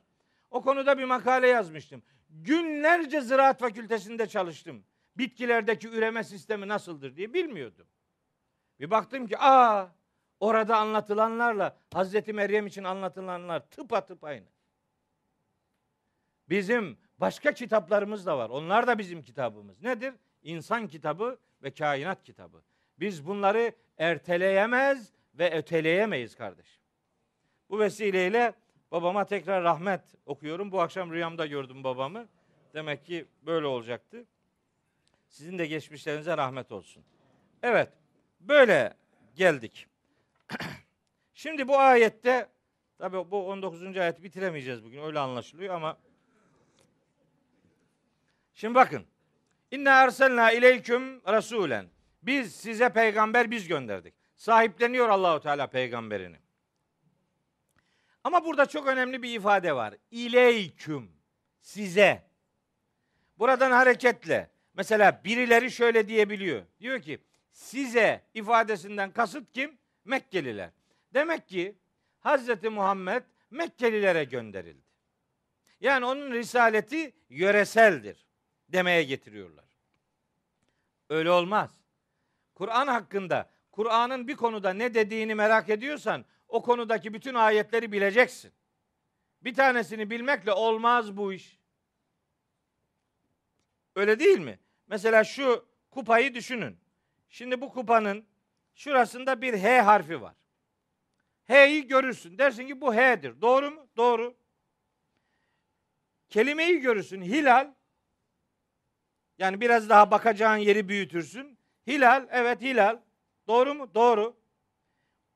O 0.52 0.62
konuda 0.62 0.98
bir 0.98 1.04
makale 1.04 1.48
yazmıştım. 1.48 2.04
Günlerce 2.44 3.22
ziraat 3.22 3.60
fakültesinde 3.60 4.28
çalıştım. 4.28 4.84
Bitkilerdeki 5.18 5.88
üreme 5.88 6.24
sistemi 6.24 6.68
nasıldır 6.68 7.16
diye 7.16 7.34
bilmiyordum. 7.34 7.88
Bir 8.80 8.92
baktım 8.92 9.28
ki 9.28 9.38
aa 9.38 9.88
orada 10.40 10.78
anlatılanlarla 10.78 11.78
Hazreti 11.94 12.34
Meryem 12.34 12.68
için 12.68 12.84
anlatılanlar 12.84 13.70
tıpatıp 13.70 14.24
aynı. 14.24 14.46
Bizim 16.50 16.98
başka 17.18 17.54
kitaplarımız 17.54 18.26
da 18.26 18.38
var. 18.38 18.50
Onlar 18.50 18.88
da 18.88 18.98
bizim 18.98 19.22
kitabımız. 19.22 19.82
Nedir? 19.82 20.14
İnsan 20.44 20.88
kitabı 20.88 21.40
ve 21.64 21.72
kainat 21.72 22.24
kitabı. 22.24 22.64
Biz 23.00 23.28
bunları 23.28 23.72
erteleyemez 23.98 25.12
ve 25.34 25.58
öteleyemeyiz 25.58 26.36
kardeşim. 26.36 26.82
Bu 27.70 27.80
vesileyle 27.80 28.54
babama 28.96 29.26
tekrar 29.26 29.64
rahmet 29.64 30.02
okuyorum. 30.26 30.72
Bu 30.72 30.82
akşam 30.82 31.12
rüyamda 31.12 31.46
gördüm 31.46 31.84
babamı. 31.84 32.28
Demek 32.74 33.06
ki 33.06 33.26
böyle 33.46 33.66
olacaktı. 33.66 34.26
Sizin 35.30 35.58
de 35.58 35.66
geçmişlerinize 35.66 36.38
rahmet 36.38 36.72
olsun. 36.72 37.04
Evet, 37.64 37.90
böyle 38.40 38.94
geldik. 39.36 39.88
Şimdi 41.34 41.68
bu 41.68 41.80
ayette, 41.80 42.50
tabi 42.98 43.32
bu 43.32 43.48
19. 43.50 43.98
ayet 43.98 44.24
bitiremeyeceğiz 44.24 44.84
bugün, 44.84 45.02
öyle 45.04 45.20
anlaşılıyor 45.20 45.76
ama 45.76 45.98
Şimdi 48.54 48.76
bakın. 48.76 49.06
İnne 49.72 49.90
erselna 49.90 50.52
ileyküm 50.52 51.22
rasulen. 51.28 51.88
Biz 52.24 52.56
size 52.56 52.90
peygamber 52.90 53.52
biz 53.52 53.68
gönderdik. 53.68 54.14
Sahipleniyor 54.36 55.10
Allahu 55.10 55.40
Teala 55.40 55.68
peygamberini. 55.68 56.45
Ama 58.26 58.46
burada 58.46 58.66
çok 58.66 58.88
önemli 58.88 59.24
bir 59.24 59.36
ifade 59.36 59.76
var. 59.76 59.94
İleyküm 60.12 61.12
size. 61.62 62.24
Buradan 63.40 63.72
hareketle 63.72 64.50
mesela 64.74 65.22
birileri 65.26 65.72
şöyle 65.72 66.08
diyebiliyor. 66.08 66.64
Diyor 66.80 67.02
ki 67.02 67.20
size 67.52 68.22
ifadesinden 68.34 69.12
kasıt 69.12 69.52
kim? 69.54 69.78
Mekkeliler. 70.06 70.70
Demek 71.14 71.48
ki 71.48 71.76
Hazreti 72.20 72.70
Muhammed 72.70 73.24
Mekkelilere 73.52 74.24
gönderildi. 74.24 74.86
Yani 75.80 76.06
onun 76.06 76.32
risaleti 76.32 77.14
yöreseldir 77.30 78.26
demeye 78.70 79.04
getiriyorlar. 79.04 79.66
Öyle 81.10 81.32
olmaz. 81.32 81.70
Kur'an 82.56 82.88
hakkında 82.88 83.50
Kur'an'ın 83.72 84.28
bir 84.28 84.36
konuda 84.36 84.74
ne 84.74 84.94
dediğini 84.94 85.36
merak 85.36 85.70
ediyorsan 85.70 86.26
o 86.56 86.62
konudaki 86.62 87.14
bütün 87.14 87.34
ayetleri 87.34 87.92
bileceksin. 87.92 88.54
Bir 89.42 89.54
tanesini 89.54 90.10
bilmekle 90.10 90.52
olmaz 90.52 91.18
bu 91.18 91.34
iş. 91.34 91.60
Öyle 93.96 94.20
değil 94.20 94.40
mi? 94.40 94.60
Mesela 94.88 95.24
şu 95.24 95.66
kupayı 95.92 96.34
düşünün. 96.34 96.78
Şimdi 97.30 97.62
bu 97.62 97.70
kupanın 97.70 98.26
şurasında 98.76 99.42
bir 99.42 99.54
H 99.54 99.82
harfi 99.82 100.22
var. 100.22 100.36
H'yi 101.48 101.88
görürsün. 101.88 102.38
Dersin 102.38 102.68
ki 102.68 102.82
bu 102.82 102.96
H'dir. 102.96 103.42
Doğru 103.42 103.72
mu? 103.72 103.88
Doğru. 103.98 104.36
Kelimeyi 106.30 106.80
görürsün. 106.80 107.22
Hilal. 107.22 107.74
Yani 109.38 109.62
biraz 109.62 109.90
daha 109.90 110.12
bakacağın 110.12 110.58
yeri 110.58 110.90
büyütürsün. 110.90 111.58
Hilal. 111.88 112.28
Evet 112.32 112.62
hilal. 112.62 113.00
Doğru 113.48 113.76
mu? 113.76 113.96
Doğru. 113.96 114.45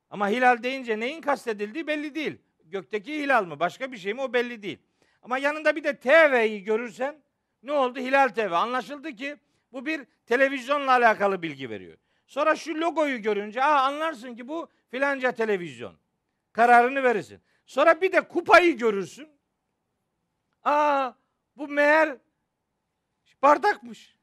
Ama 0.09 0.29
hilal 0.29 0.63
deyince 0.63 0.99
neyin 0.99 1.21
kastedildiği 1.21 1.87
belli 1.87 2.15
değil. 2.15 2.37
Gökteki 2.65 3.21
hilal 3.21 3.45
mı? 3.45 3.59
Başka 3.59 3.91
bir 3.91 3.97
şey 3.97 4.13
mi? 4.13 4.21
O 4.21 4.33
belli 4.33 4.61
değil. 4.61 4.79
Ama 5.21 5.37
yanında 5.37 5.75
bir 5.75 5.83
de 5.83 5.99
TV'yi 5.99 6.63
görürsen 6.63 7.21
ne 7.63 7.71
oldu? 7.71 7.99
Hilal 7.99 8.29
TV. 8.29 8.51
Anlaşıldı 8.51 9.15
ki 9.15 9.37
bu 9.71 9.85
bir 9.85 10.05
televizyonla 10.25 10.91
alakalı 10.91 11.41
bilgi 11.41 11.69
veriyor. 11.69 11.97
Sonra 12.27 12.55
şu 12.55 12.75
logoyu 12.75 13.21
görünce 13.21 13.63
aa 13.63 13.81
anlarsın 13.81 14.35
ki 14.35 14.47
bu 14.47 14.69
filanca 14.91 15.31
televizyon. 15.31 15.95
Kararını 16.51 17.03
verirsin. 17.03 17.41
Sonra 17.65 18.01
bir 18.01 18.11
de 18.11 18.21
kupayı 18.21 18.77
görürsün. 18.77 19.29
Aa 20.63 21.11
bu 21.57 21.67
meğer 21.67 22.17
bardakmış. 23.41 24.15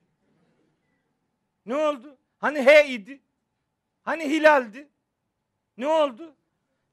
Ne 1.67 1.77
oldu? 1.77 2.19
Hani 2.39 2.63
H 2.63 2.89
idi. 2.89 3.21
Hani 4.03 4.25
hilaldi. 4.31 4.89
Ne 5.77 5.87
oldu? 5.87 6.35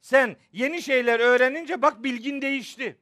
Sen 0.01 0.35
yeni 0.51 0.81
şeyler 0.81 1.19
öğrenince 1.19 1.81
bak 1.81 2.03
bilgin 2.03 2.41
değişti. 2.41 2.97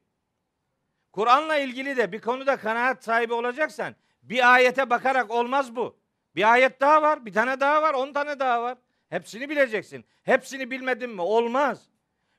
Kur'an'la 1.11 1.57
ilgili 1.57 1.97
de 1.97 2.11
bir 2.11 2.21
konuda 2.21 2.57
kanaat 2.57 3.03
sahibi 3.03 3.33
olacaksan 3.33 3.95
bir 4.23 4.53
ayete 4.53 4.89
bakarak 4.89 5.31
olmaz 5.31 5.75
bu. 5.75 5.97
Bir 6.35 6.51
ayet 6.51 6.81
daha 6.81 7.01
var, 7.01 7.25
bir 7.25 7.33
tane 7.33 7.59
daha 7.59 7.81
var, 7.81 7.93
on 7.93 8.13
tane 8.13 8.39
daha 8.39 8.63
var. 8.63 8.77
Hepsini 9.09 9.49
bileceksin. 9.49 10.05
Hepsini 10.23 10.71
bilmedin 10.71 11.09
mi? 11.09 11.21
Olmaz. 11.21 11.89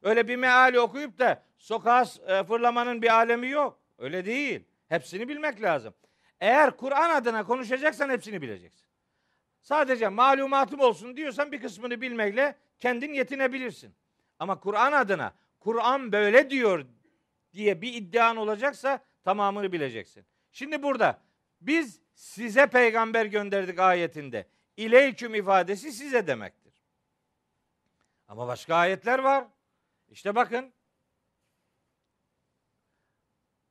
Öyle 0.02 0.28
bir 0.28 0.36
meali 0.36 0.80
okuyup 0.80 1.18
da 1.18 1.42
sokağa 1.58 2.04
e, 2.26 2.44
fırlamanın 2.44 3.02
bir 3.02 3.14
alemi 3.14 3.48
yok. 3.48 3.78
Öyle 3.98 4.24
değil. 4.24 4.64
Hepsini 4.88 5.28
bilmek 5.28 5.62
lazım. 5.62 5.94
Eğer 6.40 6.76
Kur'an 6.76 7.10
adına 7.10 7.44
konuşacaksan 7.44 8.10
hepsini 8.10 8.42
bileceksin. 8.42 8.81
Sadece 9.62 10.08
malumatım 10.08 10.80
olsun 10.80 11.16
diyorsan 11.16 11.52
bir 11.52 11.60
kısmını 11.60 12.00
bilmekle 12.00 12.56
kendin 12.78 13.12
yetinebilirsin. 13.12 13.94
Ama 14.38 14.60
Kur'an 14.60 14.92
adına 14.92 15.34
Kur'an 15.60 16.12
böyle 16.12 16.50
diyor 16.50 16.86
diye 17.52 17.82
bir 17.82 17.94
iddian 17.94 18.36
olacaksa 18.36 19.04
tamamını 19.24 19.72
bileceksin. 19.72 20.24
Şimdi 20.52 20.82
burada 20.82 21.20
biz 21.60 22.00
size 22.14 22.66
peygamber 22.66 23.26
gönderdik 23.26 23.78
ayetinde. 23.78 24.46
İleyküm 24.76 25.34
ifadesi 25.34 25.92
size 25.92 26.26
demektir. 26.26 26.72
Ama 28.28 28.46
başka 28.46 28.76
ayetler 28.76 29.18
var. 29.18 29.44
İşte 30.08 30.34
bakın. 30.34 30.72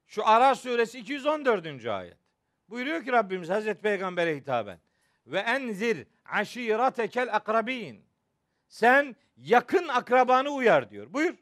Şu 0.07 0.27
Ara 0.27 0.55
suresi 0.55 0.99
214. 0.99 1.85
ayet. 1.85 2.17
Buyuruyor 2.69 3.03
ki 3.03 3.11
Rabbimiz 3.11 3.49
Hazreti 3.49 3.81
Peygamber'e 3.81 4.35
hitaben. 4.35 4.79
Ve 5.27 5.39
enzir 5.39 6.07
aşiretekel 6.25 7.35
akrabin. 7.35 8.05
Sen 8.67 9.15
yakın 9.37 9.87
akrabanı 9.87 10.49
uyar 10.49 10.89
diyor. 10.89 11.13
Buyur. 11.13 11.35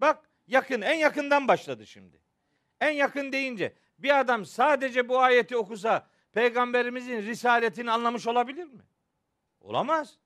Bak 0.00 0.30
yakın 0.46 0.80
en 0.80 0.94
yakından 0.94 1.48
başladı 1.48 1.86
şimdi. 1.86 2.22
En 2.80 2.90
yakın 2.90 3.32
deyince 3.32 3.74
bir 3.98 4.20
adam 4.20 4.44
sadece 4.44 5.08
bu 5.08 5.20
ayeti 5.20 5.56
okusa 5.56 6.06
peygamberimizin 6.32 7.22
risaletini 7.22 7.90
anlamış 7.90 8.26
olabilir 8.26 8.64
mi? 8.64 8.82
Olamaz. 9.60 10.18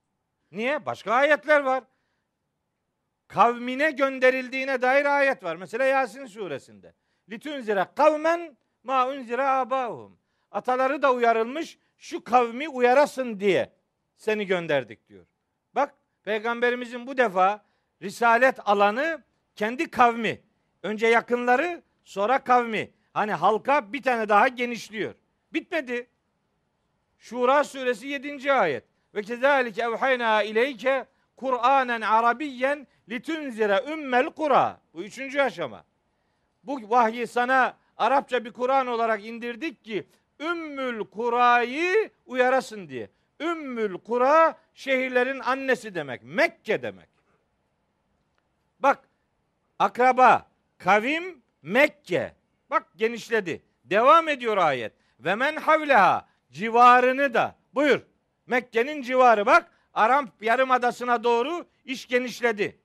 Niye? 0.52 0.86
Başka 0.86 1.12
ayetler 1.12 1.60
var. 1.60 1.84
Kavmine 3.28 3.90
gönderildiğine 3.90 4.82
dair 4.82 5.04
ayet 5.04 5.44
var. 5.44 5.56
Mesela 5.56 5.84
Yasin 5.84 6.26
suresinde. 6.26 6.94
Litunzire 7.28 7.86
kavmen 7.96 8.56
ma 8.82 9.08
unzire 9.08 9.42
abahum. 9.44 10.18
Ataları 10.50 11.02
da 11.02 11.12
uyarılmış 11.12 11.78
şu 12.01 12.24
kavmi 12.24 12.68
uyarasın 12.68 13.40
diye 13.40 13.72
seni 14.16 14.46
gönderdik 14.46 15.09
diyor. 15.09 15.26
Bak 15.74 15.94
peygamberimizin 16.22 17.07
bu 17.07 17.16
defa 17.16 17.64
risalet 18.03 18.68
alanı 18.68 19.22
kendi 19.57 19.90
kavmi. 19.90 20.40
Önce 20.82 21.07
yakınları 21.07 21.82
sonra 22.05 22.44
kavmi. 22.44 22.90
Hani 23.12 23.32
halka 23.32 23.92
bir 23.92 24.03
tane 24.03 24.28
daha 24.28 24.48
genişliyor. 24.48 25.14
Bitmedi. 25.53 26.11
Şura 27.18 27.64
suresi 27.64 28.07
7. 28.07 28.53
ayet. 28.53 28.84
Ve 29.14 29.22
kezalike 29.22 29.82
evhayna 29.82 30.42
ileyke 30.42 31.07
Kur'anen 31.36 32.01
Arabiyyen 32.01 32.86
litunzire 33.09 33.84
ümmel 33.92 34.26
kura. 34.26 34.80
Bu 34.94 35.03
üçüncü 35.03 35.40
aşama. 35.40 35.84
Bu 36.64 36.90
vahyi 36.90 37.26
sana 37.26 37.76
Arapça 37.96 38.44
bir 38.44 38.53
Kur'an 38.53 38.86
olarak 38.86 39.24
indirdik 39.24 39.84
ki 39.84 40.07
Ümmül 40.41 41.05
Kura'yı 41.05 42.11
uyarasın 42.26 42.88
diye. 42.88 43.11
Ümmül 43.41 43.99
Kura 43.99 44.59
şehirlerin 44.74 45.38
annesi 45.41 45.95
demek. 45.95 46.22
Mekke 46.22 46.82
demek. 46.82 47.09
Bak 48.80 48.99
akraba, 49.78 50.47
kavim, 50.78 51.43
Mekke. 51.62 52.34
Bak 52.70 52.86
genişledi. 52.97 53.62
Devam 53.84 54.28
ediyor 54.28 54.57
ayet. 54.57 54.93
Ve 55.20 55.34
men 55.34 55.57
havleha 55.57 56.28
civarını 56.51 57.34
da. 57.34 57.57
Buyur. 57.74 58.01
Mekke'nin 58.47 59.03
civarı 59.03 59.47
bak. 59.47 59.70
Aram 59.95 60.28
yarımadasına 60.41 61.24
doğru 61.24 61.66
iş 61.84 62.09
genişledi. 62.09 62.80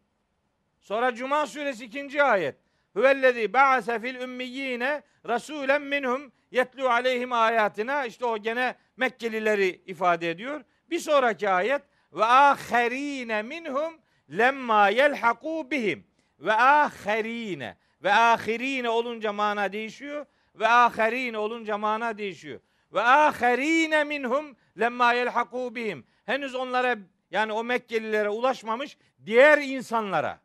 Sonra 0.80 1.16
Cuma 1.16 1.47
suresi 1.47 1.86
ikinci 1.86 2.24
ayet. 2.24 2.56
Huvellezî 2.93 3.53
ba'ase 3.53 3.99
fil 3.99 4.16
ümmiyine 4.16 5.03
rasulen 5.28 5.82
minhum 5.82 6.32
yetlu 6.51 6.89
aleyhim 6.89 7.33
ayatina 7.33 8.05
işte 8.05 8.25
o 8.25 8.37
gene 8.37 8.75
Mekkelileri 8.97 9.81
ifade 9.85 10.29
ediyor. 10.29 10.61
Bir 10.89 10.99
sonraki 10.99 11.49
ayet 11.49 11.81
ve 12.13 12.25
aherine 12.25 13.41
minhum 13.41 13.93
lemma 14.29 14.89
yelhaku 14.89 15.71
bihim 15.71 16.07
ve 16.39 16.53
aherine 16.53 17.77
ve 18.03 18.13
ahirine 18.13 18.89
olunca 18.89 19.33
mana 19.33 19.73
değişiyor 19.73 20.25
ve 20.55 20.67
aherine 20.67 21.37
olunca 21.37 21.77
mana 21.77 22.17
değişiyor. 22.17 22.59
Ve 22.93 23.01
aherine 23.01 24.03
minhum 24.03 24.55
lemma 24.79 25.13
yelhaku 25.13 25.75
bihim. 25.75 26.05
Henüz 26.25 26.55
onlara 26.55 26.97
yani 27.31 27.53
o 27.53 27.63
Mekkelilere 27.63 28.29
ulaşmamış 28.29 28.97
diğer 29.25 29.57
insanlara. 29.57 30.39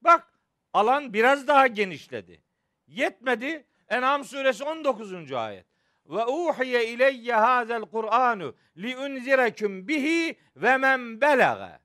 Bak 0.00 0.26
alan 0.72 1.12
biraz 1.12 1.48
daha 1.48 1.66
genişledi. 1.66 2.40
Yetmedi. 2.86 3.64
En'am 3.90 4.24
suresi 4.24 4.64
19. 4.64 5.32
ayet. 5.32 5.66
Ve 6.06 6.24
uhiye 6.24 6.88
ileyye 6.88 7.34
hazel 7.34 7.82
Kur'anu 7.82 8.54
li 8.76 8.96
unzirekum 8.96 9.88
bihi 9.88 10.38
ve 10.56 10.76
men 10.76 11.20
belage. 11.20 11.78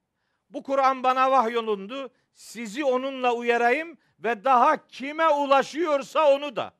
Bu 0.49 0.63
Kur'an 0.63 1.03
bana 1.03 1.31
vahyolundu. 1.31 2.09
Sizi 2.33 2.85
onunla 2.85 3.33
uyarayım 3.33 3.97
ve 4.19 4.43
daha 4.43 4.87
kime 4.87 5.27
ulaşıyorsa 5.27 6.31
onu 6.31 6.55
da. 6.55 6.73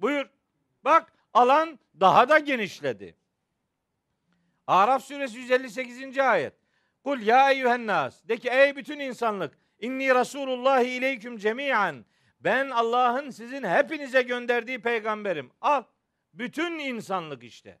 Buyur. 0.00 0.26
Bak 0.84 1.12
alan 1.34 1.78
daha 2.00 2.28
da 2.28 2.38
genişledi. 2.38 3.16
Araf 4.66 5.04
suresi 5.04 5.38
158. 5.38 6.18
ayet. 6.18 6.54
Kul 7.04 7.20
ya 7.20 7.50
eyyühen 7.50 7.86
nas. 7.86 8.28
De 8.28 8.36
ki 8.36 8.48
ey 8.50 8.76
bütün 8.76 8.98
insanlık. 8.98 9.58
İnni 9.78 10.14
Resulullah 10.14 10.80
ileyküm 10.80 11.36
cemiyen. 11.36 12.04
Ben 12.44 12.70
Allah'ın 12.70 13.30
sizin 13.30 13.62
hepinize 13.62 14.22
gönderdiği 14.22 14.82
peygamberim. 14.82 15.50
Al. 15.60 15.82
Bütün 16.34 16.78
insanlık 16.78 17.44
işte. 17.44 17.78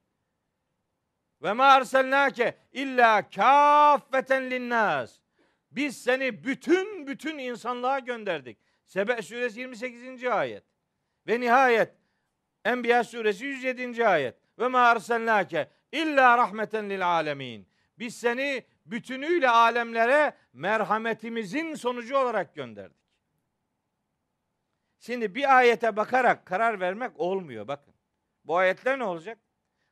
Ve 1.42 1.52
ma 1.52 1.64
arselnake 1.64 2.56
illa 2.72 3.30
kaffeten 3.30 4.50
linnas. 4.50 5.18
Biz 5.70 6.02
seni 6.02 6.44
bütün 6.44 7.06
bütün 7.06 7.38
insanlığa 7.38 7.98
gönderdik. 7.98 8.58
Sebe 8.84 9.22
suresi 9.22 9.60
28. 9.60 10.24
ayet. 10.24 10.64
Ve 11.26 11.40
nihayet 11.40 11.94
Enbiya 12.64 13.04
suresi 13.04 13.44
107. 13.44 14.06
ayet. 14.06 14.36
Ve 14.58 14.68
ma 14.68 14.80
arselnake 14.80 15.70
illa 15.92 16.38
rahmeten 16.38 16.90
lil 16.90 17.06
alemin. 17.08 17.68
Biz 17.98 18.16
seni 18.16 18.64
bütünüyle 18.86 19.48
alemlere 19.48 20.36
merhametimizin 20.52 21.74
sonucu 21.74 22.16
olarak 22.16 22.54
gönderdik. 22.54 23.01
Şimdi 25.02 25.34
bir 25.34 25.56
ayete 25.56 25.96
bakarak 25.96 26.46
karar 26.46 26.80
vermek 26.80 27.20
olmuyor 27.20 27.68
bakın. 27.68 27.94
Bu 28.44 28.56
ayetler 28.56 28.98
ne 28.98 29.04
olacak? 29.04 29.38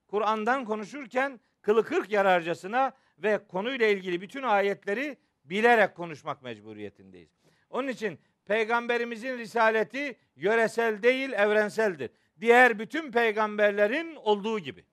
Kur'an'dan 0.07 0.65
konuşurken 0.65 1.41
kılı 1.63 1.85
kırk 1.85 2.11
yararcasına 2.11 2.93
ve 3.19 3.47
konuyla 3.49 3.87
ilgili 3.87 4.21
bütün 4.21 4.43
ayetleri 4.43 5.17
bilerek 5.45 5.95
konuşmak 5.95 6.43
mecburiyetindeyiz. 6.43 7.31
Onun 7.71 7.89
için 7.89 8.19
peygamberimizin 8.45 9.39
risaleti 9.39 10.19
yöresel 10.37 11.03
değil 11.03 11.33
evrenseldir. 11.33 12.11
Diğer 12.41 12.79
bütün 12.79 13.13
peygamberlerin 13.13 14.15
olduğu 14.15 14.59
gibi. 14.59 14.85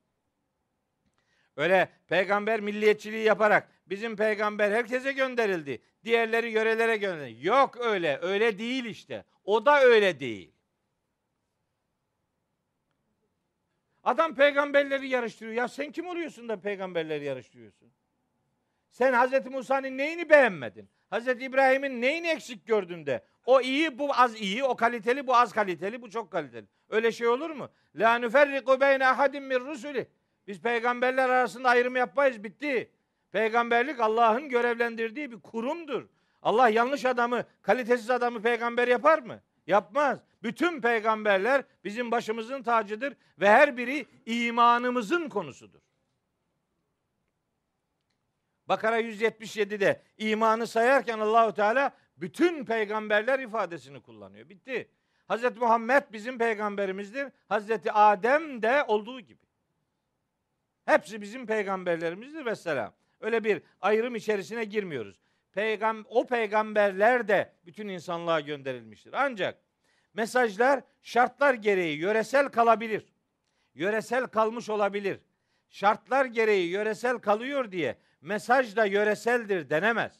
Öyle 1.56 1.90
peygamber 2.08 2.60
milliyetçiliği 2.60 3.24
yaparak 3.24 3.70
bizim 3.88 4.16
peygamber 4.16 4.72
herkese 4.72 5.12
gönderildi. 5.12 5.82
Diğerleri 6.04 6.52
yörelere 6.52 6.98
gönderildi. 6.98 7.48
Yok 7.48 7.78
öyle. 7.78 8.20
Öyle 8.22 8.60
değil 8.60 8.86
işte. 8.86 9.26
O 9.48 9.66
da 9.66 9.82
öyle 9.82 10.20
değil. 10.20 10.52
Adam 14.04 14.36
peygamberleri 14.36 15.08
yarıştırıyor. 15.08 15.56
Ya 15.56 15.68
sen 15.68 15.92
kim 15.92 16.08
oluyorsun 16.08 16.50
da 16.50 16.60
peygamberleri 16.60 17.26
yarıştırıyorsun? 17.26 17.92
Sen 18.90 19.14
Hazreti 19.14 19.50
Musa'nın 19.50 19.98
neyini 19.98 20.30
beğenmedin? 20.30 20.90
Hazreti 21.10 21.46
İbrahim'in 21.46 22.02
neyini 22.02 22.28
eksik 22.28 22.68
gördün 22.68 23.06
de? 23.06 23.24
O 23.46 23.62
iyi, 23.62 24.00
bu 24.00 24.14
az 24.14 24.42
iyi, 24.42 24.64
o 24.64 24.76
kaliteli, 24.76 25.28
bu 25.28 25.36
az 25.36 25.54
kaliteli, 25.54 26.02
bu 26.02 26.10
çok 26.10 26.32
kaliteli. 26.32 26.66
Öyle 26.90 27.12
şey 27.12 27.28
olur 27.28 27.50
mu? 27.50 27.70
La 27.96 28.16
nüferriku 28.16 28.82
beyne 28.82 29.08
ahadim 29.08 29.46
min 29.46 29.60
rusuli. 29.60 30.08
Biz 30.48 30.62
peygamberler 30.62 31.30
arasında 31.30 31.70
ayrım 31.70 31.96
yapmayız, 31.96 32.44
bitti. 32.44 32.92
Peygamberlik 33.32 34.00
Allah'ın 34.00 34.50
görevlendirdiği 34.50 35.32
bir 35.32 35.40
kurumdur. 35.40 36.08
Allah 36.42 36.70
yanlış 36.70 37.06
adamı, 37.06 37.44
kalitesiz 37.62 38.10
adamı 38.10 38.42
peygamber 38.42 38.88
yapar 38.88 39.20
mı? 39.20 39.42
Yapmaz. 39.68 40.20
Bütün 40.44 40.82
peygamberler 40.82 41.64
bizim 41.84 42.12
başımızın 42.12 42.64
tacıdır 42.64 43.14
ve 43.40 43.50
her 43.50 43.78
biri 43.78 44.06
imanımızın 44.26 45.30
konusudur. 45.30 45.80
Bakara 48.68 49.02
177'de 49.02 50.02
imanı 50.18 50.68
sayarken 50.68 51.20
Allahu 51.20 51.54
Teala 51.54 51.92
bütün 52.18 52.66
peygamberler 52.66 53.40
ifadesini 53.40 54.02
kullanıyor. 54.02 54.50
Bitti. 54.50 54.90
Hazreti 55.28 55.60
Muhammed 55.60 56.04
bizim 56.12 56.38
peygamberimizdir. 56.38 57.28
Hazreti 57.50 57.92
Adem 57.92 58.62
de 58.62 58.84
olduğu 58.84 59.22
gibi. 59.22 59.48
Hepsi 60.86 61.22
bizim 61.22 61.46
peygamberlerimizdir 61.46 62.46
ve. 62.46 62.94
Öyle 63.22 63.44
bir 63.44 63.62
ayrım 63.82 64.16
içerisine 64.16 64.64
girmiyoruz. 64.64 65.20
Peygam 65.58 66.06
o 66.10 66.28
peygamberler 66.28 67.28
de 67.28 67.54
bütün 67.66 67.88
insanlığa 67.88 68.40
gönderilmiştir. 68.40 69.14
Ancak 69.14 69.62
mesajlar 70.14 70.84
şartlar 71.02 71.54
gereği 71.54 71.98
yöresel 71.98 72.50
kalabilir. 72.50 73.06
Yöresel 73.76 74.28
kalmış 74.28 74.70
olabilir. 74.70 75.20
Şartlar 75.70 76.26
gereği 76.26 76.70
yöresel 76.70 77.18
kalıyor 77.18 77.72
diye 77.72 77.98
mesaj 78.22 78.76
da 78.76 78.86
yöreseldir 78.86 79.70
denemez. 79.70 80.20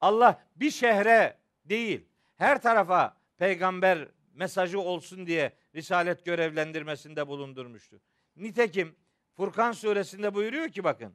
Allah 0.00 0.42
bir 0.56 0.70
şehre 0.70 1.38
değil, 1.64 2.06
her 2.36 2.62
tarafa 2.62 3.16
peygamber 3.38 4.08
mesajı 4.34 4.80
olsun 4.80 5.26
diye 5.26 5.52
risalet 5.74 6.24
görevlendirmesinde 6.24 7.28
bulundurmuştu. 7.28 8.00
Nitekim 8.36 8.96
Furkan 9.36 9.72
suresinde 9.72 10.34
buyuruyor 10.34 10.68
ki 10.68 10.84
bakın. 10.84 11.14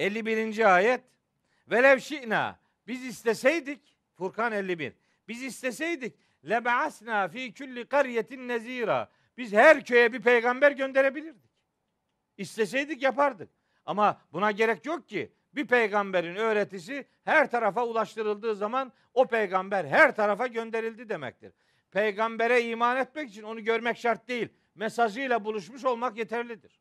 51. 0.00 0.74
ayet 0.74 1.00
Velev 1.70 1.98
şi'na 1.98 2.58
biz 2.86 3.04
isteseydik 3.04 3.96
Furkan 4.14 4.52
51 4.52 4.92
biz 5.28 5.42
isteseydik 5.42 6.14
lebe'asna 6.48 7.28
fi 7.28 7.52
külli 7.52 7.88
karyetin 7.88 8.48
nezira 8.48 9.10
biz 9.36 9.52
her 9.52 9.84
köye 9.84 10.12
bir 10.12 10.22
peygamber 10.22 10.72
gönderebilirdik. 10.72 11.50
İsteseydik 12.36 13.02
yapardık. 13.02 13.50
Ama 13.86 14.20
buna 14.32 14.50
gerek 14.50 14.86
yok 14.86 15.08
ki. 15.08 15.32
Bir 15.52 15.66
peygamberin 15.66 16.36
öğretisi 16.36 17.06
her 17.24 17.50
tarafa 17.50 17.86
ulaştırıldığı 17.86 18.56
zaman 18.56 18.92
o 19.14 19.26
peygamber 19.26 19.84
her 19.84 20.16
tarafa 20.16 20.46
gönderildi 20.46 21.08
demektir. 21.08 21.52
Peygambere 21.90 22.62
iman 22.62 22.96
etmek 22.96 23.30
için 23.30 23.42
onu 23.42 23.64
görmek 23.64 23.98
şart 23.98 24.28
değil. 24.28 24.48
Mesajıyla 24.74 25.44
buluşmuş 25.44 25.84
olmak 25.84 26.16
yeterlidir. 26.16 26.80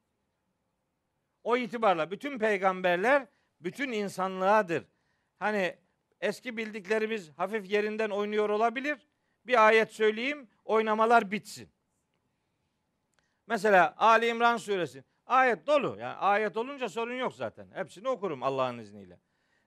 O 1.44 1.58
itibarla 1.58 2.12
bütün 2.12 2.40
peygamberler 2.40 3.28
bütün 3.62 3.92
insanlığadır. 3.92 4.84
Hani 5.40 5.76
eski 6.22 6.58
bildiklerimiz 6.58 7.32
hafif 7.38 7.72
yerinden 7.72 8.10
oynuyor 8.10 8.50
olabilir. 8.50 9.08
Bir 9.46 9.68
ayet 9.68 9.92
söyleyeyim, 9.92 10.50
oynamalar 10.66 11.32
bitsin. 11.32 11.70
Mesela 13.48 13.96
Ali 13.98 14.28
İmran 14.28 14.58
suresi. 14.58 15.04
Ayet 15.26 15.68
dolu. 15.68 15.98
Yani 16.00 16.16
ayet 16.16 16.58
olunca 16.58 16.90
sorun 16.90 17.14
yok 17.14 17.34
zaten. 17.36 17.68
Hepsini 17.74 18.08
okurum 18.08 18.44
Allah'ın 18.44 18.78
izniyle. 18.78 19.20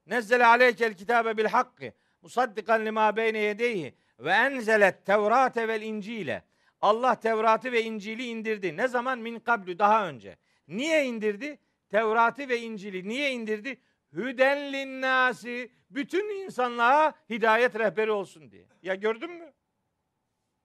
Nezzele 0.07 0.47
aleykel 0.47 0.95
kitabe 0.95 1.37
bil 1.37 1.45
hakkı 1.45 1.93
musaddikan 2.23 2.87
lima 2.87 3.17
beyne 3.17 3.39
yedeyhi 3.39 3.95
ve 4.19 4.31
enzelet 4.31 5.07
tevrate 5.07 5.69
vel 5.69 5.83
incile. 5.83 6.45
Allah 6.81 7.21
Tevrat'ı 7.21 7.73
ve 7.73 7.83
İncil'i 7.83 8.27
indirdi. 8.27 8.77
Ne 8.77 8.89
zaman? 8.89 9.19
Min 9.19 9.39
kablü 9.39 9.79
daha 9.79 10.09
önce. 10.09 10.37
Niye 10.77 11.05
indirdi? 11.05 11.59
Tevrat'ı 11.89 12.49
ve 12.49 12.61
İncil'i 12.61 13.09
niye 13.09 13.31
indirdi? 13.31 13.81
Hüden 14.13 14.73
linnâsi 14.73 15.73
bütün 15.91 16.45
insanlığa 16.45 17.15
hidayet 17.31 17.79
rehberi 17.79 18.11
olsun 18.11 18.51
diye. 18.51 18.67
Ya 18.83 18.95
gördün 18.95 19.31
mü? 19.31 19.53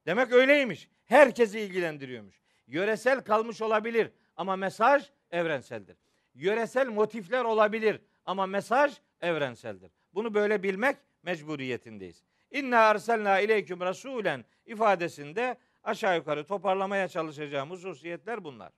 Demek 0.06 0.32
öyleymiş. 0.32 0.90
Herkesi 1.06 1.60
ilgilendiriyormuş. 1.60 2.42
Yöresel 2.68 3.22
kalmış 3.24 3.62
olabilir 3.62 4.12
ama 4.36 4.56
mesaj 4.56 5.10
evrenseldir. 5.32 5.98
Yöresel 6.36 6.88
motifler 6.88 7.46
olabilir 7.46 8.02
ama 8.26 8.46
mesaj 8.46 8.98
evrenseldir. 9.22 9.92
Bunu 10.14 10.34
böyle 10.34 10.64
bilmek 10.64 10.98
mecburiyetindeyiz. 11.24 12.24
İnna 12.52 12.80
arsalna 12.80 13.40
ileyküm 13.40 13.80
rasulen 13.80 14.46
ifadesinde 14.66 15.58
aşağı 15.84 16.16
yukarı 16.16 16.46
toparlamaya 16.46 17.08
çalışacağım 17.08 17.72
hususiyetler 17.72 18.44
bunlar. 18.44 18.72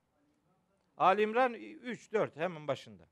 Ali 1.00 1.22
İmran 1.22 1.54
3 1.54 2.12
4 2.12 2.36
hemen 2.36 2.68
başında. 2.68 3.08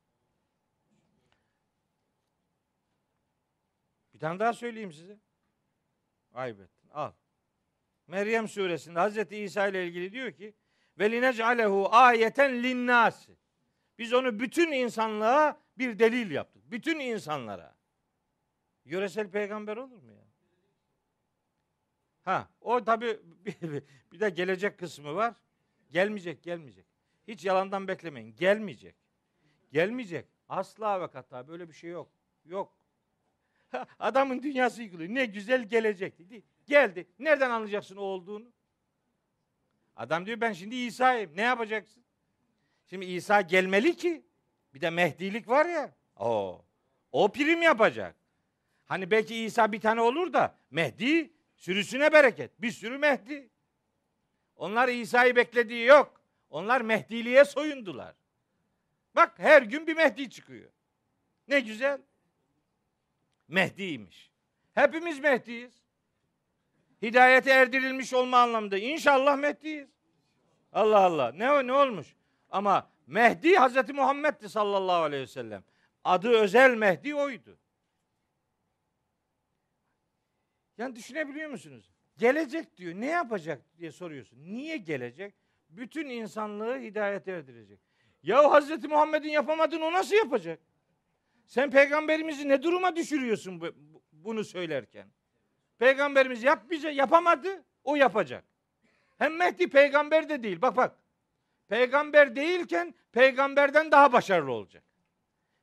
Bir 4.15 4.19
tane 4.19 4.39
daha 4.39 4.53
söyleyeyim 4.53 4.93
size. 4.93 5.19
Ayıp. 6.35 6.69
Al. 6.91 7.13
Meryem 8.07 8.49
suresinde 8.49 8.99
Hazreti 8.99 9.37
İsa 9.37 9.69
ile 9.69 9.87
ilgili 9.87 10.13
diyor 10.13 10.33
ki 10.33 10.55
ve 10.99 11.11
linec'alehu 11.11 11.89
ayeten 11.91 12.63
linnâsi. 12.63 13.37
Biz 13.99 14.13
onu 14.13 14.41
bütün 14.41 14.73
insanlığa 14.73 15.61
bir 15.79 15.99
delil 15.99 16.31
yaptık. 16.31 16.71
Bütün 16.71 17.01
insanlara. 17.01 17.77
Yöresel 18.85 19.31
peygamber 19.31 19.77
olur 19.77 20.03
mu 20.03 20.13
ya? 20.13 20.25
Ha, 22.23 22.49
o 22.61 22.85
tabi 22.85 23.21
bir 24.13 24.21
de 24.21 24.31
gelecek 24.31 24.79
kısmı 24.79 25.15
var. 25.15 25.35
Gelmeyecek, 25.91 26.43
gelmeyecek. 26.43 26.88
Hiç 27.29 27.45
yalandan 27.45 27.89
beklemeyin. 27.89 28.37
Gelmeyecek. 28.37 28.95
Gelmeyecek. 29.73 30.27
Asla 30.49 31.01
ve 31.01 31.11
kata 31.11 31.49
böyle 31.49 31.69
bir 31.69 31.75
şey 31.75 31.91
yok. 31.91 32.11
Yok. 32.45 32.75
Adamın 33.99 34.43
dünyası 34.43 34.83
yıkılıyor. 34.83 35.15
Ne 35.15 35.27
güzel 35.27 35.69
gelecekti. 35.69 36.43
Geldi. 36.67 37.07
Nereden 37.19 37.51
anlayacaksın 37.51 37.97
o 37.97 38.01
olduğunu? 38.01 38.53
Adam 39.97 40.27
diyor 40.27 40.41
ben 40.41 40.53
şimdi 40.53 40.77
İsa'yım. 40.77 41.37
Ne 41.37 41.43
yapacaksın? 41.43 42.05
Şimdi 42.87 43.05
İsa 43.05 43.41
gelmeli 43.41 43.97
ki. 43.97 44.27
Bir 44.75 44.81
de 44.81 44.91
Mehdilik 44.91 45.49
var 45.49 45.67
ya. 45.67 45.95
O. 46.17 46.65
O 47.13 47.33
prim 47.33 47.63
yapacak. 47.63 48.15
Hani 48.87 49.11
belki 49.11 49.45
İsa 49.45 49.73
bir 49.73 49.81
tane 49.81 50.01
olur 50.01 50.33
da 50.33 50.55
Mehdi 50.71 51.31
sürüsüne 51.57 52.13
bereket. 52.13 52.63
Bir 52.63 52.71
sürü 52.71 52.99
Mehdi. 52.99 53.51
Onlar 54.57 54.89
İsa'yı 54.89 55.37
beklediği 55.37 55.85
yok. 55.85 56.18
Onlar 56.51 56.81
Mehdiliğe 56.81 57.45
soyundular. 57.45 58.15
Bak 59.17 59.39
her 59.39 59.63
gün 59.63 59.87
bir 59.87 59.97
Mehdi 59.97 60.31
çıkıyor. 60.31 60.71
Ne 61.49 61.61
güzel. 61.61 62.01
Mehdi'ymiş. 63.49 64.31
Hepimiz 64.75 65.19
Mehdi'yiz. 65.21 65.83
Hidayete 67.03 67.51
erdirilmiş 67.51 68.15
olma 68.15 68.39
anlamında. 68.39 68.79
İnşallah 68.79 69.37
Mehdi'yiz. 69.37 69.89
Allah 70.73 70.99
Allah. 70.99 71.33
Ne 71.33 71.67
ne 71.67 71.73
olmuş? 71.73 72.17
Ama 72.51 72.91
Mehdi 73.07 73.57
Hazreti 73.57 73.93
Muhammed'di 73.93 74.49
sallallahu 74.49 75.03
aleyhi 75.03 75.23
ve 75.23 75.27
sellem. 75.27 75.65
Adı 76.05 76.29
özel 76.29 76.75
Mehdi 76.75 77.15
oydu. 77.15 77.59
Yani 80.79 80.97
düşünebiliyor 80.97 81.51
musunuz? 81.51 81.91
Gelecek 82.19 82.77
diyor. 82.77 82.95
Ne 82.95 83.07
yapacak 83.07 83.79
diye 83.79 83.93
soruyorsun. 83.93 84.39
Niye 84.39 84.77
gelecek? 84.77 85.35
Bütün 85.69 86.09
insanlığı 86.09 86.79
hidayete 86.79 87.33
erdirecek. 87.33 87.81
Ya 88.23 88.51
Hazreti 88.53 88.89
Muhammed'in 88.89 89.29
yapamadığını 89.29 89.85
o 89.85 89.93
nasıl 89.93 90.17
yapacak? 90.17 90.61
Sen 91.47 91.71
peygamberimizi 91.71 92.49
ne 92.49 92.63
duruma 92.63 92.97
düşürüyorsun 92.97 93.61
bu, 93.61 93.65
bu- 93.77 94.03
bunu 94.13 94.45
söylerken? 94.45 95.09
Peygamberimiz 95.79 96.43
yapmayacak, 96.43 96.95
yapamadı, 96.95 97.65
o 97.85 97.97
yapacak. 97.97 98.45
Hem 99.19 99.37
Mehdi 99.37 99.69
peygamber 99.69 100.29
de 100.29 100.43
değil. 100.43 100.63
Bak 100.63 100.77
bak. 100.77 100.97
Peygamber 101.69 102.37
değilken 102.37 102.95
peygamberden 103.13 103.91
daha 103.91 104.13
başarılı 104.13 104.53
olacak. 104.53 104.85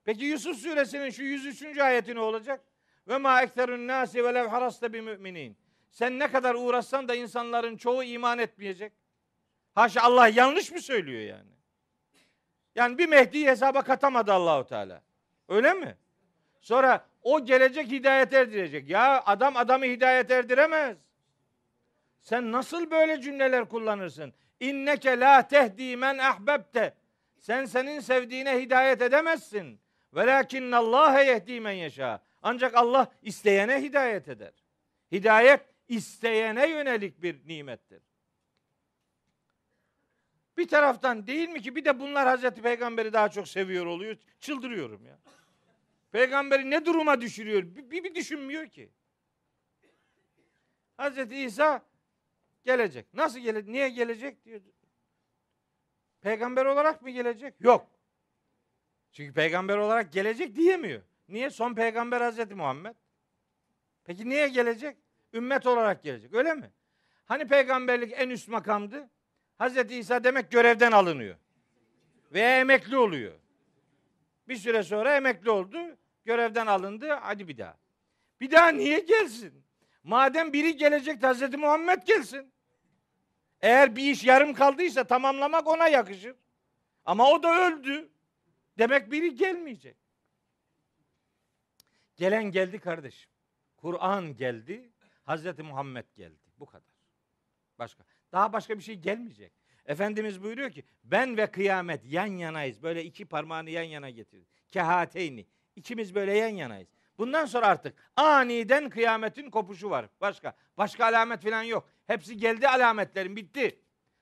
Peki 0.03 0.25
Yusuf 0.25 0.57
suresinin 0.57 1.09
şu 1.09 1.23
103. 1.23 1.77
ayeti 1.77 2.15
ne 2.15 2.19
olacak? 2.19 2.61
Ve 3.07 3.17
ma 3.17 3.41
ekterun 3.41 3.87
nasi 3.87 4.23
ve 4.23 4.33
lev 4.33 4.47
harasta 4.47 4.93
bi 4.93 5.01
müminin. 5.01 5.57
Sen 5.91 6.19
ne 6.19 6.31
kadar 6.31 6.55
uğraşsan 6.55 7.07
da 7.07 7.15
insanların 7.15 7.77
çoğu 7.77 8.03
iman 8.03 8.39
etmeyecek. 8.39 8.93
Haşa 9.75 10.01
Allah 10.01 10.27
yanlış 10.27 10.71
mı 10.71 10.81
söylüyor 10.81 11.21
yani? 11.21 11.51
Yani 12.75 12.97
bir 12.97 13.07
Mehdi'yi 13.07 13.47
hesaba 13.47 13.81
katamadı 13.81 14.33
Allahu 14.33 14.65
Teala. 14.67 15.01
Öyle 15.49 15.73
mi? 15.73 15.97
Sonra 16.61 17.05
o 17.21 17.45
gelecek 17.45 17.87
hidayet 17.87 18.33
erdirecek. 18.33 18.89
Ya 18.89 19.23
adam 19.25 19.57
adamı 19.57 19.85
hidayet 19.85 20.31
erdiremez. 20.31 20.97
Sen 22.21 22.51
nasıl 22.51 22.91
böyle 22.91 23.21
cümleler 23.21 23.69
kullanırsın? 23.69 24.33
İnneke 24.59 25.19
la 25.19 25.47
tehdi 25.47 25.97
men 25.97 26.17
ahbebte. 26.17 26.93
Sen 27.39 27.65
senin 27.65 27.99
sevdiğine 27.99 28.61
hidayet 28.61 29.01
edemezsin. 29.01 29.79
Velakin 30.13 30.71
Allah 30.71 31.21
yehdi 31.21 31.59
men 31.59 31.71
yeşa. 31.71 32.21
Ancak 32.41 32.75
Allah 32.75 33.11
isteyene 33.21 33.81
hidayet 33.81 34.27
eder. 34.27 34.53
Hidayet 35.11 35.61
isteyene 35.87 36.69
yönelik 36.69 37.21
bir 37.21 37.47
nimettir. 37.47 38.04
Bir 40.57 40.67
taraftan 40.67 41.27
değil 41.27 41.49
mi 41.49 41.61
ki 41.61 41.75
bir 41.75 41.85
de 41.85 41.99
bunlar 41.99 42.27
Hazreti 42.27 42.61
Peygamber'i 42.61 43.13
daha 43.13 43.29
çok 43.29 43.47
seviyor 43.47 43.85
oluyor. 43.85 44.17
Çıldırıyorum 44.39 45.05
ya. 45.05 45.19
Peygamberi 46.11 46.69
ne 46.69 46.85
duruma 46.85 47.21
düşürüyor? 47.21 47.63
Bir, 47.63 47.91
bir, 47.91 48.03
bir 48.03 48.15
düşünmüyor 48.15 48.67
ki. 48.67 48.89
Hazreti 50.97 51.35
İsa 51.35 51.85
gelecek. 52.63 53.13
Nasıl 53.13 53.39
gelecek? 53.39 53.69
Niye 53.69 53.89
gelecek 53.89 54.45
diyor. 54.45 54.61
Peygamber 56.21 56.65
olarak 56.65 57.01
mı 57.01 57.09
gelecek? 57.09 57.53
Yok. 57.59 57.87
Çünkü 59.11 59.33
peygamber 59.33 59.77
olarak 59.77 60.13
gelecek 60.13 60.55
diyemiyor. 60.55 61.01
Niye? 61.29 61.49
Son 61.49 61.73
peygamber 61.73 62.21
Hazreti 62.21 62.55
Muhammed. 62.55 62.95
Peki 64.03 64.29
niye 64.29 64.47
gelecek? 64.47 64.97
Ümmet 65.33 65.67
olarak 65.67 66.03
gelecek. 66.03 66.33
Öyle 66.33 66.53
mi? 66.53 66.71
Hani 67.25 67.47
peygamberlik 67.47 68.13
en 68.15 68.29
üst 68.29 68.47
makamdı? 68.47 69.09
Hazreti 69.57 69.95
İsa 69.95 70.23
demek 70.23 70.51
görevden 70.51 70.91
alınıyor. 70.91 71.35
Veya 72.31 72.59
emekli 72.59 72.97
oluyor. 72.97 73.33
Bir 74.47 74.55
süre 74.55 74.83
sonra 74.83 75.15
emekli 75.15 75.49
oldu. 75.49 75.77
Görevden 76.25 76.67
alındı. 76.67 77.09
Hadi 77.09 77.47
bir 77.47 77.57
daha. 77.57 77.77
Bir 78.41 78.51
daha 78.51 78.67
niye 78.67 78.99
gelsin? 78.99 79.63
Madem 80.03 80.53
biri 80.53 80.75
gelecek 80.77 81.23
Hazreti 81.23 81.57
Muhammed 81.57 82.03
gelsin. 82.03 82.51
Eğer 83.61 83.95
bir 83.95 84.11
iş 84.11 84.23
yarım 84.23 84.53
kaldıysa 84.53 85.03
tamamlamak 85.03 85.67
ona 85.67 85.87
yakışır. 85.87 86.35
Ama 87.05 87.31
o 87.31 87.43
da 87.43 87.67
öldü. 87.67 88.09
Demek 88.77 89.11
biri 89.11 89.35
gelmeyecek. 89.35 89.97
Gelen 92.15 92.43
geldi 92.43 92.79
kardeşim. 92.79 93.31
Kur'an 93.77 94.35
geldi. 94.35 94.89
Hazreti 95.23 95.63
Muhammed 95.63 96.05
geldi. 96.15 96.39
Bu 96.59 96.65
kadar. 96.65 96.95
Başka. 97.79 98.03
Daha 98.35 98.53
başka 98.53 98.77
bir 98.77 98.83
şey 98.83 98.95
gelmeyecek. 98.95 99.51
Efendimiz 99.85 100.43
buyuruyor 100.43 100.71
ki 100.71 100.83
ben 101.03 101.37
ve 101.37 101.47
kıyamet 101.47 102.01
yan 102.05 102.25
yanayız. 102.25 102.83
Böyle 102.83 103.03
iki 103.03 103.25
parmağını 103.25 103.69
yan 103.69 103.83
yana 103.83 104.09
getirdi. 104.09 104.45
Kehateyni. 104.69 105.45
İkimiz 105.75 106.15
böyle 106.15 106.37
yan 106.37 106.49
yanayız. 106.49 106.89
Bundan 107.17 107.45
sonra 107.45 107.67
artık 107.67 107.93
aniden 108.15 108.89
kıyametin 108.89 109.49
kopuşu 109.49 109.89
var. 109.89 110.05
Başka. 110.21 110.55
Başka 110.77 111.05
alamet 111.05 111.43
falan 111.43 111.63
yok. 111.63 111.89
Hepsi 112.07 112.37
geldi 112.37 112.67
alametlerin 112.67 113.35
bitti. 113.35 113.79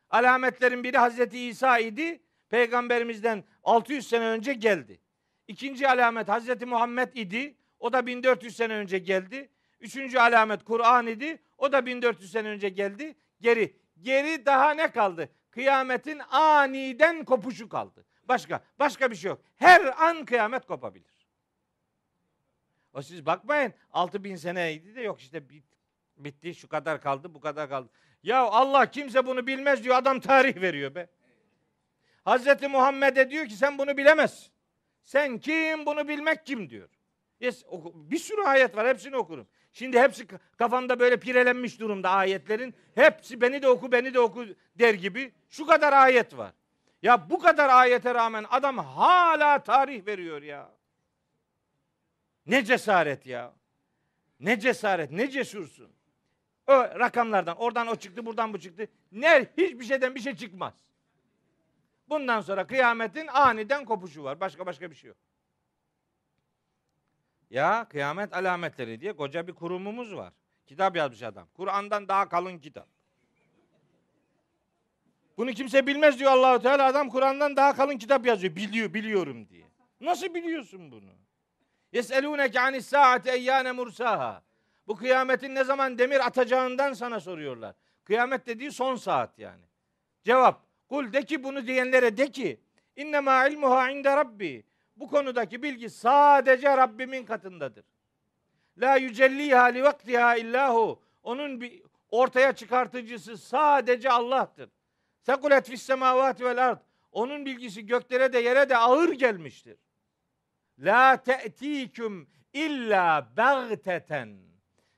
Alametlerin 0.09 0.83
biri 0.83 0.97
Hazreti 0.97 1.39
İsa 1.39 1.79
idi. 1.79 2.21
Peygamberimizden 2.49 3.43
600 3.63 4.07
sene 4.07 4.25
önce 4.25 4.53
geldi. 4.53 4.99
İkinci 5.47 5.87
alamet 5.87 6.29
Hazreti 6.29 6.65
Muhammed 6.65 7.13
idi. 7.13 7.55
O 7.79 7.93
da 7.93 8.05
1400 8.05 8.55
sene 8.55 8.73
önce 8.73 8.97
geldi. 8.97 9.49
Üçüncü 9.79 10.17
alamet 10.17 10.63
Kur'an 10.63 11.07
idi. 11.07 11.37
O 11.57 11.71
da 11.71 11.85
1400 11.85 12.31
sene 12.31 12.47
önce 12.47 12.69
geldi. 12.69 13.15
Geri. 13.41 13.82
Geri 14.03 14.45
daha 14.45 14.71
ne 14.71 14.91
kaldı? 14.91 15.29
Kıyametin 15.51 16.21
aniden 16.29 17.25
kopuşu 17.25 17.69
kaldı. 17.69 18.05
Başka. 18.23 18.63
Başka 18.79 19.11
bir 19.11 19.15
şey 19.15 19.29
yok. 19.29 19.41
Her 19.55 20.03
an 20.07 20.25
kıyamet 20.25 20.65
kopabilir. 20.65 21.27
O 22.93 23.01
siz 23.01 23.25
bakmayın 23.25 23.73
6000 23.91 24.35
seneydi 24.35 24.95
de 24.95 25.01
yok 25.01 25.21
işte 25.21 25.49
bit, 25.49 25.65
bitti 26.17 26.55
şu 26.55 26.67
kadar 26.67 27.01
kaldı 27.01 27.33
bu 27.33 27.39
kadar 27.39 27.69
kaldı. 27.69 27.89
Ya 28.23 28.41
Allah 28.41 28.91
kimse 28.91 29.25
bunu 29.25 29.47
bilmez 29.47 29.83
diyor 29.83 29.95
adam 29.95 30.19
tarih 30.19 30.61
veriyor 30.61 30.95
be. 30.95 31.07
Hazreti 32.25 32.67
Muhammed'e 32.67 33.29
diyor 33.29 33.45
ki 33.45 33.55
sen 33.55 33.77
bunu 33.77 33.97
bilemezsin. 33.97 34.53
Sen 35.03 35.39
kim 35.39 35.85
bunu 35.85 36.07
bilmek 36.07 36.45
kim 36.45 36.69
diyor. 36.69 36.89
Yes, 37.39 37.63
bir 37.95 38.17
sürü 38.17 38.41
ayet 38.41 38.75
var 38.75 38.87
hepsini 38.87 39.17
okurum. 39.17 39.47
Şimdi 39.73 39.99
hepsi 39.99 40.23
ka- 40.23 40.39
kafamda 40.57 40.99
böyle 40.99 41.19
pirelenmiş 41.19 41.79
durumda 41.79 42.09
ayetlerin. 42.09 42.75
Hepsi 42.95 43.41
beni 43.41 43.61
de 43.61 43.67
oku 43.67 43.91
beni 43.91 44.13
de 44.13 44.19
oku 44.19 44.45
der 44.75 44.93
gibi. 44.93 45.31
Şu 45.49 45.65
kadar 45.65 45.93
ayet 45.93 46.37
var. 46.37 46.53
Ya 47.01 47.29
bu 47.29 47.39
kadar 47.39 47.69
ayete 47.69 48.13
rağmen 48.13 48.45
adam 48.49 48.77
hala 48.77 49.63
tarih 49.63 50.05
veriyor 50.05 50.41
ya. 50.41 50.69
Ne 52.45 52.65
cesaret 52.65 53.25
ya. 53.25 53.53
Ne 54.39 54.59
cesaret, 54.59 55.11
ne 55.11 55.29
cesursun. 55.29 55.91
O 56.67 56.73
rakamlardan, 56.73 57.57
oradan 57.57 57.87
o 57.87 57.95
çıktı, 57.95 58.25
buradan 58.25 58.53
bu 58.53 58.59
çıktı. 58.59 58.87
Ne 59.11 59.47
hiçbir 59.57 59.85
şeyden 59.85 60.15
bir 60.15 60.19
şey 60.19 60.35
çıkmaz. 60.35 60.73
Bundan 62.09 62.41
sonra 62.41 62.67
kıyametin 62.67 63.27
aniden 63.27 63.85
kopuşu 63.85 64.23
var. 64.23 64.39
Başka 64.39 64.65
başka 64.65 64.91
bir 64.91 64.95
şey 64.95 65.07
yok. 65.07 65.17
Ya 67.53 67.85
kıyamet 67.89 68.33
alametleri 68.33 69.01
diye 69.01 69.13
koca 69.13 69.47
bir 69.47 69.53
kurumumuz 69.53 70.15
var. 70.15 70.33
Kitap 70.65 70.95
yazmış 70.95 71.23
adam. 71.23 71.47
Kur'an'dan 71.53 72.07
daha 72.07 72.29
kalın 72.29 72.57
kitap. 72.57 72.87
Bunu 75.37 75.51
kimse 75.51 75.87
bilmez 75.87 76.19
diyor 76.19 76.31
Allahu 76.31 76.61
Teala. 76.61 76.85
Adam 76.85 77.09
Kur'an'dan 77.09 77.55
daha 77.55 77.75
kalın 77.75 77.97
kitap 77.97 78.25
yazıyor. 78.25 78.55
Biliyor, 78.55 78.93
biliyorum 78.93 79.49
diye. 79.49 79.65
Nasıl 80.01 80.33
biliyorsun 80.33 80.91
bunu? 80.91 81.09
Yeselûneke 81.91 82.59
anis 82.59 82.87
saati 82.87 83.29
eyyâne 83.29 83.71
mursaha. 83.71 84.43
Bu 84.87 84.95
kıyametin 84.95 85.55
ne 85.55 85.63
zaman 85.63 85.97
demir 85.97 86.25
atacağından 86.25 86.93
sana 86.93 87.19
soruyorlar. 87.19 87.75
Kıyamet 88.03 88.47
dediği 88.47 88.71
son 88.71 88.95
saat 88.95 89.39
yani. 89.39 89.63
Cevap. 90.23 90.61
Kul 90.89 91.13
de 91.13 91.25
ki 91.25 91.43
bunu 91.43 91.67
diyenlere 91.67 92.17
de 92.17 92.31
ki 92.31 92.59
innemâ 92.95 93.47
ilmuha 93.47 93.89
inde 93.89 94.17
rabbi. 94.17 94.63
Bu 94.95 95.07
konudaki 95.07 95.63
bilgi 95.63 95.89
sadece 95.89 96.77
Rabbimin 96.77 97.25
katındadır. 97.25 97.85
La 98.77 98.95
yücelliha 98.95 99.63
li 99.63 99.83
vaktiha 99.83 100.35
illahu. 100.35 101.03
Onun 101.23 101.61
bir 101.61 101.83
ortaya 102.09 102.53
çıkartıcısı 102.53 103.37
sadece 103.37 104.11
Allah'tır. 104.11 104.69
Sekulet 105.21 105.69
fis 105.69 105.81
semavati 105.81 106.45
vel 106.45 106.67
ard. 106.67 106.79
Onun 107.11 107.45
bilgisi 107.45 107.85
göklere 107.85 108.33
de 108.33 108.39
yere 108.39 108.69
de 108.69 108.77
ağır 108.77 109.11
gelmiştir. 109.11 109.77
La 110.79 111.23
te'tiküm 111.23 112.29
illa 112.53 113.29
bagteten. 113.37 114.37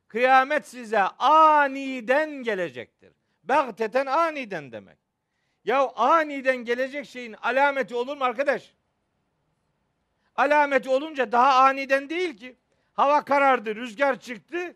Kıyamet 0.07 0.67
size 0.67 1.01
aniden 1.19 2.31
gelecektir. 2.31 3.13
Bagteten 3.43 4.05
aniden 4.05 4.71
demek. 4.71 4.97
Ya 5.63 5.89
aniden 5.95 6.57
gelecek 6.57 7.05
şeyin 7.05 7.33
alameti 7.33 7.95
olur 7.95 8.17
mu 8.17 8.23
arkadaş? 8.23 8.74
Alameti 10.36 10.89
olunca 10.89 11.31
daha 11.31 11.63
aniden 11.63 12.09
değil 12.09 12.38
ki. 12.38 12.55
Hava 12.93 13.25
karardı, 13.25 13.75
rüzgar 13.75 14.19
çıktı. 14.19 14.75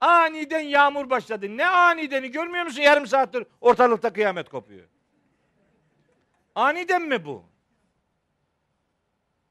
Aniden 0.00 0.60
yağmur 0.60 1.10
başladı. 1.10 1.56
Ne 1.56 1.66
anideni 1.66 2.30
görmüyor 2.30 2.64
musun? 2.64 2.82
Yarım 2.82 3.06
saattir 3.06 3.46
ortalıkta 3.60 4.12
kıyamet 4.12 4.48
kopuyor. 4.48 4.88
Aniden 6.54 7.02
mi 7.02 7.24
bu? 7.24 7.44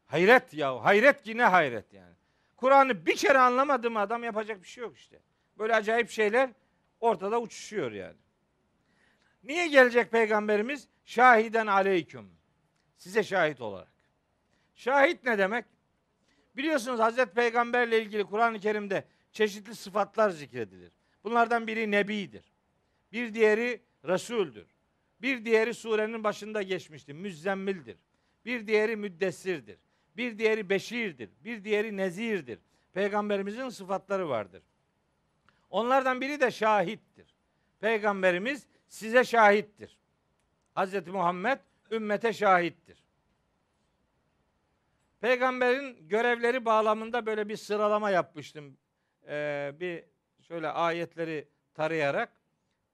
Hayret 0.05 0.53
ya. 0.53 0.84
Hayret 0.84 1.24
ki 1.24 1.38
ne 1.38 1.43
hayret 1.43 1.93
yani. 1.93 2.14
Kur'an'ı 2.57 3.05
bir 3.05 3.16
kere 3.16 3.38
anlamadım 3.38 3.97
adam 3.97 4.24
yapacak 4.24 4.62
bir 4.62 4.68
şey 4.68 4.82
yok 4.82 4.97
işte. 4.97 5.20
Böyle 5.57 5.76
acayip 5.76 6.10
şeyler 6.10 6.49
ortada 6.99 7.41
uçuşuyor 7.41 7.91
yani. 7.91 8.18
Niye 9.43 9.68
gelecek 9.68 10.12
peygamberimiz? 10.12 10.88
Şahiden 11.05 11.68
aleyküm. 11.68 12.32
Size 12.97 13.24
şahit 13.24 13.62
olarak. 13.62 13.99
Şahit 14.80 15.23
ne 15.23 15.38
demek? 15.38 15.65
Biliyorsunuz 16.57 16.99
Hazreti 16.99 17.32
Peygamberle 17.32 18.01
ilgili 18.01 18.23
Kur'an-ı 18.23 18.59
Kerim'de 18.59 19.03
çeşitli 19.32 19.75
sıfatlar 19.75 20.30
zikredilir. 20.30 20.91
Bunlardan 21.23 21.67
biri 21.67 21.91
nebidir. 21.91 22.51
Bir 23.11 23.34
diğeri 23.34 23.82
Resul'dür. 24.05 24.67
Bir 25.21 25.45
diğeri 25.45 25.73
surenin 25.73 26.23
başında 26.23 26.61
geçmişti. 26.61 27.13
Müzzemmildir. 27.13 27.97
Bir 28.45 28.67
diğeri 28.67 28.95
müddessirdir. 28.95 29.77
Bir 30.17 30.38
diğeri 30.38 30.69
beşirdir. 30.69 31.30
Bir 31.43 31.63
diğeri 31.63 31.97
nezirdir. 31.97 32.59
Peygamberimizin 32.93 33.69
sıfatları 33.69 34.30
vardır. 34.30 34.63
Onlardan 35.69 36.21
biri 36.21 36.41
de 36.41 36.51
şahittir. 36.51 37.36
Peygamberimiz 37.80 38.67
size 38.88 39.23
şahittir. 39.23 39.97
Hz. 40.75 41.07
Muhammed 41.07 41.59
ümmete 41.91 42.34
şahittir. 42.34 42.99
Peygamberin 45.22 46.07
görevleri 46.07 46.65
bağlamında 46.65 47.26
böyle 47.26 47.49
bir 47.49 47.55
sıralama 47.55 48.09
yapmıştım. 48.09 48.78
Ee, 49.28 49.72
bir 49.80 50.03
şöyle 50.41 50.67
ayetleri 50.67 51.47
tarayarak 51.74 52.41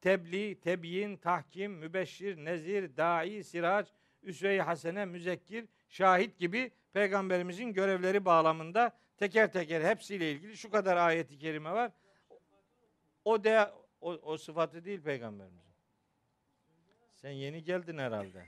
tebliğ, 0.01 0.59
tebyin, 0.59 1.17
tahkim, 1.17 1.71
mübeşşir, 1.71 2.37
nezir, 2.37 2.97
dai, 2.97 3.43
sirac, 3.43 3.89
üsve-i 4.23 4.61
hasene, 4.61 5.05
müzekkir, 5.05 5.65
şahit 5.89 6.39
gibi 6.39 6.71
peygamberimizin 6.93 7.73
görevleri 7.73 8.25
bağlamında 8.25 8.91
teker 9.17 9.51
teker 9.51 9.81
hepsiyle 9.81 10.31
ilgili 10.31 10.57
şu 10.57 10.69
kadar 10.69 10.97
ayeti 10.97 11.37
kerime 11.37 11.71
var. 11.71 11.91
O 13.25 13.43
de 13.43 13.71
o, 14.01 14.11
o 14.11 14.37
sıfatı 14.37 14.85
değil 14.85 15.01
peygamberimizin. 15.01 15.75
Sen 17.13 17.31
yeni 17.31 17.63
geldin 17.63 17.97
herhalde. 17.97 18.45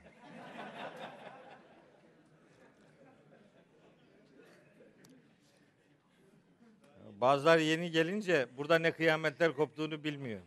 Bazılar 7.21 7.57
yeni 7.57 7.91
gelince 7.91 8.47
burada 8.57 8.79
ne 8.79 8.91
kıyametler 8.91 9.53
koptuğunu 9.53 10.03
bilmiyor. 10.03 10.41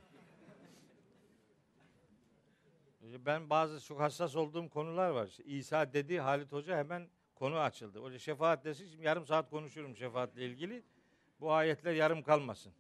Ben 3.27 3.51
bazı 3.51 3.85
çok 3.85 4.01
hassas 4.01 4.37
olduğum 4.37 4.69
konular 4.69 5.11
var. 5.11 5.29
İsa 5.45 5.93
dedi 5.93 6.21
Halit 6.21 6.53
Hoca 6.53 6.77
hemen 6.77 7.09
konu 7.35 7.59
açıldı. 7.59 8.01
O 8.01 8.19
şefaat 8.19 8.65
desin 8.65 8.87
şimdi 8.87 9.07
yarım 9.07 9.27
saat 9.27 9.51
konuşurum 9.51 9.97
şefaatle 9.97 10.47
ilgili. 10.47 10.83
Bu 11.41 11.53
ayetler 11.53 11.93
yarım 11.93 12.23
kalmasın. 12.23 12.73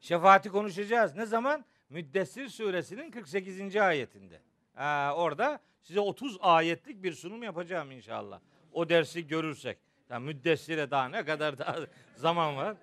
Şefaati 0.00 0.48
konuşacağız. 0.48 1.16
Ne 1.16 1.26
zaman? 1.26 1.64
Müddessir 1.90 2.48
suresinin 2.48 3.10
48. 3.10 3.76
ayetinde. 3.76 4.40
Ha, 4.74 5.14
orada 5.16 5.60
size 5.82 6.00
30 6.00 6.38
ayetlik 6.40 7.02
bir 7.02 7.12
sunum 7.12 7.42
yapacağım 7.42 7.90
inşallah. 7.90 8.40
O 8.72 8.88
dersi 8.88 9.26
görürsek. 9.26 9.78
Yani 10.10 10.24
müddessire 10.24 10.90
daha 10.90 11.08
ne 11.08 11.24
kadar 11.24 11.58
daha 11.58 11.76
zaman 12.16 12.56
var. 12.56 12.76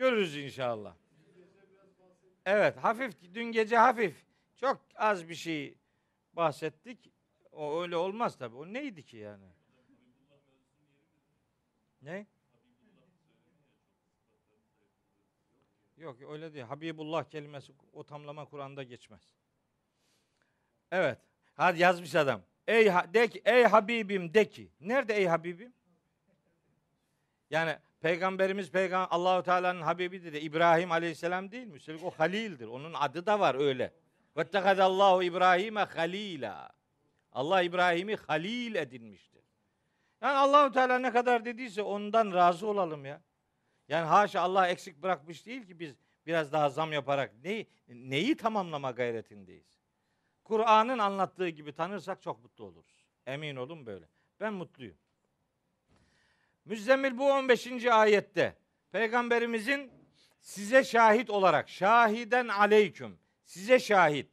Görürüz 0.00 0.36
inşallah. 0.36 0.94
Evet 2.44 2.76
hafif 2.76 3.34
dün 3.34 3.44
gece 3.44 3.76
hafif 3.76 4.24
çok 4.56 4.80
az 4.94 5.28
bir 5.28 5.34
şey 5.34 5.78
bahsettik. 6.32 7.12
O 7.52 7.82
öyle 7.82 7.96
olmaz 7.96 8.38
tabi. 8.38 8.56
O 8.56 8.72
neydi 8.72 9.02
ki 9.02 9.16
yani? 9.16 9.44
Ne? 12.02 12.26
Yok 15.96 16.16
öyle 16.22 16.54
değil. 16.54 16.64
Habibullah 16.64 17.24
kelimesi 17.24 17.72
o 17.92 18.04
tamlama 18.04 18.44
Kur'an'da 18.44 18.82
geçmez. 18.82 19.34
Evet. 20.90 21.18
Hadi 21.54 21.78
yazmış 21.78 22.14
adam. 22.14 22.42
Ey 22.68 22.86
de 22.86 23.28
ki, 23.28 23.42
ey 23.44 23.64
Habibim 23.64 24.34
de 24.34 24.48
ki. 24.48 24.70
Nerede 24.80 25.14
ey 25.14 25.26
Habibim? 25.26 25.72
Yani 27.50 27.78
Peygamberimiz 28.00 28.70
Peygamber 28.70 29.08
Allahu 29.10 29.42
Teala'nın 29.42 29.82
Habibidir 29.82 30.32
de 30.32 30.40
İbrahim 30.40 30.92
Aleyhisselam 30.92 31.50
değil 31.50 31.66
mi? 31.66 31.76
Üstelik 31.76 32.04
o 32.04 32.10
Halil'dir. 32.10 32.66
Onun 32.66 32.94
adı 32.94 33.26
da 33.26 33.40
var 33.40 33.54
öyle. 33.54 33.92
Vettekadallahu 34.36 35.22
İbrahim'e 35.22 35.80
halila. 35.80 36.70
Allah 37.32 37.62
İbrahim'i 37.62 38.16
halil 38.16 38.74
edinmiştir. 38.74 39.44
Yani 40.20 40.36
Allahu 40.36 40.72
Teala 40.72 40.98
ne 40.98 41.12
kadar 41.12 41.44
dediyse 41.44 41.82
ondan 41.82 42.32
razı 42.34 42.66
olalım 42.66 43.04
ya. 43.04 43.22
Yani 43.88 44.06
haşa 44.06 44.40
Allah 44.40 44.68
eksik 44.68 45.02
bırakmış 45.02 45.46
değil 45.46 45.66
ki 45.66 45.80
biz 45.80 45.96
biraz 46.26 46.52
daha 46.52 46.68
zam 46.68 46.92
yaparak 46.92 47.34
neyi, 47.44 47.66
neyi 47.88 48.36
tamamlama 48.36 48.90
gayretindeyiz. 48.90 49.80
Kur'an'ın 50.44 50.98
anlattığı 50.98 51.48
gibi 51.48 51.72
tanırsak 51.72 52.22
çok 52.22 52.42
mutlu 52.42 52.64
oluruz. 52.64 53.04
Emin 53.26 53.56
olun 53.56 53.86
böyle. 53.86 54.08
Ben 54.40 54.54
mutluyum. 54.54 54.96
Müzzemmil 56.70 57.18
bu 57.18 57.32
15. 57.32 57.86
ayette 57.86 58.56
peygamberimizin 58.92 59.92
size 60.40 60.84
şahit 60.84 61.30
olarak 61.30 61.68
şahiden 61.68 62.48
aleyküm 62.48 63.18
size 63.44 63.78
şahit. 63.78 64.30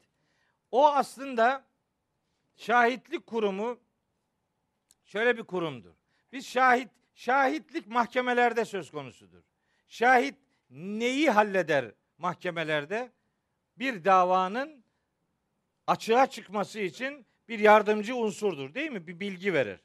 O 0.72 0.88
aslında 0.88 1.66
şahitlik 2.56 3.28
kurumu 3.28 3.80
şöyle 5.06 5.38
bir 5.38 5.44
kurumdur. 5.44 5.94
Biz 6.32 6.48
şahit 6.48 6.90
şahitlik 7.16 7.88
mahkemelerde 7.88 8.66
söz 8.66 8.92
konusudur. 8.92 9.44
Şahit 9.88 10.36
neyi 10.70 11.30
halleder 11.30 11.92
mahkemelerde? 12.18 13.12
Bir 13.78 14.06
davanın 14.06 14.84
açığa 15.88 16.28
çıkması 16.30 16.80
için 16.80 17.26
bir 17.48 17.60
yardımcı 17.60 18.16
unsurdur 18.16 18.74
değil 18.74 18.92
mi? 18.92 19.08
Bir 19.08 19.20
bilgi 19.20 19.54
verir. 19.54 19.80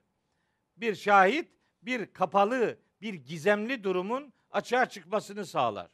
Bir 0.76 0.94
şahit 0.94 1.61
bir 1.82 2.12
kapalı, 2.12 2.78
bir 3.00 3.14
gizemli 3.14 3.84
durumun 3.84 4.32
açığa 4.50 4.88
çıkmasını 4.88 5.46
sağlar. 5.46 5.90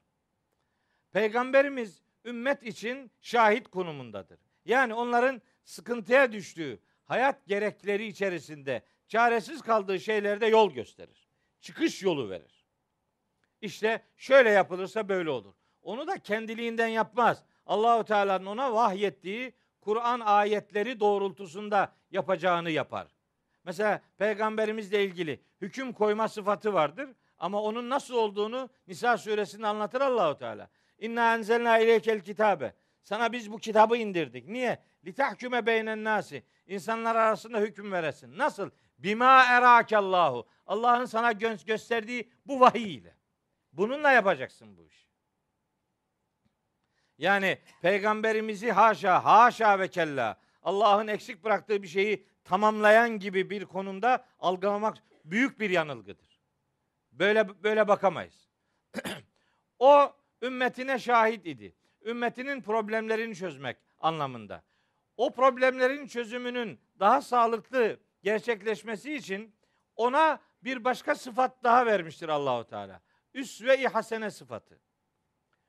Peygamberimiz 1.12 2.02
ümmet 2.24 2.62
için 2.62 3.10
şahit 3.20 3.69
konumundadır. 3.69 4.39
Yani 4.65 4.94
onların 4.94 5.43
sıkıntıya 5.65 6.32
düştüğü 6.32 6.81
hayat 7.05 7.47
gerekleri 7.47 8.06
içerisinde 8.06 8.82
çaresiz 9.09 9.62
kaldığı 9.62 10.01
şeylerde 10.01 10.47
yol 10.47 10.73
gösterir. 10.73 11.28
Çıkış 11.60 12.02
yolu 12.02 12.31
verir. 12.31 12.65
İşte 13.60 14.02
şöyle 14.16 14.51
yapılırsa 14.51 15.09
böyle 15.09 15.31
olur. 15.31 15.55
Onu 15.82 16.06
da 16.06 16.19
kendiliğinden 16.19 16.89
yapmaz. 16.89 17.44
Allahu 17.66 18.05
Teala'nın 18.05 18.47
ona 18.47 18.74
vahyettiği 18.74 19.52
Kur'an 19.81 20.20
ayetleri 20.20 21.01
doğrultusunda 21.01 21.93
yapacağını 22.10 22.70
yapar. 22.70 23.09
Mesela 23.65 24.02
peygamberimizle 24.19 25.05
ilgili 25.05 25.40
hüküm 25.60 25.93
koyma 25.93 26.28
sıfatı 26.28 26.74
vardır 26.74 27.10
ama 27.39 27.62
onun 27.62 27.90
nasıl 27.90 28.14
olduğunu 28.14 28.70
Nisa 28.86 29.18
suresinde 29.18 29.66
anlatır 29.66 30.01
Allahu 30.01 30.39
Teala. 30.39 30.68
İnna 30.98 31.35
enzelna 31.35 31.78
ileykel 31.78 32.20
kitabe. 32.20 32.74
Sana 33.02 33.32
biz 33.32 33.52
bu 33.52 33.59
kitabı 33.59 33.97
indirdik. 33.97 34.48
Niye? 34.48 34.82
Litahküme 35.05 35.66
beynen 35.66 36.05
nasi. 36.05 36.44
İnsanlar 36.66 37.16
arasında 37.16 37.59
hüküm 37.59 37.93
veresin. 37.93 38.39
Nasıl? 38.39 38.70
Bima 38.98 39.44
erakallahu. 39.44 40.47
Allah'ın 40.66 41.05
sana 41.05 41.32
gö- 41.32 41.66
gösterdiği 41.66 42.30
bu 42.47 42.60
vahiy 42.60 42.94
ile. 42.94 43.16
Bununla 43.72 44.12
yapacaksın 44.12 44.76
bu 44.76 44.86
işi. 44.86 45.09
Yani 47.18 47.59
peygamberimizi 47.82 48.70
haşa, 48.70 49.24
haşa 49.24 49.78
ve 49.78 49.89
kella 49.89 50.40
Allah'ın 50.62 51.09
eksik 51.09 51.44
bıraktığı 51.44 51.82
bir 51.82 51.89
şeyi 51.89 52.26
tamamlayan 52.44 53.18
gibi 53.18 53.51
bir 53.51 53.64
konumda 53.64 54.24
algılamak 54.39 54.97
büyük 55.31 55.61
bir 55.61 55.71
yanılgıdır. 55.71 56.41
Böyle 57.13 57.63
böyle 57.63 57.89
bakamayız. 57.89 58.49
o 59.79 60.13
ümmetine 60.43 60.99
şahit 60.99 61.47
idi. 61.47 61.75
Ümmetinin 62.05 62.63
problemlerini 62.63 63.37
çözmek 63.37 63.77
anlamında. 64.01 64.63
O 65.17 65.35
problemlerin 65.35 66.07
çözümünün 66.07 66.81
daha 66.99 67.23
sağlıklı 67.23 68.01
gerçekleşmesi 68.23 69.15
için 69.15 69.55
ona 69.97 70.41
bir 70.63 70.85
başka 70.85 71.15
sıfat 71.15 71.65
daha 71.65 71.87
vermiştir 71.87 72.29
Allahu 72.29 72.65
Teala. 72.65 73.01
Üsve-i 73.35 73.89
hasene 73.89 74.31
sıfatı. 74.31 74.81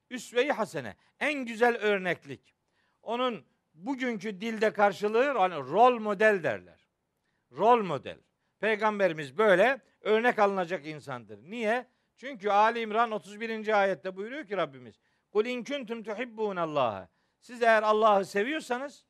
Üsve-i 0.09 0.51
hasene 0.51 0.95
en 1.19 1.45
güzel 1.45 1.75
örneklik. 1.75 2.55
Onun 3.01 3.45
bugünkü 3.73 4.41
dilde 4.41 4.73
karşılığı 4.73 5.37
hani 5.37 5.55
rol 5.55 5.99
model 5.99 6.43
derler. 6.43 6.87
Rol 7.51 7.83
model. 7.83 8.19
Peygamberimiz 8.59 9.37
böyle 9.37 9.81
örnek 10.01 10.39
alınacak 10.39 10.85
insandır. 10.85 11.39
Niye? 11.43 11.87
Çünkü 12.17 12.49
Ali 12.49 12.79
İmran 12.79 13.11
31. 13.11 13.81
ayette 13.81 14.15
buyuruyor 14.15 14.45
ki 14.45 14.57
Rabbimiz 14.57 14.99
Kul 15.31 15.45
in 15.45 15.63
kuntum 15.63 16.03
tuhibbunallaha. 16.03 17.09
Siz 17.39 17.61
eğer 17.61 17.83
Allah'ı 17.83 18.25
seviyorsanız 18.25 19.05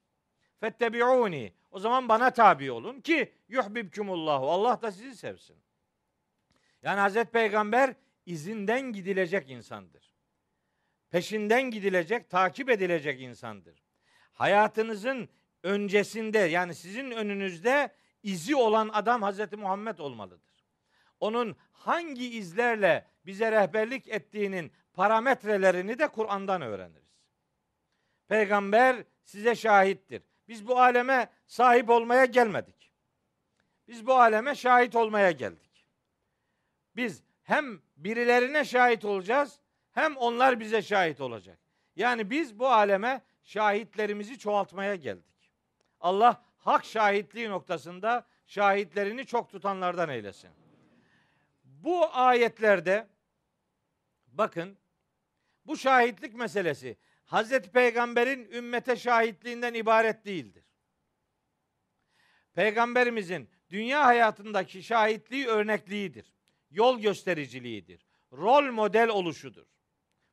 fettebi'uni. 0.60 1.54
O 1.72 1.80
zaman 1.80 2.10
bana 2.10 2.32
tabi 2.32 2.72
olun 2.72 3.02
ki 3.02 3.34
yuhibbukumullahu. 3.48 4.52
Allah 4.52 4.82
da 4.82 4.92
sizi 4.92 5.16
sevsin. 5.16 5.58
Yani 6.82 7.00
Hazreti 7.00 7.32
Peygamber 7.32 7.96
izinden 8.26 8.82
gidilecek 8.82 9.50
insandır. 9.50 10.14
Peşinden 11.10 11.72
gidilecek, 11.72 12.30
takip 12.30 12.70
edilecek 12.70 13.22
insandır. 13.22 13.84
Hayatınızın 14.34 15.30
öncesinde 15.64 16.40
yani 16.40 16.76
sizin 16.76 17.12
önünüzde 17.12 17.96
izi 18.24 18.56
olan 18.56 18.90
adam 18.94 19.22
Hazreti 19.22 19.58
Muhammed 19.58 19.98
olmalıdır. 19.98 20.66
Onun 21.20 21.56
hangi 21.72 22.30
izlerle 22.38 23.06
bize 23.26 23.52
rehberlik 23.52 24.08
ettiğinin 24.08 24.72
parametrelerini 24.94 26.00
de 26.00 26.08
Kur'an'dan 26.08 26.62
öğreniriz. 26.62 27.10
Peygamber 28.28 29.04
size 29.24 29.56
şahittir. 29.56 30.24
Biz 30.48 30.68
bu 30.68 30.80
aleme 30.80 31.30
sahip 31.48 31.90
olmaya 31.90 32.26
gelmedik. 32.26 32.92
Biz 33.88 34.08
bu 34.08 34.14
aleme 34.14 34.56
şahit 34.56 34.96
olmaya 34.96 35.32
geldik. 35.32 35.86
Biz 36.96 37.24
hem 37.44 37.82
birilerine 37.98 38.66
şahit 38.66 39.06
olacağız 39.06 39.60
hem 39.92 40.18
onlar 40.18 40.60
bize 40.60 40.82
şahit 40.82 41.22
olacak. 41.22 41.60
Yani 41.96 42.30
biz 42.30 42.60
bu 42.60 42.68
aleme 42.68 43.22
şahitlerimizi 43.44 44.40
çoğaltmaya 44.40 44.96
geldik. 44.96 45.52
Allah 46.00 46.44
hak 46.60 46.86
şahitliği 46.86 47.50
noktasında 47.50 48.28
şahitlerini 48.48 49.26
çok 49.26 49.50
tutanlardan 49.50 50.10
eylesin. 50.10 50.50
Bu 51.64 52.16
ayetlerde 52.16 53.08
bakın 54.28 54.78
bu 55.66 55.78
şahitlik 55.78 56.34
meselesi 56.34 56.98
Hazreti 57.26 57.72
Peygamber'in 57.72 58.52
ümmete 58.52 58.96
şahitliğinden 58.96 59.74
ibaret 59.74 60.26
değildir. 60.26 60.64
Peygamberimizin 62.54 63.50
dünya 63.70 64.06
hayatındaki 64.06 64.84
şahitliği 64.84 65.48
örnekliğidir. 65.48 66.34
Yol 66.72 67.00
göstericiliğidir. 67.00 68.08
Rol 68.34 68.72
model 68.72 69.10
oluşudur. 69.10 69.66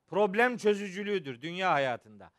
Problem 0.07 0.57
çözücülüğüdür 0.57 1.41
dünya 1.41 1.71
hayatında. 1.71 2.31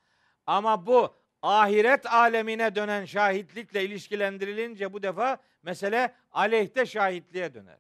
Ama 0.47 0.87
bu 0.87 1.17
ahiret 1.43 2.07
alemine 2.07 2.75
dönen 2.75 3.05
şahitlikle 3.05 3.85
ilişkilendirilince 3.85 4.93
bu 4.93 5.03
defa 5.03 5.39
mesele 5.63 6.15
aleyhte 6.33 6.87
şahitliğe 6.87 7.55
döner. 7.55 7.79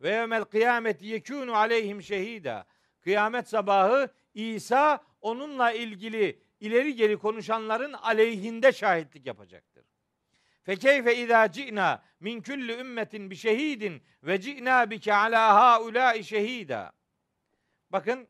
Ve 0.00 0.10
yevmel 0.10 0.44
kıyameti 0.44 1.06
yekûnu 1.06 1.54
aleyhim 1.54 2.02
şehida. 2.02 2.66
Kıyamet 3.00 3.48
sabahı 3.48 4.08
İsa 4.34 5.04
onunla 5.20 5.72
ilgili 5.72 6.38
ileri 6.60 6.94
geri 6.94 7.16
konuşanların 7.16 7.92
aleyhinde 7.92 8.72
şahitlik 8.72 9.26
yapacaktır. 9.26 9.84
Fekeyfe 10.62 11.16
izâ 11.16 11.52
ci'nâ 11.52 12.02
min 12.20 12.40
kulli 12.40 12.72
ümmetin 12.72 13.30
bi 13.30 13.36
şehidin 13.36 14.02
ve 14.22 14.40
ci'nâ 14.40 14.90
bike 14.90 15.14
alâ 15.14 15.54
haulâi 15.54 16.24
şehîdâ. 16.24 16.92
Bakın 17.90 18.28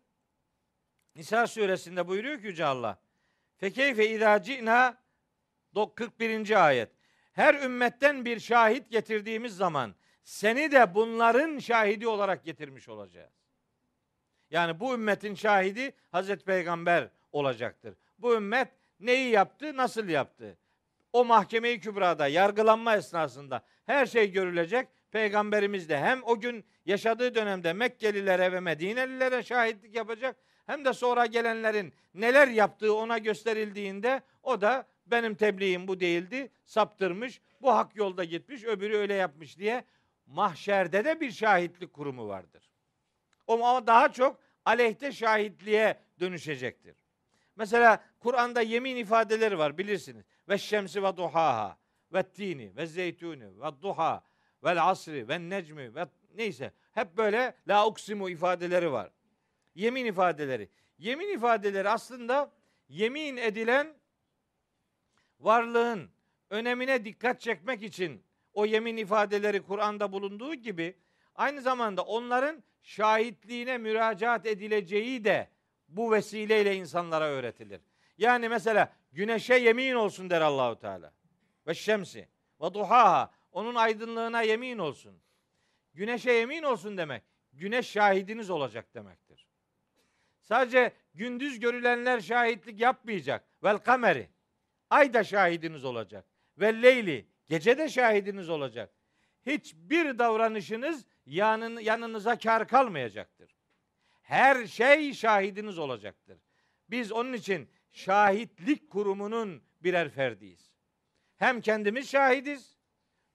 Nisa 1.15 1.47
suresinde 1.47 2.09
buyuruyor 2.09 2.41
ki 2.41 2.47
Yüce 2.47 2.65
Allah. 2.65 2.99
Fekeyfe 3.59 4.09
izâ 4.09 4.43
ci'nâ 4.43 4.97
41. 5.95 6.67
ayet. 6.67 6.89
Her 7.33 7.55
ümmetten 7.55 8.25
bir 8.25 8.41
şahit 8.41 8.91
getirdiğimiz 8.91 9.57
zaman 9.57 9.95
seni 10.25 10.73
de 10.73 10.95
bunların 10.95 11.59
şahidi 11.59 12.09
olarak 12.09 12.45
getirmiş 12.45 12.89
olacağız. 12.89 13.33
Yani 14.51 14.81
bu 14.81 14.95
ümmetin 14.95 15.35
şahidi 15.35 15.93
Hazreti 16.11 16.45
Peygamber 16.45 17.09
olacaktır. 17.33 17.95
Bu 18.19 18.35
ümmet 18.35 18.69
neyi 19.01 19.31
yaptı, 19.31 19.77
nasıl 19.77 20.09
yaptı? 20.09 20.59
O 21.13 21.25
mahkemeyi 21.25 21.81
kübrada 21.81 22.27
yargılanma 22.27 22.97
esnasında 22.97 23.65
her 23.87 24.07
şey 24.07 24.33
görülecek. 24.33 24.89
Peygamberimiz 25.11 25.89
de 25.89 25.99
hem 25.99 26.23
o 26.25 26.41
gün 26.41 26.65
yaşadığı 26.85 27.35
dönemde 27.35 27.73
Mekkelilere 27.73 28.53
ve 28.53 28.61
Medinelilere 28.61 29.43
şahitlik 29.43 29.95
yapacak 29.95 30.37
hem 30.69 30.85
de 30.85 30.93
sonra 30.93 31.27
gelenlerin 31.27 31.93
neler 32.15 32.49
yaptığı 32.49 32.95
ona 32.95 33.19
gösterildiğinde 33.19 34.23
o 34.43 34.61
da 34.61 34.87
benim 35.07 35.35
tebliğim 35.35 35.89
bu 35.89 36.01
değildi, 36.01 36.51
saptırmış, 36.65 37.41
bu 37.63 37.75
hak 37.75 37.97
yolda 37.97 38.25
gitmiş, 38.25 38.65
öbürü 38.65 38.97
öyle 38.97 39.15
yapmış 39.15 39.59
diye 39.59 39.85
mahşerde 40.27 41.05
de 41.05 41.21
bir 41.21 41.31
şahitlik 41.31 41.93
kurumu 41.93 42.29
vardır. 42.29 42.71
Ama 43.49 43.87
daha 43.87 44.13
çok 44.13 44.41
aleyhte 44.65 45.13
şahitliğe 45.13 46.01
dönüşecektir. 46.21 46.97
Mesela 47.57 48.05
Kur'an'da 48.21 48.61
yemin 48.61 48.97
ifadeleri 48.97 49.59
var 49.59 49.79
bilirsiniz. 49.79 50.25
Ve 50.49 50.59
şemsi 50.59 51.03
ve 51.03 51.17
duhaha 51.17 51.79
ve 52.13 52.23
tini 52.23 52.77
ve 52.77 52.87
zeytuni 52.87 53.61
ve 53.61 53.83
duha 53.83 54.25
ve 54.65 54.81
asri 54.81 55.29
ve 55.29 55.49
necmi 55.49 55.95
ve 55.95 56.07
neyse 56.35 56.73
hep 56.93 57.17
böyle 57.17 57.55
la 57.69 57.87
uksimu 57.87 58.31
ifadeleri 58.31 58.93
var. 58.93 59.11
Yemin 59.75 60.05
ifadeleri. 60.05 60.69
Yemin 60.99 61.29
ifadeleri 61.29 61.89
aslında 61.89 62.53
yemin 62.89 63.37
edilen 63.37 63.95
varlığın 65.41 66.11
önemine 66.51 67.05
dikkat 67.05 67.41
çekmek 67.41 67.83
için 67.83 68.23
o 68.53 68.67
yemin 68.67 68.97
ifadeleri 68.97 69.63
Kur'an'da 69.63 70.13
bulunduğu 70.13 70.55
gibi 70.55 70.97
aynı 71.35 71.61
zamanda 71.61 72.03
onların 72.03 72.63
şahitliğine 72.83 73.79
müracaat 73.79 74.47
edileceği 74.47 75.25
de 75.25 75.49
bu 75.89 76.13
vesileyle 76.13 76.77
insanlara 76.77 77.25
öğretilir. 77.25 77.81
Yani 78.19 78.49
mesela 78.49 78.93
güneşe 79.13 79.55
yemin 79.55 79.95
olsun 79.95 80.31
der 80.31 80.41
Allahu 80.41 80.79
Teala. 80.79 81.13
Ve 81.67 81.75
şemsi 81.75 82.29
ve 82.61 82.75
duhaha 82.75 83.31
onun 83.53 83.75
aydınlığına 83.75 84.43
yemin 84.43 84.79
olsun. 84.79 85.21
Güneşe 85.95 86.33
yemin 86.33 86.63
olsun 86.63 86.99
demek 86.99 87.23
güneş 87.53 87.91
şahidiniz 87.91 88.51
olacak 88.51 88.95
demektir. 88.95 89.28
Sadece 90.49 90.93
gündüz 91.15 91.61
görülenler 91.61 92.21
şahitlik 92.21 92.81
yapmayacak. 92.81 93.45
Vel 93.65 93.79
kameri. 93.79 94.29
Ay 94.91 95.15
da 95.15 95.25
şahidiniz 95.25 95.85
olacak. 95.85 96.25
Ve 96.59 96.83
leyli. 96.83 97.29
Gece 97.47 97.79
de 97.79 97.89
şahidiniz 97.89 98.49
olacak. 98.49 98.95
Hiçbir 99.47 100.19
davranışınız 100.19 101.07
yanın, 101.27 101.81
yanınıza 101.81 102.39
kar 102.39 102.69
kalmayacaktır. 102.69 103.57
Her 104.23 104.67
şey 104.67 105.13
şahidiniz 105.13 105.79
olacaktır. 105.79 106.39
Biz 106.91 107.13
onun 107.13 107.33
için 107.33 107.71
şahitlik 107.91 108.91
kurumunun 108.91 109.63
birer 109.81 110.09
ferdiyiz. 110.09 110.73
Hem 111.37 111.61
kendimiz 111.61 112.11
şahidiz. 112.11 112.79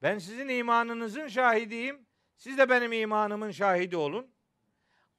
Ben 0.01 0.17
sizin 0.17 0.47
imanınızın 0.47 1.27
şahidiyim. 1.27 2.05
Siz 2.37 2.57
de 2.57 2.69
benim 2.69 2.91
imanımın 2.91 3.51
şahidi 3.51 3.97
olun. 3.97 4.35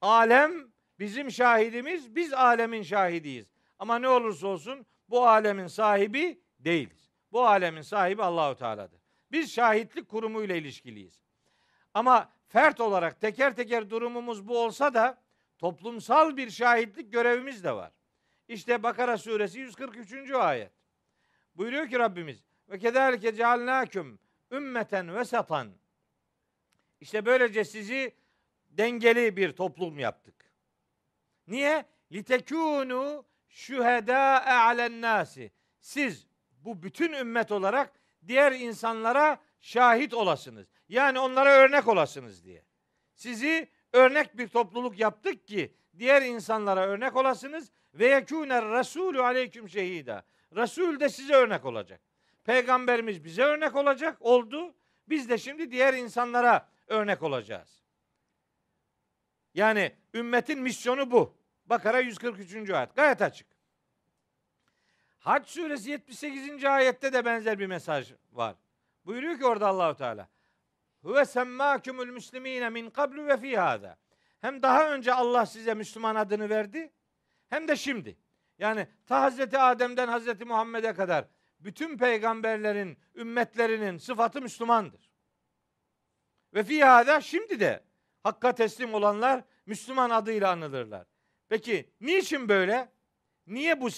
Alem 0.00 0.73
bizim 0.98 1.30
şahidimiz, 1.30 2.16
biz 2.16 2.32
alemin 2.32 2.82
şahidiyiz. 2.82 3.52
Ama 3.78 3.98
ne 3.98 4.08
olursa 4.08 4.46
olsun 4.46 4.86
bu 5.08 5.26
alemin 5.26 5.66
sahibi 5.66 6.40
değiliz. 6.58 7.10
Bu 7.32 7.46
alemin 7.46 7.82
sahibi 7.82 8.22
Allahu 8.22 8.56
Teala'dır. 8.56 9.00
Biz 9.32 9.52
şahitlik 9.52 10.08
kurumuyla 10.08 10.56
ilişkiliyiz. 10.56 11.22
Ama 11.94 12.32
fert 12.46 12.80
olarak 12.80 13.20
teker 13.20 13.56
teker 13.56 13.90
durumumuz 13.90 14.48
bu 14.48 14.58
olsa 14.58 14.94
da 14.94 15.22
toplumsal 15.58 16.36
bir 16.36 16.50
şahitlik 16.50 17.12
görevimiz 17.12 17.64
de 17.64 17.72
var. 17.72 17.92
İşte 18.48 18.82
Bakara 18.82 19.18
suresi 19.18 19.58
143. 19.58 20.30
ayet. 20.30 20.72
Buyuruyor 21.54 21.88
ki 21.88 21.98
Rabbimiz 21.98 22.44
ve 22.68 22.78
kederlike 22.78 23.34
cealnâküm 23.34 24.18
ümmeten 24.50 25.14
vesatan. 25.14 25.68
İşte 27.00 27.26
böylece 27.26 27.64
sizi 27.64 28.14
dengeli 28.70 29.36
bir 29.36 29.52
toplum 29.52 29.98
yaptık. 29.98 30.43
Niye? 31.46 31.84
Litekûnû 32.12 33.24
şühedâ 33.48 34.44
alen 34.46 35.00
nasi. 35.00 35.52
Siz 35.80 36.26
bu 36.50 36.82
bütün 36.82 37.12
ümmet 37.12 37.52
olarak 37.52 37.92
diğer 38.26 38.52
insanlara 38.52 39.38
şahit 39.60 40.14
olasınız. 40.14 40.66
Yani 40.88 41.18
onlara 41.18 41.50
örnek 41.50 41.88
olasınız 41.88 42.44
diye. 42.44 42.64
Sizi 43.14 43.68
örnek 43.92 44.38
bir 44.38 44.48
topluluk 44.48 44.98
yaptık 44.98 45.46
ki 45.48 45.74
diğer 45.98 46.22
insanlara 46.22 46.86
örnek 46.86 47.16
olasınız 47.16 47.70
ve 47.94 48.06
yekûner 48.06 48.64
rasulü 48.64 49.22
aleyküm 49.22 49.68
şehida. 49.68 50.24
Resul 50.56 51.00
de 51.00 51.08
size 51.08 51.34
örnek 51.34 51.64
olacak. 51.64 52.00
Peygamberimiz 52.44 53.24
bize 53.24 53.42
örnek 53.42 53.76
olacak 53.76 54.16
oldu. 54.20 54.74
Biz 55.08 55.28
de 55.28 55.38
şimdi 55.38 55.70
diğer 55.70 55.94
insanlara 55.94 56.68
örnek 56.86 57.22
olacağız. 57.22 57.84
Yani 59.54 59.92
ümmetin 60.14 60.62
misyonu 60.62 61.10
bu. 61.10 61.34
Bakara 61.66 62.00
143. 62.00 62.70
ayet. 62.70 62.96
Gayet 62.96 63.22
açık. 63.22 63.46
Hac 65.18 65.48
suresi 65.48 65.90
78. 65.90 66.64
ayette 66.64 67.12
de 67.12 67.24
benzer 67.24 67.58
bir 67.58 67.66
mesaj 67.66 68.12
var. 68.32 68.56
Buyuruyor 69.06 69.38
ki 69.38 69.46
orada 69.46 69.68
Allahu 69.68 69.94
Teala. 69.96 70.28
Huve 71.02 71.24
semmâkumul 71.24 72.06
müslimîne 72.06 72.70
min 72.70 72.90
kablu 72.90 73.26
ve 73.26 73.36
fî. 73.36 73.60
Hem 74.40 74.62
daha 74.62 74.94
önce 74.94 75.14
Allah 75.14 75.46
size 75.46 75.74
Müslüman 75.74 76.14
adını 76.14 76.50
verdi 76.50 76.92
hem 77.48 77.68
de 77.68 77.76
şimdi. 77.76 78.16
Yani 78.58 78.88
ta 79.06 79.22
Hazreti 79.22 79.58
Adem'den 79.58 80.08
Hazreti 80.08 80.44
Muhammed'e 80.44 80.94
kadar 80.94 81.24
bütün 81.60 81.98
peygamberlerin, 81.98 82.98
ümmetlerinin 83.14 83.98
sıfatı 83.98 84.42
Müslümandır. 84.42 85.10
Ve 86.54 86.64
fî 86.64 86.82
şimdi 87.22 87.60
de 87.60 87.84
hakka 88.22 88.54
teslim 88.54 88.94
olanlar 88.94 89.44
Müslüman 89.66 90.10
adıyla 90.10 90.50
anılırlar. 90.50 91.06
Peki 91.48 91.90
niçin 92.00 92.48
böyle? 92.48 92.92
Niye 93.46 93.80
bu 93.80 93.90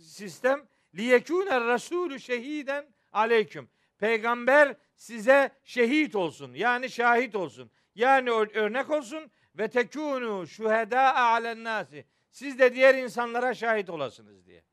sistem? 0.00 0.66
Liyekûne 0.94 1.50
rasûlü 1.50 2.18
şehiden 2.20 2.86
aleyküm. 3.12 3.68
Peygamber 3.98 4.76
size 4.96 5.50
şehit 5.64 6.16
olsun. 6.16 6.54
Yani 6.54 6.90
şahit 6.90 7.34
olsun. 7.34 7.70
Yani 7.94 8.30
örnek 8.30 8.90
olsun 8.90 9.30
ve 9.54 9.64
tekûnû 9.64 10.46
şuhedâ 10.46 11.14
alen 11.14 11.64
nasi. 11.64 12.04
Siz 12.30 12.58
de 12.58 12.74
diğer 12.74 12.94
insanlara 12.94 13.54
şahit 13.54 13.90
olasınız 13.90 14.46
diye. 14.46 14.64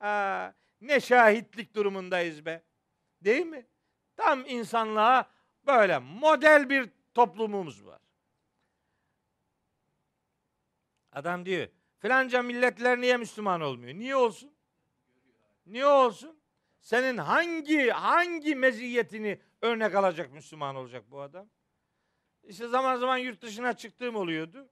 Aa, 0.00 0.50
ne 0.80 1.00
şahitlik 1.00 1.74
durumundayız 1.74 2.46
be. 2.46 2.62
Değil 3.24 3.46
mi? 3.46 3.66
Tam 4.16 4.44
insanlığa 4.46 5.30
Böyle 5.66 5.98
model 5.98 6.70
bir 6.70 6.90
toplumumuz 7.14 7.86
var. 7.86 8.00
Adam 11.12 11.46
diyor 11.46 11.68
filanca 11.98 12.42
milletler 12.42 13.00
niye 13.00 13.16
Müslüman 13.16 13.60
olmuyor? 13.60 13.94
Niye 13.94 14.16
olsun? 14.16 14.52
Niye 15.66 15.86
olsun? 15.86 16.40
Senin 16.80 17.16
hangi 17.18 17.90
hangi 17.90 18.54
meziyetini 18.54 19.40
örnek 19.62 19.94
alacak 19.94 20.32
Müslüman 20.32 20.76
olacak 20.76 21.04
bu 21.10 21.20
adam? 21.20 21.46
İşte 22.42 22.68
zaman 22.68 22.96
zaman 22.96 23.18
yurt 23.18 23.42
dışına 23.42 23.72
çıktığım 23.76 24.16
oluyordu. 24.16 24.68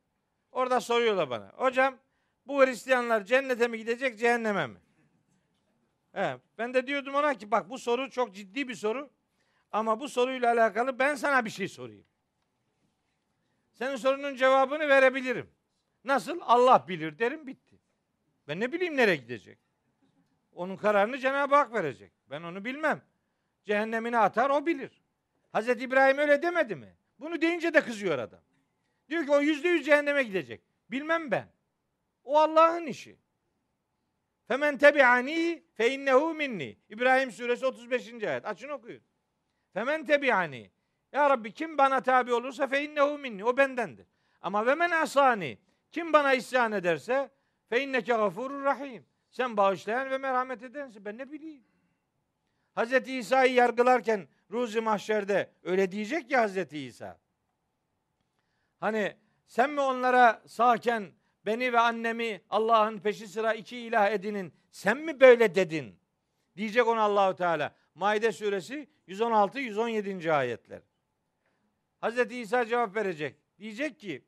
Orada 0.53 0.81
soruyorlar 0.81 1.31
bana. 1.31 1.53
Hocam 1.57 1.99
bu 2.47 2.65
Hristiyanlar 2.65 3.25
cennete 3.25 3.69
mi 3.69 3.79
gidecek 3.79 4.19
cehenneme 4.19 4.67
mi? 4.67 4.79
He, 6.13 6.39
ben 6.59 6.75
de 6.75 6.87
diyordum 6.87 7.15
ona 7.15 7.35
ki 7.35 7.51
bak 7.51 7.71
bu 7.71 7.79
soru 7.79 8.11
çok 8.11 8.35
ciddi 8.35 8.69
bir 8.69 8.75
soru. 8.75 9.11
Ama 9.73 10.01
bu 10.01 10.09
soruyla 10.09 10.53
alakalı 10.53 10.99
ben 10.99 11.15
sana 11.15 11.45
bir 11.45 11.51
şey 11.51 11.69
sorayım. 11.69 12.07
Senin 13.73 13.97
sorunun 13.97 14.37
cevabını 14.37 14.89
verebilirim. 14.89 15.51
Nasıl? 16.05 16.41
Allah 16.43 16.85
bilir 16.89 17.19
derim 17.19 17.47
bitti. 17.47 17.81
Ben 18.49 18.61
ne 18.61 18.73
bileyim 18.73 18.97
nereye 18.97 19.17
gidecek? 19.17 19.59
Onun 20.53 20.77
kararını 20.77 21.19
Cenab-ı 21.19 21.55
Hak 21.55 21.75
verecek. 21.75 22.13
Ben 22.31 22.43
onu 22.43 22.65
bilmem. 22.65 23.03
Cehennemine 23.65 24.19
atar 24.19 24.51
o 24.51 24.67
bilir. 24.67 25.03
Hazreti 25.53 25.85
İbrahim 25.85 26.19
öyle 26.19 26.43
demedi 26.43 26.77
mi? 26.77 26.97
Bunu 27.19 27.41
deyince 27.41 27.75
de 27.75 27.81
kızıyor 27.81 28.19
adam. 28.19 28.41
Diyor 29.09 29.25
ki 29.25 29.31
o 29.31 29.41
yüzde 29.41 29.69
yüz 29.69 29.87
cehenneme 29.87 30.23
gidecek. 30.23 30.63
Bilmem 30.91 31.31
ben. 31.31 31.49
O 32.25 32.39
Allah'ın 32.39 32.87
işi. 32.87 33.19
Femen 34.49 34.79
tebi'ani 34.79 35.63
fe 35.75 35.91
innehu 35.91 36.35
minni. 36.35 36.79
İbrahim 36.89 37.33
suresi 37.33 37.67
35. 37.67 38.13
ayet. 38.13 38.47
Açın 38.47 38.69
okuyun. 38.69 39.03
Femen 39.73 40.05
tebi'ani. 40.05 40.71
Ya 41.13 41.31
Rabbi 41.31 41.53
kim 41.53 41.79
bana 41.79 42.01
tabi 42.03 42.33
olursa 42.33 42.67
fe 42.67 42.85
innehu 42.85 43.19
minni. 43.19 43.45
O 43.45 43.57
bendendir. 43.57 44.07
Ama 44.41 44.67
ve 44.67 44.75
men 44.75 44.91
asani. 44.91 45.59
Kim 45.91 46.13
bana 46.13 46.35
isyan 46.35 46.73
ederse 46.73 47.31
fe 47.69 47.83
inneke 47.83 48.13
gafurur 48.13 48.65
rahim. 48.65 49.07
Sen 49.31 49.57
bağışlayan 49.57 50.11
ve 50.11 50.19
merhamet 50.19 50.63
edensin. 50.63 51.05
Ben 51.05 51.19
ne 51.19 51.33
bileyim. 51.33 51.65
Hazreti 52.75 53.19
İsa'yı 53.19 53.53
yargılarken 53.53 54.29
Ruzi 54.51 54.81
Mahşer'de 54.81 55.51
öyle 55.63 55.93
diyecek 55.93 56.31
ya 56.31 56.43
Hazreti 56.43 56.79
İsa. 56.79 57.21
Hani 58.81 59.17
sen 59.47 59.71
mi 59.71 59.81
onlara 59.81 60.43
sağken 60.47 61.13
beni 61.47 61.73
ve 61.73 61.81
annemi 61.81 62.41
Allah'ın 62.51 62.99
peşi 62.99 63.29
sıra 63.29 63.55
iki 63.55 63.79
ilah 63.79 64.11
edinin 64.11 64.53
sen 64.71 64.99
mi 64.99 65.21
böyle 65.21 65.55
dedin? 65.55 66.01
Diyecek 66.57 66.87
ona 66.87 67.01
Allahu 67.01 67.37
Teala. 67.37 67.75
Maide 67.95 68.33
suresi 68.33 68.89
116 69.07 69.59
117. 69.59 70.33
ayetler. 70.33 70.83
Hazreti 72.01 72.41
İsa 72.41 72.67
cevap 72.67 72.97
verecek. 72.97 73.37
Diyecek 73.59 74.01
ki 74.01 74.25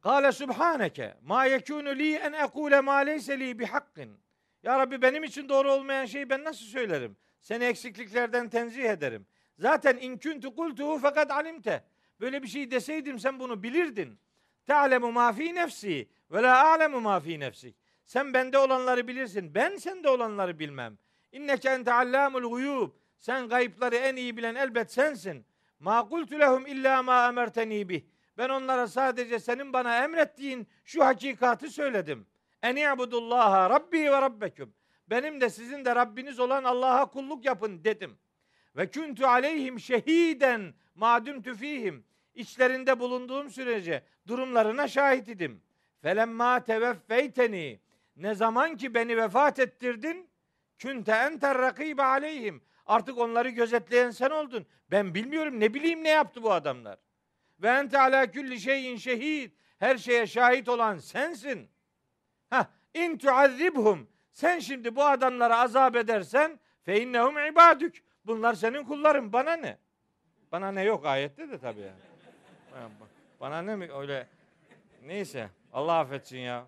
Kale 0.00 0.32
subhaneke 0.32 1.14
ma 1.22 1.44
yekunu 1.44 1.98
li 1.98 2.16
en 2.16 2.32
ekule 2.32 2.80
ma 2.80 2.96
leyse 2.96 3.40
li 3.40 3.58
bihakkin. 3.58 4.20
Ya 4.62 4.78
Rabbi 4.78 5.02
benim 5.02 5.24
için 5.24 5.48
doğru 5.48 5.72
olmayan 5.72 6.06
şeyi 6.06 6.30
ben 6.30 6.44
nasıl 6.44 6.64
söylerim? 6.64 7.16
Seni 7.40 7.64
eksikliklerden 7.64 8.48
tenzih 8.48 8.84
ederim. 8.84 9.26
Zaten 9.58 9.96
in 9.96 10.18
kuntu 10.18 10.54
kultuhu 10.54 10.98
fakat 10.98 11.30
alimte. 11.30 11.84
Böyle 12.20 12.42
bir 12.42 12.48
şey 12.48 12.70
deseydim 12.70 13.18
sen 13.18 13.40
bunu 13.40 13.62
bilirdin. 13.62 14.18
Te'alemu 14.66 15.12
ma 15.12 15.32
fi 15.32 15.54
nefsi 15.54 16.08
ve 16.30 16.42
la 16.42 16.72
a'lemu 16.72 17.00
ma 17.00 17.20
fi 17.20 17.40
nefsik. 17.40 17.76
Sen 18.04 18.34
bende 18.34 18.58
olanları 18.58 19.08
bilirsin. 19.08 19.54
Ben 19.54 19.76
sende 19.76 20.08
olanları 20.08 20.58
bilmem. 20.58 20.98
İnneke 21.32 21.68
ente 21.68 21.92
allamul 21.92 22.50
guyub. 22.50 22.90
Sen 23.18 23.48
gayıpları 23.48 23.96
en 23.96 24.16
iyi 24.16 24.36
bilen 24.36 24.54
elbet 24.54 24.92
sensin. 24.92 25.46
Ma 25.78 26.08
kultu 26.08 26.38
lehum 26.38 26.66
illa 26.66 27.02
ma 27.02 27.28
emerteni 27.28 27.88
bih. 27.88 28.02
Ben 28.40 28.48
onlara 28.48 28.88
sadece 28.88 29.38
senin 29.38 29.72
bana 29.72 30.04
emrettiğin 30.04 30.68
şu 30.84 31.04
hakikati 31.04 31.70
söyledim. 31.70 32.26
En 32.62 32.76
i'budullaha 32.76 33.70
rabbi 33.70 33.98
ve 33.98 34.22
rabbeküm. 34.22 34.74
Benim 35.10 35.40
de 35.40 35.50
sizin 35.50 35.84
de 35.84 35.94
Rabbiniz 35.94 36.40
olan 36.40 36.64
Allah'a 36.64 37.06
kulluk 37.10 37.44
yapın 37.44 37.84
dedim. 37.84 38.18
Ve 38.76 38.90
kuntu 38.90 39.26
aleyhim 39.26 39.80
şehiden 39.80 40.74
madüm 40.94 41.42
tüfihim. 41.42 42.04
İçlerinde 42.34 43.00
bulunduğum 43.00 43.50
sürece 43.50 44.04
durumlarına 44.26 44.88
şahit 44.88 45.28
idim. 45.28 45.62
Felemma 46.02 46.64
teveffeyteni. 46.64 47.80
Ne 48.16 48.34
zaman 48.34 48.76
ki 48.76 48.94
beni 48.94 49.16
vefat 49.16 49.58
ettirdin, 49.58 50.28
künte 50.78 51.12
enter 51.12 51.58
rakibe 51.58 52.02
aleyhim. 52.02 52.62
Artık 52.86 53.18
onları 53.18 53.48
gözetleyen 53.48 54.10
sen 54.10 54.30
oldun. 54.30 54.66
Ben 54.90 55.14
bilmiyorum 55.14 55.60
ne 55.60 55.74
bileyim 55.74 56.04
ne 56.04 56.08
yaptı 56.08 56.42
bu 56.42 56.52
adamlar. 56.52 57.09
Ve 57.62 57.68
ente 57.68 58.00
ala 58.00 58.30
külli 58.30 58.60
şeyin 58.60 58.96
şehid. 58.96 59.52
Her 59.78 59.96
şeye 59.96 60.26
şahit 60.26 60.68
olan 60.68 60.98
sensin. 60.98 61.68
Ha, 62.50 62.70
in 62.94 63.18
tuazzibhum. 63.18 64.08
Sen 64.32 64.58
şimdi 64.58 64.96
bu 64.96 65.04
adamlara 65.04 65.60
azap 65.60 65.96
edersen 65.96 66.60
fe 66.82 67.02
innehum 67.02 67.38
ibadük. 67.38 68.04
Bunlar 68.26 68.54
senin 68.54 68.84
kulların. 68.84 69.32
Bana 69.32 69.52
ne? 69.52 69.78
Bana 70.52 70.72
ne 70.72 70.82
yok 70.82 71.06
ayette 71.06 71.50
de 71.50 71.58
tabii 71.58 71.80
yani. 71.80 72.90
Bana 73.40 73.62
ne 73.62 73.76
mi 73.76 73.92
öyle 73.92 74.26
neyse 75.04 75.48
Allah 75.72 75.98
affetsin 75.98 76.38
ya. 76.38 76.66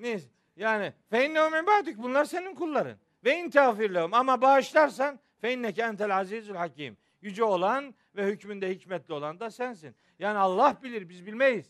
Neyse 0.00 0.28
yani 0.56 0.92
fe 1.10 1.26
innehum 1.26 1.54
ibadük. 1.54 1.98
Bunlar 1.98 2.24
senin 2.24 2.54
kulların. 2.54 2.96
Ve 3.24 3.38
in 3.38 3.50
tağfirlehum 3.50 4.14
ama 4.14 4.40
bağışlarsan 4.40 5.20
fe 5.40 5.52
inneke 5.52 5.82
entel 5.82 6.16
azizül 6.16 6.54
hakim. 6.54 6.96
Yüce 7.24 7.44
olan 7.44 7.94
ve 8.16 8.26
hükmünde 8.26 8.70
hikmetli 8.70 9.14
olan 9.14 9.40
da 9.40 9.50
sensin. 9.50 9.96
Yani 10.18 10.38
Allah 10.38 10.76
bilir 10.82 11.08
biz 11.08 11.26
bilmeyiz. 11.26 11.66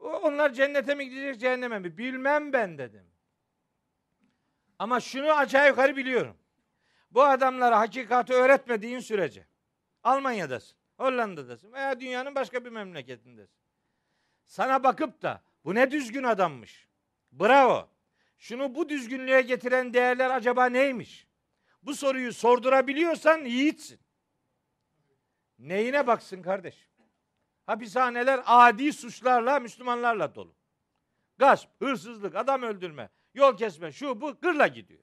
Onlar 0.00 0.52
cennete 0.52 0.94
mi 0.94 1.08
gidecek 1.08 1.40
cehenneme 1.40 1.78
mi? 1.78 1.98
Bilmem 1.98 2.52
ben 2.52 2.78
dedim. 2.78 3.06
Ama 4.78 5.00
şunu 5.00 5.32
aşağı 5.32 5.68
yukarı 5.68 5.96
biliyorum. 5.96 6.36
Bu 7.10 7.22
adamlara 7.22 7.78
hakikati 7.78 8.32
öğretmediğin 8.32 9.00
sürece 9.00 9.46
Almanya'dasın, 10.02 10.78
Hollanda'dasın 10.96 11.72
veya 11.72 12.00
dünyanın 12.00 12.34
başka 12.34 12.64
bir 12.64 12.70
memleketindesin. 12.70 13.62
Sana 14.46 14.84
bakıp 14.84 15.22
da 15.22 15.42
bu 15.64 15.74
ne 15.74 15.90
düzgün 15.90 16.22
adammış. 16.22 16.88
Bravo. 17.32 17.88
Şunu 18.38 18.74
bu 18.74 18.88
düzgünlüğe 18.88 19.40
getiren 19.40 19.94
değerler 19.94 20.30
acaba 20.30 20.66
neymiş? 20.66 21.26
Bu 21.82 21.94
soruyu 21.94 22.32
sordurabiliyorsan 22.32 23.44
yiğitsin. 23.44 24.01
Neyine 25.62 26.06
baksın 26.06 26.42
kardeş? 26.42 26.88
Hapishaneler 27.66 28.40
adi 28.46 28.92
suçlarla, 28.92 29.60
Müslümanlarla 29.60 30.34
dolu. 30.34 30.54
Gasp, 31.38 31.68
hırsızlık, 31.80 32.36
adam 32.36 32.62
öldürme, 32.62 33.10
yol 33.34 33.56
kesme, 33.56 33.92
şu 33.92 34.20
bu 34.20 34.40
gırla 34.40 34.66
gidiyor. 34.66 35.02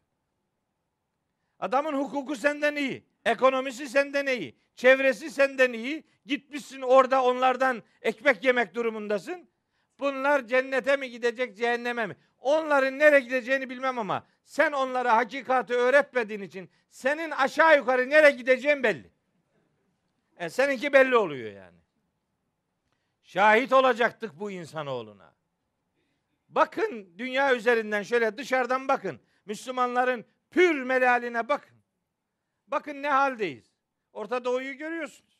Adamın 1.60 1.94
hukuku 1.94 2.36
senden 2.36 2.76
iyi, 2.76 3.06
ekonomisi 3.26 3.90
senden 3.90 4.26
iyi, 4.26 4.60
çevresi 4.76 5.32
senden 5.32 5.74
iyi. 5.74 6.04
Gitmişsin 6.26 6.82
orada 6.82 7.24
onlardan 7.24 7.84
ekmek 8.02 8.44
yemek 8.44 8.76
durumundasın. 8.76 9.50
Bunlar 10.00 10.48
cennete 10.48 10.98
mi 10.98 11.10
gidecek, 11.10 11.58
cehenneme 11.58 12.06
mi? 12.06 12.16
Onların 12.38 13.00
nereye 13.00 13.20
gideceğini 13.20 13.70
bilmem 13.70 14.00
ama 14.00 14.28
sen 14.44 14.72
onlara 14.72 15.18
hakikati 15.18 15.74
öğretmediğin 15.74 16.42
için 16.42 16.70
senin 16.90 17.32
aşağı 17.32 17.78
yukarı 17.78 18.10
nereye 18.10 18.32
gideceğin 18.32 18.84
belli. 18.84 19.19
E, 20.40 20.50
seninki 20.50 20.94
belli 20.94 21.18
oluyor 21.18 21.52
yani. 21.52 21.78
Şahit 23.24 23.74
olacaktık 23.74 24.40
bu 24.40 24.52
insanoğluna. 24.52 25.34
Bakın 26.50 27.18
dünya 27.18 27.56
üzerinden 27.56 28.04
şöyle 28.04 28.38
dışarıdan 28.38 28.88
bakın. 28.88 29.20
Müslümanların 29.46 30.26
pür 30.50 30.84
melaline 30.84 31.50
bakın. 31.50 31.78
Bakın 32.68 33.04
ne 33.04 33.10
haldeyiz. 33.10 33.74
Orta 34.14 34.46
Doğu'yu 34.46 34.78
görüyorsunuz. 34.78 35.40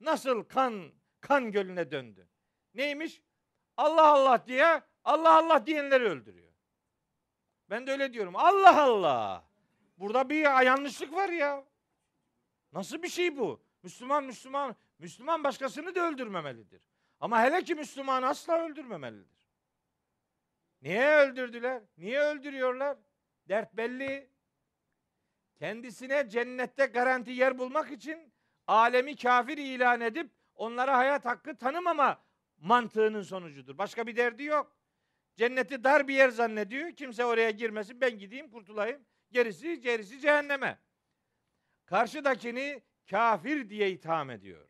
Nasıl 0.00 0.44
kan 0.44 0.92
kan 1.20 1.52
gölüne 1.52 1.90
döndü. 1.90 2.28
Neymiş? 2.74 3.22
Allah 3.76 4.06
Allah 4.06 4.46
diye 4.46 4.82
Allah 5.04 5.36
Allah 5.36 5.66
diyenleri 5.66 6.04
öldürüyor. 6.04 6.52
Ben 7.70 7.86
de 7.86 7.92
öyle 7.92 8.12
diyorum. 8.12 8.36
Allah 8.36 8.82
Allah. 8.82 9.44
Burada 9.98 10.28
bir 10.28 10.64
yanlışlık 10.64 11.12
var 11.12 11.28
ya. 11.28 11.64
Nasıl 12.72 13.02
bir 13.02 13.08
şey 13.08 13.36
bu? 13.36 13.69
Müslüman 13.82 14.24
Müslüman 14.24 14.76
Müslüman 14.98 15.44
başkasını 15.44 15.94
da 15.94 16.08
öldürmemelidir. 16.08 16.82
Ama 17.20 17.42
hele 17.42 17.64
ki 17.64 17.74
Müslüman 17.74 18.22
asla 18.22 18.64
öldürmemelidir. 18.64 19.40
Niye 20.82 21.16
öldürdüler? 21.16 21.82
Niye 21.96 22.20
öldürüyorlar? 22.20 22.98
Dert 23.48 23.76
belli. 23.76 24.30
Kendisine 25.58 26.28
cennette 26.28 26.86
garanti 26.86 27.30
yer 27.30 27.58
bulmak 27.58 27.90
için 27.90 28.32
alemi 28.66 29.16
kafir 29.16 29.58
ilan 29.58 30.00
edip 30.00 30.30
onlara 30.54 30.98
hayat 30.98 31.24
hakkı 31.24 31.56
tanımama 31.56 32.22
mantığının 32.58 33.22
sonucudur. 33.22 33.78
Başka 33.78 34.06
bir 34.06 34.16
derdi 34.16 34.42
yok. 34.42 34.76
Cenneti 35.36 35.84
dar 35.84 36.08
bir 36.08 36.14
yer 36.14 36.28
zannediyor. 36.28 36.92
Kimse 36.92 37.24
oraya 37.24 37.50
girmesin. 37.50 38.00
Ben 38.00 38.18
gideyim 38.18 38.50
kurtulayım. 38.50 39.04
Gerisi 39.32 39.80
gerisi 39.80 40.20
cehenneme. 40.20 40.78
karşıdakini 41.84 42.82
kafir 43.10 43.70
diye 43.70 43.90
itham 43.90 44.30
ediyor. 44.30 44.68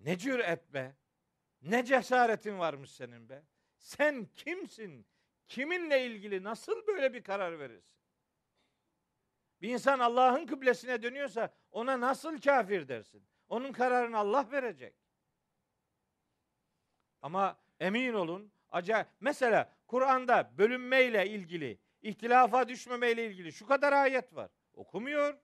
Ne 0.00 0.18
cüret 0.18 0.74
be? 0.74 0.96
Ne 1.62 1.84
cesaretin 1.84 2.58
varmış 2.58 2.90
senin 2.90 3.28
be? 3.28 3.42
Sen 3.78 4.24
kimsin? 4.34 5.06
Kiminle 5.48 6.06
ilgili 6.06 6.44
nasıl 6.44 6.86
böyle 6.86 7.14
bir 7.14 7.22
karar 7.22 7.58
verirsin? 7.58 7.92
Bir 9.62 9.68
insan 9.68 9.98
Allah'ın 9.98 10.46
kıblesine 10.46 11.02
dönüyorsa 11.02 11.54
ona 11.70 12.00
nasıl 12.00 12.40
kafir 12.40 12.88
dersin? 12.88 13.26
Onun 13.48 13.72
kararını 13.72 14.18
Allah 14.18 14.48
verecek. 14.52 14.94
Ama 17.22 17.60
emin 17.80 18.12
olun, 18.12 18.52
acayip. 18.70 19.08
Mesela 19.20 19.72
Kur'an'da 19.86 20.52
bölünmeyle 20.58 21.26
ilgili, 21.28 21.78
ihtilafa 22.02 22.68
düşmemeyle 22.68 23.26
ilgili 23.26 23.52
şu 23.52 23.66
kadar 23.66 23.92
ayet 23.92 24.34
var. 24.34 24.50
Okumuyor. 24.74 25.38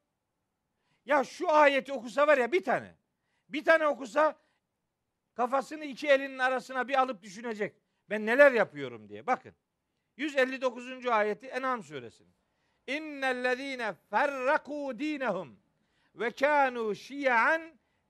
Ya 1.09 1.25
şu 1.25 1.53
ayeti 1.53 1.93
okusa 1.93 2.27
var 2.27 2.39
ya 2.39 2.53
bir 2.53 2.65
tane. 2.65 2.95
Bir 3.49 3.65
tane 3.65 3.87
okusa 3.87 4.39
kafasını 5.35 5.85
iki 5.85 6.09
elinin 6.09 6.39
arasına 6.39 6.89
bir 6.89 7.01
alıp 7.01 7.23
düşünecek. 7.23 7.77
Ben 8.11 8.27
neler 8.27 8.53
yapıyorum 8.53 9.09
diye. 9.09 9.27
Bakın. 9.27 9.55
159. 10.17 11.07
ayeti 11.07 11.47
En'am 11.47 11.83
suresinin. 11.83 12.35
İnnellezîne 12.87 13.95
ferrakû 14.11 14.99
dînehum 14.99 15.61
ve 16.15 16.29
kânû 16.29 16.95
şiyan 16.95 17.63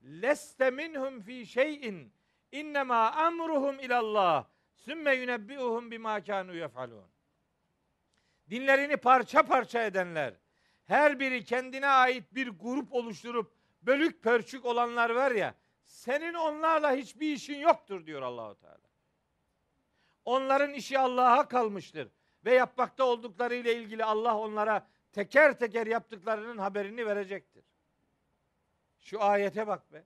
leste 0.03 0.71
minhum 0.71 1.21
fi 1.21 1.45
şeyin 1.45 2.13
innema 2.51 3.11
amruhum 3.11 3.79
ilallah 3.79 4.45
sümme 4.73 5.15
yunebbiuhum 5.15 5.91
bima 5.91 6.17
kânû 6.17 6.55
yef'alûn. 6.55 7.09
Dinlerini 8.49 8.97
parça 8.97 9.43
parça 9.43 9.83
edenler, 9.83 10.33
her 10.89 11.19
biri 11.19 11.43
kendine 11.43 11.87
ait 11.87 12.35
bir 12.35 12.47
grup 12.47 12.93
oluşturup 12.93 13.51
bölük 13.81 14.23
pörçük 14.23 14.65
olanlar 14.65 15.09
var 15.09 15.31
ya, 15.31 15.55
senin 15.85 16.33
onlarla 16.33 16.91
hiçbir 16.91 17.33
işin 17.33 17.57
yoktur 17.57 18.05
diyor 18.05 18.21
Allahu 18.21 18.55
Teala. 18.55 18.89
Onların 20.25 20.73
işi 20.73 20.99
Allah'a 20.99 21.47
kalmıştır 21.47 22.09
ve 22.45 22.53
yapmakta 22.53 23.03
oldukları 23.03 23.55
ile 23.55 23.75
ilgili 23.75 24.05
Allah 24.05 24.37
onlara 24.37 24.87
teker 25.11 25.59
teker 25.59 25.87
yaptıklarının 25.87 26.57
haberini 26.57 27.05
verecektir. 27.05 27.63
Şu 28.99 29.23
ayete 29.23 29.67
bak 29.67 29.93
be. 29.93 30.03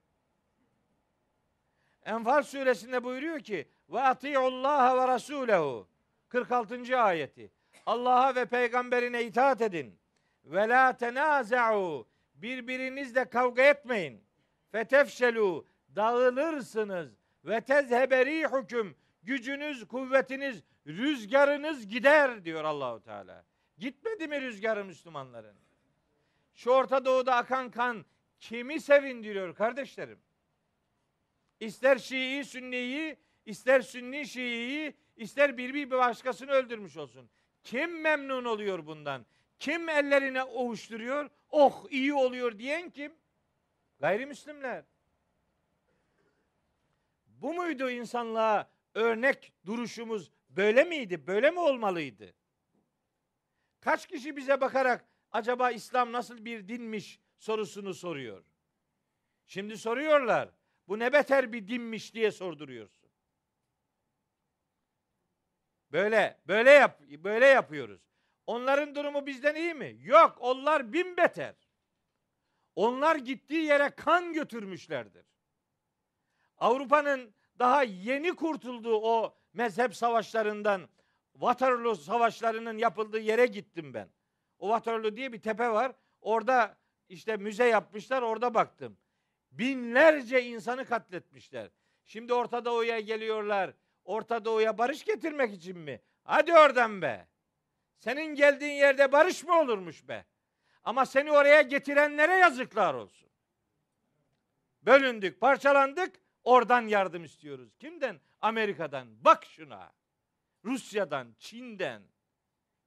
Enfal 2.02 2.42
suresinde 2.42 3.04
buyuruyor 3.04 3.40
ki 3.40 3.68
ve 3.88 4.00
atiullaha 4.00 4.96
ve 4.96 5.08
rasulehu 5.08 5.88
46. 6.28 6.98
ayeti. 6.98 7.50
Allah'a 7.86 8.34
ve 8.34 8.44
peygamberine 8.44 9.24
itaat 9.24 9.60
edin. 9.60 10.03
Ve 10.44 10.68
la 10.68 10.96
tenaza'u 10.96 12.08
birbirinizle 12.34 13.24
kavga 13.24 13.62
etmeyin. 13.62 14.24
Fetefşelu 14.72 15.66
dağılırsınız 15.96 17.10
ve 17.44 17.60
tezheberi 17.60 18.48
hüküm 18.48 18.96
gücünüz, 19.22 19.88
kuvvetiniz, 19.88 20.62
rüzgarınız 20.86 21.86
gider 21.86 22.44
diyor 22.44 22.64
Allahu 22.64 23.02
Teala. 23.02 23.44
Gitmedi 23.78 24.28
mi 24.28 24.40
rüzgarı 24.40 24.84
Müslümanların? 24.84 25.56
Şu 26.54 26.70
Orta 26.70 27.04
Doğu'da 27.04 27.34
akan 27.36 27.70
kan 27.70 28.04
kimi 28.40 28.80
sevindiriyor 28.80 29.54
kardeşlerim? 29.54 30.18
İster 31.60 31.98
Şii 31.98 32.44
Sünniyi, 32.44 33.16
ister 33.46 33.80
Sünni 33.80 34.26
Şii'yi, 34.26 34.94
ister 35.16 35.56
bir 35.56 35.74
bir 35.74 35.90
başkasını 35.90 36.50
öldürmüş 36.50 36.96
olsun. 36.96 37.30
Kim 37.62 38.00
memnun 38.00 38.44
oluyor 38.44 38.86
bundan? 38.86 39.26
Kim 39.58 39.88
ellerine 39.88 40.42
ovuşturuyor? 40.42 41.30
Oh 41.50 41.86
iyi 41.90 42.14
oluyor 42.14 42.58
diyen 42.58 42.90
kim? 42.90 43.14
Gayrimüslimler. 44.00 44.84
Bu 47.26 47.54
muydu 47.54 47.90
insanlığa 47.90 48.70
örnek 48.94 49.52
duruşumuz? 49.66 50.30
Böyle 50.50 50.84
miydi? 50.84 51.26
Böyle 51.26 51.50
mi 51.50 51.60
olmalıydı? 51.60 52.34
Kaç 53.80 54.06
kişi 54.06 54.36
bize 54.36 54.60
bakarak 54.60 55.04
acaba 55.32 55.70
İslam 55.70 56.12
nasıl 56.12 56.44
bir 56.44 56.68
dinmiş 56.68 57.20
sorusunu 57.38 57.94
soruyor. 57.94 58.44
Şimdi 59.46 59.78
soruyorlar. 59.78 60.48
Bu 60.88 60.98
ne 60.98 61.12
beter 61.12 61.52
bir 61.52 61.68
dinmiş 61.68 62.14
diye 62.14 62.30
sorduruyorsun. 62.30 63.10
Böyle 65.92 66.40
böyle 66.48 66.70
yap 66.70 67.00
böyle 67.00 67.46
yapıyoruz. 67.46 68.13
Onların 68.46 68.94
durumu 68.94 69.26
bizden 69.26 69.54
iyi 69.54 69.74
mi? 69.74 69.96
Yok, 70.00 70.36
onlar 70.40 70.92
bin 70.92 71.16
beter. 71.16 71.54
Onlar 72.74 73.16
gittiği 73.16 73.64
yere 73.64 73.90
kan 73.90 74.32
götürmüşlerdir. 74.32 75.26
Avrupa'nın 76.58 77.34
daha 77.58 77.82
yeni 77.82 78.34
kurtulduğu 78.34 78.96
o 78.96 79.36
mezhep 79.52 79.96
savaşlarından 79.96 80.88
Waterloo 81.32 81.94
savaşlarının 81.94 82.78
yapıldığı 82.78 83.20
yere 83.20 83.46
gittim 83.46 83.94
ben. 83.94 84.08
O 84.58 84.66
Waterloo 84.68 85.16
diye 85.16 85.32
bir 85.32 85.42
tepe 85.42 85.68
var. 85.68 85.92
Orada 86.20 86.76
işte 87.08 87.36
müze 87.36 87.64
yapmışlar, 87.64 88.22
orada 88.22 88.54
baktım. 88.54 88.98
Binlerce 89.52 90.42
insanı 90.42 90.84
katletmişler. 90.84 91.70
Şimdi 92.04 92.34
Orta 92.34 92.64
Doğu'ya 92.64 93.00
geliyorlar. 93.00 93.74
Orta 94.04 94.44
Doğu'ya 94.44 94.78
barış 94.78 95.04
getirmek 95.04 95.54
için 95.54 95.78
mi? 95.78 96.00
Hadi 96.24 96.52
oradan 96.52 97.02
be. 97.02 97.28
Senin 97.98 98.34
geldiğin 98.34 98.72
yerde 98.72 99.12
barış 99.12 99.44
mı 99.44 99.60
olurmuş 99.60 100.08
be? 100.08 100.24
Ama 100.84 101.06
seni 101.06 101.32
oraya 101.32 101.62
getirenlere 101.62 102.32
yazıklar 102.34 102.94
olsun. 102.94 103.28
Bölündük, 104.82 105.40
parçalandık, 105.40 106.20
oradan 106.44 106.82
yardım 106.86 107.24
istiyoruz. 107.24 107.76
Kimden? 107.78 108.20
Amerika'dan. 108.40 109.24
Bak 109.24 109.44
şuna. 109.44 109.92
Rusya'dan, 110.64 111.34
Çin'den. 111.38 112.02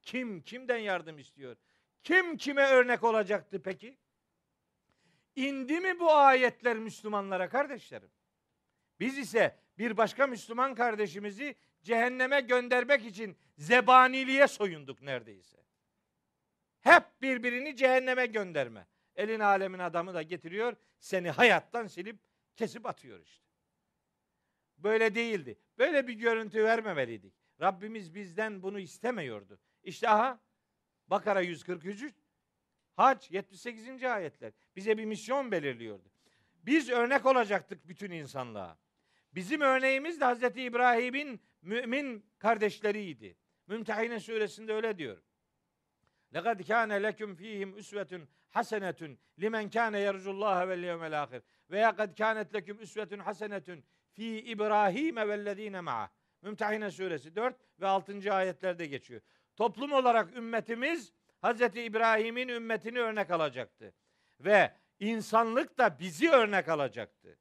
Kim 0.01 0.41
kimden 0.41 0.77
yardım 0.77 1.19
istiyor? 1.19 1.55
Kim 2.03 2.37
kime 2.37 2.65
örnek 2.65 3.03
olacaktı 3.03 3.61
peki? 3.63 3.97
İndi 5.35 5.79
mi 5.79 5.99
bu 5.99 6.15
ayetler 6.15 6.77
Müslümanlara 6.77 7.49
kardeşlerim? 7.49 8.11
Biz 8.99 9.17
ise 9.17 9.59
bir 9.77 9.97
başka 9.97 10.27
Müslüman 10.27 10.75
kardeşimizi 10.75 11.55
cehenneme 11.87 12.41
göndermek 12.41 13.05
için 13.05 13.37
zebaniliğe 13.57 14.47
soyunduk 14.47 15.01
neredeyse. 15.01 15.57
Hep 16.79 17.21
birbirini 17.21 17.75
cehenneme 17.75 18.25
gönderme. 18.25 18.87
Elin 19.15 19.39
alemin 19.39 19.79
adamı 19.79 20.13
da 20.13 20.21
getiriyor, 20.21 20.75
seni 20.99 21.29
hayattan 21.29 21.87
silip 21.87 22.19
kesip 22.55 22.85
atıyor 22.85 23.19
işte. 23.19 23.45
Böyle 24.77 25.15
değildi. 25.15 25.59
Böyle 25.77 26.07
bir 26.07 26.13
görüntü 26.13 26.63
vermemeliydik. 26.63 27.33
Rabbimiz 27.61 28.15
bizden 28.15 28.63
bunu 28.63 28.79
istemiyordu. 28.79 29.59
İşte 29.83 30.09
aha 30.09 30.39
Bakara 31.07 31.41
143, 31.41 32.13
Hac 32.95 33.31
78. 33.31 34.03
ayetler 34.03 34.53
bize 34.75 34.97
bir 34.97 35.05
misyon 35.05 35.51
belirliyordu. 35.51 36.11
Biz 36.53 36.89
örnek 36.89 37.25
olacaktık 37.25 37.87
bütün 37.87 38.11
insanlığa. 38.11 38.77
Bizim 39.35 39.61
örneğimiz 39.61 40.21
de 40.21 40.25
Hazreti 40.25 40.63
İbrahim'in 40.63 41.41
mümin 41.61 42.25
kardeşleriydi. 42.39 43.37
Mümtehine 43.67 44.19
suresinde 44.19 44.73
öyle 44.73 44.97
diyor. 44.97 45.17
Lekad 46.35 46.67
kâne 46.67 47.03
leküm 47.03 47.35
fîhim 47.35 47.77
üsvetun 47.77 48.29
hasenetun 48.49 49.19
limen 49.39 49.69
kâne 49.69 49.99
yercullâhe 49.99 50.67
vel 50.67 50.83
yevmel 50.83 51.23
âhir. 51.23 51.41
Ve 51.71 51.79
yakad 51.79 52.17
kânet 52.17 52.53
leküm 52.53 52.81
üsvetun 52.81 53.19
hasenetun 53.19 53.83
fî 54.11 54.41
İbrahim'e 54.41 55.27
vellezîne 55.27 55.81
ma'a. 55.81 56.09
Mümtehine 56.41 56.91
suresi 56.91 57.35
4 57.35 57.55
ve 57.79 57.87
6. 57.87 58.33
ayetlerde 58.33 58.85
geçiyor. 58.85 59.21
Toplum 59.55 59.91
olarak 59.91 60.35
ümmetimiz 60.35 61.13
Hz. 61.43 61.61
İbrahim'in 61.61 62.47
ümmetini 62.47 62.99
örnek 62.99 63.31
alacaktı. 63.31 63.93
Ve 64.39 64.73
insanlık 64.99 65.77
da 65.77 65.99
bizi 65.99 66.29
örnek 66.29 66.69
alacaktı. 66.69 67.39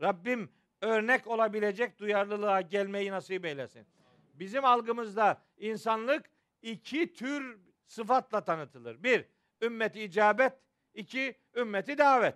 Rabbim 0.00 0.52
örnek 0.84 1.26
olabilecek 1.26 1.98
duyarlılığa 1.98 2.60
gelmeyi 2.60 3.10
nasip 3.10 3.44
eylesin. 3.44 3.86
Bizim 4.34 4.64
algımızda 4.64 5.42
insanlık 5.56 6.30
iki 6.62 7.12
tür 7.12 7.58
sıfatla 7.86 8.44
tanıtılır. 8.44 9.02
Bir, 9.02 9.24
ümmeti 9.62 10.02
icabet. 10.02 10.52
iki 10.94 11.34
ümmeti 11.56 11.98
davet. 11.98 12.34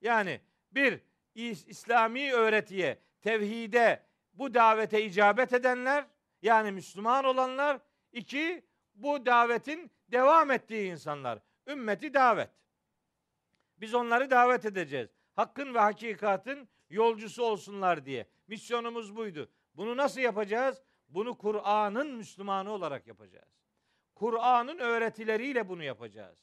Yani 0.00 0.40
bir, 0.72 1.00
İslami 1.34 2.32
öğretiye, 2.32 2.98
tevhide, 3.20 4.02
bu 4.34 4.54
davete 4.54 5.04
icabet 5.04 5.52
edenler, 5.52 6.06
yani 6.42 6.72
Müslüman 6.72 7.24
olanlar. 7.24 7.78
iki 8.12 8.64
bu 8.94 9.26
davetin 9.26 9.90
devam 10.08 10.50
ettiği 10.50 10.90
insanlar. 10.90 11.38
Ümmeti 11.66 12.14
davet. 12.14 12.50
Biz 13.76 13.94
onları 13.94 14.30
davet 14.30 14.64
edeceğiz. 14.64 15.08
Hakkın 15.36 15.74
ve 15.74 15.78
hakikatin 15.78 16.68
yolcusu 16.92 17.42
olsunlar 17.42 18.06
diye. 18.06 18.26
Misyonumuz 18.46 19.16
buydu. 19.16 19.50
Bunu 19.74 19.96
nasıl 19.96 20.20
yapacağız? 20.20 20.82
Bunu 21.08 21.38
Kur'an'ın 21.38 22.14
Müslümanı 22.14 22.70
olarak 22.70 23.06
yapacağız. 23.06 23.52
Kur'an'ın 24.14 24.78
öğretileriyle 24.78 25.68
bunu 25.68 25.82
yapacağız. 25.82 26.38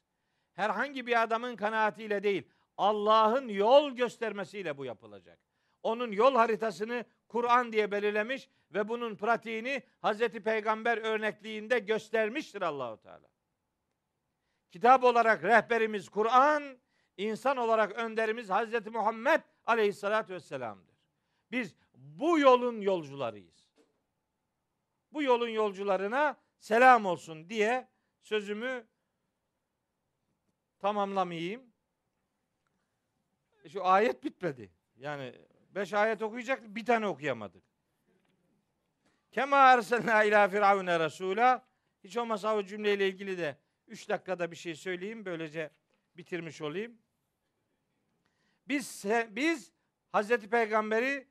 herhangi 0.53 1.07
bir 1.07 1.21
adamın 1.23 1.55
kanaatiyle 1.55 2.23
değil, 2.23 2.43
Allah'ın 2.77 3.47
yol 3.47 3.91
göstermesiyle 3.91 4.77
bu 4.77 4.85
yapılacak. 4.85 5.39
Onun 5.84 6.11
yol 6.11 6.35
haritasını 6.35 7.05
Kur'an 7.27 7.71
diye 7.71 7.91
belirlemiş 7.91 8.49
ve 8.73 8.88
bunun 8.88 9.15
pratiğini 9.15 9.84
Hazreti 10.01 10.43
Peygamber 10.43 10.97
örnekliğinde 10.97 11.80
göstermiştir 11.80 12.61
Allahu 12.61 12.97
Teala. 12.97 13.27
Kitap 14.71 15.03
olarak 15.03 15.43
rehberimiz 15.43 16.09
Kur'an, 16.09 16.77
insan 17.17 17.57
olarak 17.57 17.91
önderimiz 17.91 18.49
Hazreti 18.49 18.89
Muhammed 18.89 19.41
Aleyhisselatü 19.70 20.34
Vesselam'dır. 20.34 20.96
Biz 21.52 21.76
bu 21.94 22.40
yolun 22.40 22.82
yolcularıyız. 22.82 23.70
Bu 25.12 25.24
yolun 25.24 25.48
yolcularına 25.48 26.38
selam 26.60 27.06
olsun 27.06 27.50
diye 27.50 27.88
sözümü 28.22 28.88
tamamlamayayım. 30.80 31.64
Şu 33.68 33.86
ayet 33.86 34.24
bitmedi. 34.24 34.72
Yani 34.98 35.36
beş 35.76 35.94
ayet 35.94 36.22
okuyacak 36.22 36.76
bir 36.76 36.86
tane 36.86 37.08
okuyamadık. 37.08 37.64
Kema 39.32 39.58
erselna 39.58 40.24
ila 40.24 40.48
firavune 40.48 41.00
rasula. 41.00 41.66
Hiç 42.04 42.18
olmazsa 42.18 42.56
o 42.56 42.64
cümleyle 42.64 43.08
ilgili 43.10 43.38
de 43.38 43.58
üç 43.88 44.10
dakikada 44.10 44.52
bir 44.52 44.56
şey 44.56 44.76
söyleyeyim. 44.76 45.26
Böylece 45.26 45.72
bitirmiş 46.18 46.62
olayım. 46.62 46.98
Biz 48.70 49.06
biz 49.30 49.72
Hazreti 50.12 50.50
Peygamber'i 50.50 51.28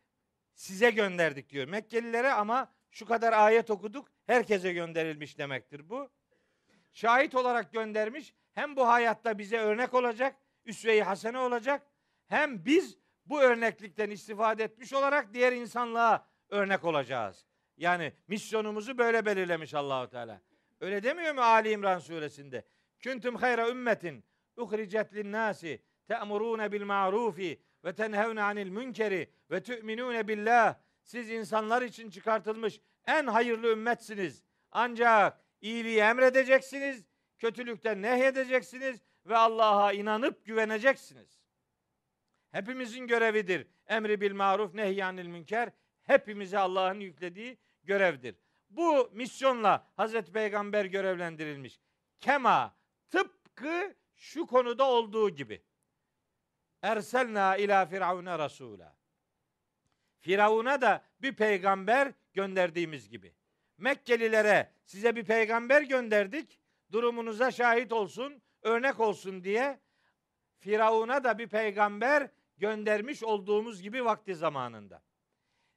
size 0.54 0.90
gönderdik 0.90 1.50
diyor. 1.50 1.68
Mekkelilere 1.68 2.32
ama 2.32 2.72
şu 2.90 3.06
kadar 3.06 3.32
ayet 3.32 3.70
okuduk. 3.70 4.08
Herkese 4.26 4.72
gönderilmiş 4.72 5.38
demektir 5.38 5.88
bu. 5.88 6.10
Şahit 6.92 7.34
olarak 7.34 7.72
göndermiş. 7.72 8.34
Hem 8.54 8.76
bu 8.76 8.88
hayatta 8.88 9.38
bize 9.38 9.58
örnek 9.58 9.94
olacak, 9.94 10.36
üsve-i 10.64 11.02
hasene 11.02 11.38
olacak. 11.38 11.86
Hem 12.26 12.64
biz 12.64 12.98
bu 13.26 13.40
örneklikten 13.40 14.10
istifade 14.10 14.64
etmiş 14.64 14.92
olarak 14.92 15.34
diğer 15.34 15.52
insanlığa 15.52 16.26
örnek 16.48 16.84
olacağız. 16.84 17.46
Yani 17.76 18.12
misyonumuzu 18.28 18.98
böyle 18.98 19.26
belirlemiş 19.26 19.74
Allahu 19.74 20.08
Teala. 20.08 20.40
Öyle 20.80 21.02
demiyor 21.02 21.34
mu 21.34 21.40
Ali 21.40 21.70
İmran 21.70 21.98
suresinde? 21.98 22.64
Küntüm 22.98 23.36
hayra 23.36 23.68
ümmetin 23.68 24.24
uhricet 24.56 25.14
linnâsi 25.14 25.82
te'murûne 26.08 26.72
bil 26.72 26.82
ma'rufi 26.82 27.62
ve 27.84 27.94
tenhevne 27.94 28.42
anil 28.42 28.68
münkeri 28.68 29.30
ve 29.50 29.62
tu'minûne 29.62 30.28
billah. 30.28 30.74
Siz 31.02 31.30
insanlar 31.30 31.82
için 31.82 32.10
çıkartılmış 32.10 32.80
en 33.06 33.26
hayırlı 33.26 33.72
ümmetsiniz. 33.72 34.44
Ancak 34.72 35.40
iyiliği 35.60 35.98
emredeceksiniz, 35.98 37.04
kötülükten 37.38 38.02
nehyedeceksiniz 38.02 39.02
ve 39.26 39.36
Allah'a 39.36 39.92
inanıp 39.92 40.44
güveneceksiniz. 40.44 41.38
Hepimizin 42.50 43.06
görevidir. 43.06 43.66
Emri 43.86 44.20
bil 44.20 44.32
maruf 44.32 44.74
nehyanil 44.74 45.26
münker 45.26 45.70
hepimize 46.02 46.58
Allah'ın 46.58 47.00
yüklediği 47.00 47.58
görevdir. 47.82 48.36
Bu 48.70 49.10
misyonla 49.12 49.86
Hazreti 49.96 50.32
Peygamber 50.32 50.84
görevlendirilmiş. 50.84 51.80
Kema 52.20 52.76
tıpkı 53.10 53.94
şu 54.16 54.46
konuda 54.46 54.84
olduğu 54.84 55.30
gibi. 55.30 55.62
Erselna 56.82 57.56
ila 57.56 57.86
firavune 57.86 58.38
rasula. 58.38 58.96
Firavun'a 60.18 60.80
da 60.80 61.04
bir 61.22 61.36
peygamber 61.36 62.12
gönderdiğimiz 62.34 63.08
gibi. 63.08 63.34
Mekkelilere 63.78 64.72
size 64.84 65.16
bir 65.16 65.24
peygamber 65.24 65.82
gönderdik. 65.82 66.60
Durumunuza 66.92 67.50
şahit 67.50 67.92
olsun, 67.92 68.42
örnek 68.62 69.00
olsun 69.00 69.44
diye 69.44 69.80
Firavun'a 70.58 71.24
da 71.24 71.38
bir 71.38 71.48
peygamber 71.48 72.30
göndermiş 72.56 73.22
olduğumuz 73.22 73.82
gibi 73.82 74.04
vakti 74.04 74.34
zamanında. 74.34 75.02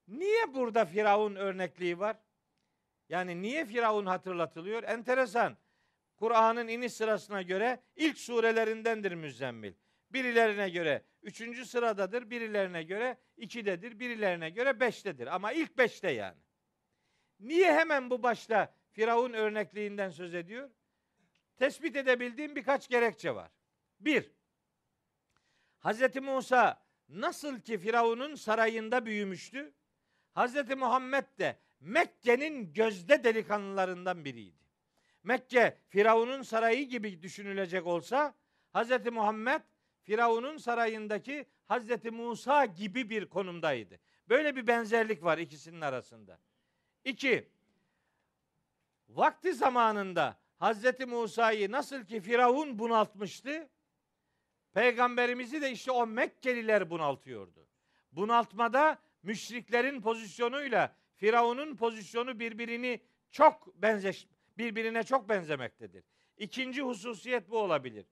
Niye 0.08 0.54
burada 0.54 0.86
Firavun 0.86 1.36
örnekliği 1.36 2.00
var? 2.00 2.18
Yani 3.10 3.42
niye 3.42 3.66
Firavun 3.66 4.06
hatırlatılıyor? 4.06 4.84
Enteresan. 4.84 5.58
Kur'an'ın 6.16 6.68
iniş 6.68 6.94
sırasına 6.94 7.42
göre 7.42 7.84
ilk 7.96 8.18
surelerindendir 8.18 9.12
Müzzemmil. 9.12 9.74
Birilerine 10.14 10.70
göre 10.70 11.04
üçüncü 11.24 11.66
sıradadır, 11.66 12.30
birilerine 12.30 12.84
göre 12.84 13.18
ikidedir, 13.38 14.00
birilerine 14.00 14.50
göre 14.50 14.80
beştedir. 14.80 15.36
Ama 15.36 15.52
ilk 15.52 15.78
beşte 15.78 16.12
yani. 16.12 16.38
Niye 17.40 17.74
hemen 17.74 18.10
bu 18.10 18.24
başta 18.24 18.76
Firavun 18.92 19.34
örnekliğinden 19.34 20.10
söz 20.10 20.36
ediyor? 20.36 20.70
Tespit 21.58 21.96
edebildiğim 21.96 22.56
birkaç 22.56 22.90
gerekçe 22.90 23.36
var. 23.36 23.52
Bir, 24.00 24.32
Hz. 25.80 26.16
Musa 26.16 26.84
nasıl 27.10 27.60
ki 27.60 27.78
Firavun'un 27.78 28.36
sarayında 28.36 29.06
büyümüştü, 29.06 29.74
Hz. 30.36 30.70
Muhammed 30.78 31.26
de 31.40 31.58
Mekke'nin 31.80 32.74
gözde 32.74 33.24
delikanlılarından 33.24 34.26
biriydi. 34.26 34.62
Mekke 35.24 35.78
Firavun'un 35.90 36.42
sarayı 36.42 36.90
gibi 36.90 37.22
düşünülecek 37.22 37.88
olsa 37.88 38.36
Hz. 38.76 39.06
Muhammed 39.12 39.62
Firavun'un 40.04 40.58
sarayındaki 40.58 41.46
Hz. 41.70 42.12
Musa 42.12 42.66
gibi 42.66 43.10
bir 43.10 43.26
konumdaydı. 43.26 44.00
Böyle 44.30 44.56
bir 44.56 44.68
benzerlik 44.68 45.24
var 45.24 45.38
ikisinin 45.38 45.82
arasında. 45.82 46.40
İki, 47.06 47.50
vakti 49.10 49.54
zamanında 49.54 50.38
Hz. 50.60 51.08
Musa'yı 51.08 51.72
nasıl 51.72 52.06
ki 52.06 52.22
Firavun 52.22 52.80
bunaltmıştı, 52.80 53.70
Peygamberimizi 54.74 55.62
de 55.62 55.72
işte 55.72 55.92
o 55.92 56.08
Mekkeliler 56.08 56.90
bunaltıyordu. 56.90 57.68
Bunaltmada 58.12 59.00
müşriklerin 59.24 60.02
pozisyonuyla 60.02 60.96
Firavun'un 61.16 61.76
pozisyonu 61.76 62.40
birbirini 62.40 63.02
çok 63.32 63.82
benzeş 63.82 64.28
birbirine 64.58 65.04
çok 65.04 65.30
benzemektedir. 65.30 66.04
İkinci 66.38 66.82
hususiyet 66.82 67.50
bu 67.50 67.58
olabilir. 67.58 68.06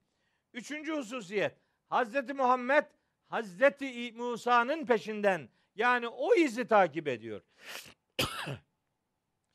Üçüncü 0.54 0.94
hususiyet 0.94 1.56
Hazreti 1.90 2.34
Muhammed 2.34 2.86
Hazreti 3.28 4.12
Musa'nın 4.12 4.86
peşinden 4.86 5.50
yani 5.76 6.08
o 6.08 6.36
izi 6.36 6.68
takip 6.68 7.08
ediyor. 7.08 7.42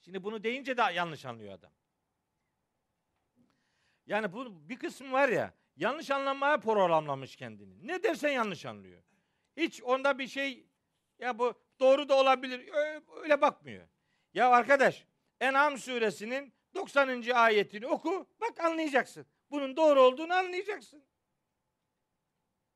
Şimdi 0.00 0.24
bunu 0.24 0.44
deyince 0.44 0.76
de 0.76 0.82
yanlış 0.94 1.24
anlıyor 1.24 1.52
adam. 1.52 1.72
Yani 4.06 4.32
bu 4.32 4.68
bir 4.68 4.78
kısmı 4.78 5.12
var 5.12 5.28
ya 5.28 5.54
yanlış 5.76 6.10
anlamaya 6.10 6.60
programlamış 6.60 7.36
kendini. 7.36 7.86
Ne 7.86 8.02
dersen 8.02 8.30
yanlış 8.30 8.66
anlıyor. 8.66 9.02
Hiç 9.56 9.82
onda 9.82 10.18
bir 10.18 10.28
şey 10.28 10.66
ya 11.18 11.38
bu 11.38 11.54
doğru 11.80 12.08
da 12.08 12.14
olabilir 12.14 12.70
öyle 13.22 13.40
bakmıyor. 13.40 13.88
Ya 14.34 14.50
arkadaş 14.50 15.06
En'am 15.40 15.78
suresinin 15.78 16.54
90. 16.74 17.30
ayetini 17.34 17.86
oku 17.86 18.26
bak 18.40 18.60
anlayacaksın. 18.60 19.26
Bunun 19.50 19.76
doğru 19.76 20.00
olduğunu 20.00 20.34
anlayacaksın. 20.34 21.04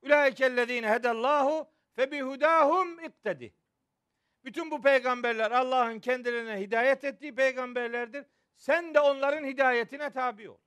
Ulaikellezine 0.03 0.91
hedallahu 0.91 1.71
fe 1.97 2.13
bihudahum 2.13 3.05
iktedi. 3.05 3.55
Bütün 4.45 4.71
bu 4.71 4.83
peygamberler 4.83 5.51
Allah'ın 5.51 6.01
kendilerine 6.01 6.61
hidayet 6.61 7.05
ettiği 7.05 7.35
peygamberlerdir. 7.35 8.27
Sen 8.57 8.95
de 8.95 9.01
onların 9.01 9.45
hidayetine 9.45 10.11
tabi 10.11 10.51
ol. 10.51 10.59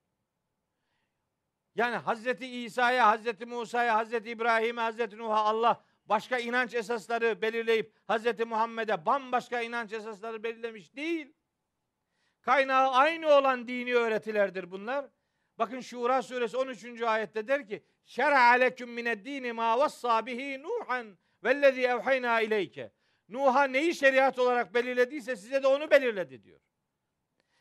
Yani 1.76 1.96
Hazreti 1.96 2.48
İsa'ya, 2.48 3.08
Hazreti 3.08 3.46
Musa'ya, 3.46 3.96
Hazreti 3.96 4.30
İbrahim'e, 4.30 4.82
Hazreti 4.82 5.18
Nuh'a 5.18 5.44
Allah 5.44 5.84
başka 6.06 6.38
inanç 6.38 6.74
esasları 6.74 7.42
belirleyip 7.42 7.96
Hazreti 8.08 8.46
Muhammed'e 8.46 9.06
bambaşka 9.06 9.62
inanç 9.62 9.94
esasları 9.94 10.44
belirlemiş 10.44 10.96
değil. 10.96 11.34
Kaynağı 12.42 12.92
aynı 12.92 13.28
olan 13.30 13.68
dini 13.68 13.96
öğretilerdir 13.96 14.72
bunlar. 14.72 15.06
Bakın 15.58 15.80
Şura 15.80 16.22
suresi 16.22 16.58
13. 16.58 17.02
ayette 17.02 17.48
der 17.48 17.68
ki: 17.68 17.84
"Şer'a 18.06 18.40
aleküm 18.40 18.90
mined 18.90 19.26
dini 19.26 19.54
ma 19.54 19.80
vassa 19.80 20.26
bihi 20.26 20.64
Nuhan 20.64 21.18
vellezî 21.44 21.82
evhayna 21.82 22.42
ileyke." 22.42 22.92
Nuh'a 23.30 23.64
neyi 23.64 23.96
şeriat 23.96 24.40
olarak 24.40 24.74
belirlediyse 24.74 25.36
size 25.36 25.64
de 25.64 25.68
onu 25.68 25.92
belirledi 25.92 26.44
diyor. 26.44 26.60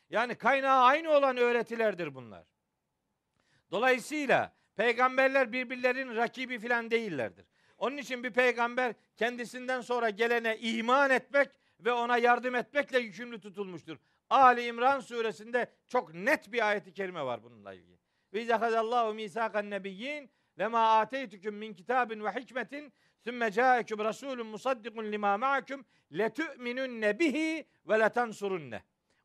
Yani 0.09 0.35
kaynağı 0.35 0.83
aynı 0.83 1.09
olan 1.09 1.37
öğretilerdir 1.37 2.15
bunlar. 2.15 2.45
Dolayısıyla 3.71 4.53
peygamberler 4.75 5.51
birbirlerinin 5.51 6.15
rakibi 6.15 6.59
filan 6.59 6.91
değillerdir. 6.91 7.45
Onun 7.77 7.97
için 7.97 8.23
bir 8.23 8.31
peygamber 8.31 8.93
kendisinden 9.17 9.81
sonra 9.81 10.09
gelene 10.09 10.57
iman 10.57 11.09
etmek 11.09 11.49
ve 11.79 11.91
ona 11.91 12.17
yardım 12.17 12.55
etmekle 12.55 12.99
yükümlü 12.99 13.41
tutulmuştur. 13.41 13.97
Ali 14.29 14.65
İmran 14.65 14.99
suresinde 14.99 15.71
çok 15.87 16.13
net 16.13 16.51
bir 16.51 16.69
ayeti 16.69 16.93
kerime 16.93 17.25
var 17.25 17.43
bununla 17.43 17.73
ilgili. 17.73 18.00
Ve 18.33 18.41
izahadallahu 18.41 19.13
misakan 19.13 19.69
nebiyyin 19.69 20.29
ve 20.57 20.67
ma 20.67 20.99
ateytukum 20.99 21.55
min 21.55 21.73
kitabin 21.73 22.23
ve 22.23 22.29
hikmetin 22.29 22.93
sümme 23.23 23.51
ca'ekum 23.51 23.99
rasulun 23.99 24.47
musaddikun 24.47 25.11
lima 25.11 25.37
ma'akum 25.37 25.85
letu'minunne 26.11 27.19
bihi 27.19 27.67
ve 27.87 27.99
letansurunne. 27.99 28.83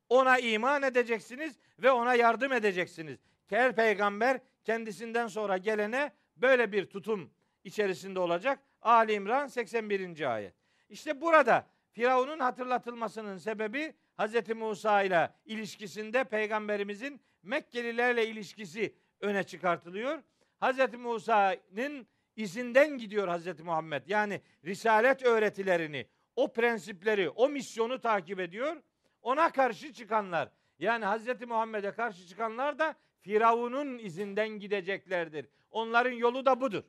Ona 0.08 0.38
iman 0.38 0.82
edeceksiniz 0.82 1.58
ve 1.78 1.90
ona 1.90 2.14
yardım 2.14 2.52
edeceksiniz. 2.52 3.18
Her 3.46 3.76
peygamber 3.76 4.40
kendisinden 4.64 5.26
sonra 5.26 5.56
gelene 5.56 6.12
böyle 6.36 6.72
bir 6.72 6.86
tutum 6.86 7.30
içerisinde 7.64 8.20
olacak. 8.20 8.58
Ali 8.82 9.12
İmran 9.12 9.46
81. 9.46 10.34
ayet. 10.34 10.54
İşte 10.88 11.20
burada 11.20 11.66
Firavun'un 11.92 12.38
hatırlatılmasının 12.38 13.36
sebebi 13.36 13.94
Hz. 14.18 14.48
Musa 14.56 15.02
ile 15.02 15.30
ilişkisinde 15.44 16.24
peygamberimizin 16.24 17.20
Mekkelilerle 17.46 18.26
ilişkisi 18.26 18.94
öne 19.20 19.44
çıkartılıyor. 19.44 20.22
Hz. 20.62 20.94
Musa'nın 20.94 22.06
izinden 22.36 22.98
gidiyor 22.98 23.38
Hz. 23.38 23.60
Muhammed. 23.60 24.02
Yani 24.06 24.40
risalet 24.64 25.22
öğretilerini, 25.22 26.06
o 26.36 26.52
prensipleri, 26.52 27.30
o 27.30 27.48
misyonu 27.48 28.00
takip 28.00 28.40
ediyor. 28.40 28.76
Ona 29.22 29.52
karşı 29.52 29.92
çıkanlar, 29.92 30.48
yani 30.78 31.04
Hz. 31.04 31.46
Muhammed'e 31.48 31.90
karşı 31.90 32.26
çıkanlar 32.26 32.78
da 32.78 32.94
Firavun'un 33.20 33.98
izinden 33.98 34.48
gideceklerdir. 34.48 35.46
Onların 35.70 36.12
yolu 36.12 36.46
da 36.46 36.60
budur. 36.60 36.82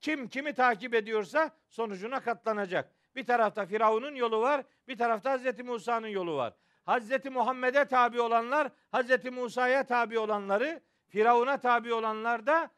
Kim 0.00 0.28
kimi 0.28 0.54
takip 0.54 0.94
ediyorsa 0.94 1.50
sonucuna 1.68 2.20
katlanacak. 2.20 2.92
Bir 3.16 3.26
tarafta 3.26 3.66
Firavun'un 3.66 4.14
yolu 4.14 4.40
var, 4.40 4.62
bir 4.88 4.96
tarafta 4.96 5.38
Hz. 5.38 5.58
Musa'nın 5.58 6.08
yolu 6.08 6.36
var. 6.36 6.54
Hz. 6.88 7.24
Muhammed'e 7.30 7.84
tabi 7.84 8.20
olanlar, 8.20 8.70
Hz. 8.94 9.24
Musa'ya 9.24 9.86
tabi 9.86 10.18
olanları, 10.18 10.82
Firavun'a 11.08 11.60
tabi 11.60 11.92
olanlar 11.94 12.46
da 12.46 12.70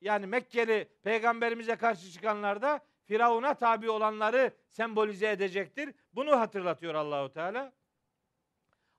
yani 0.00 0.26
Mekkeli 0.26 0.88
peygamberimize 1.02 1.76
karşı 1.76 2.10
çıkanlar 2.10 2.62
da 2.62 2.80
Firavun'a 3.04 3.54
tabi 3.54 3.90
olanları 3.90 4.52
sembolize 4.70 5.30
edecektir. 5.30 5.94
Bunu 6.12 6.40
hatırlatıyor 6.40 6.94
Allahu 6.94 7.32
Teala. 7.32 7.72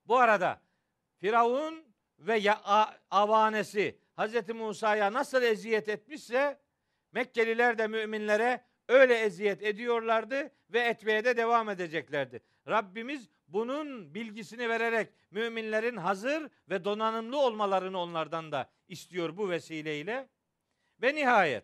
Bu 0.05 0.17
arada 0.17 0.61
Firavun 1.17 1.83
ve 2.19 2.53
avanesi 3.11 3.99
Hz. 4.17 4.49
Musa'ya 4.49 5.13
nasıl 5.13 5.41
eziyet 5.41 5.89
etmişse 5.89 6.63
Mekkeliler 7.11 7.77
de 7.77 7.87
müminlere 7.87 8.65
öyle 8.87 9.15
eziyet 9.15 9.63
ediyorlardı 9.63 10.51
ve 10.69 10.79
etmeye 10.79 11.25
de 11.25 11.37
devam 11.37 11.69
edeceklerdi. 11.69 12.41
Rabbimiz 12.67 13.29
bunun 13.47 14.13
bilgisini 14.13 14.69
vererek 14.69 15.09
müminlerin 15.31 15.97
hazır 15.97 16.49
ve 16.69 16.85
donanımlı 16.85 17.37
olmalarını 17.39 17.97
onlardan 17.97 18.51
da 18.51 18.69
istiyor 18.87 19.37
bu 19.37 19.49
vesileyle. 19.49 20.29
Ve 21.01 21.15
nihayet 21.15 21.63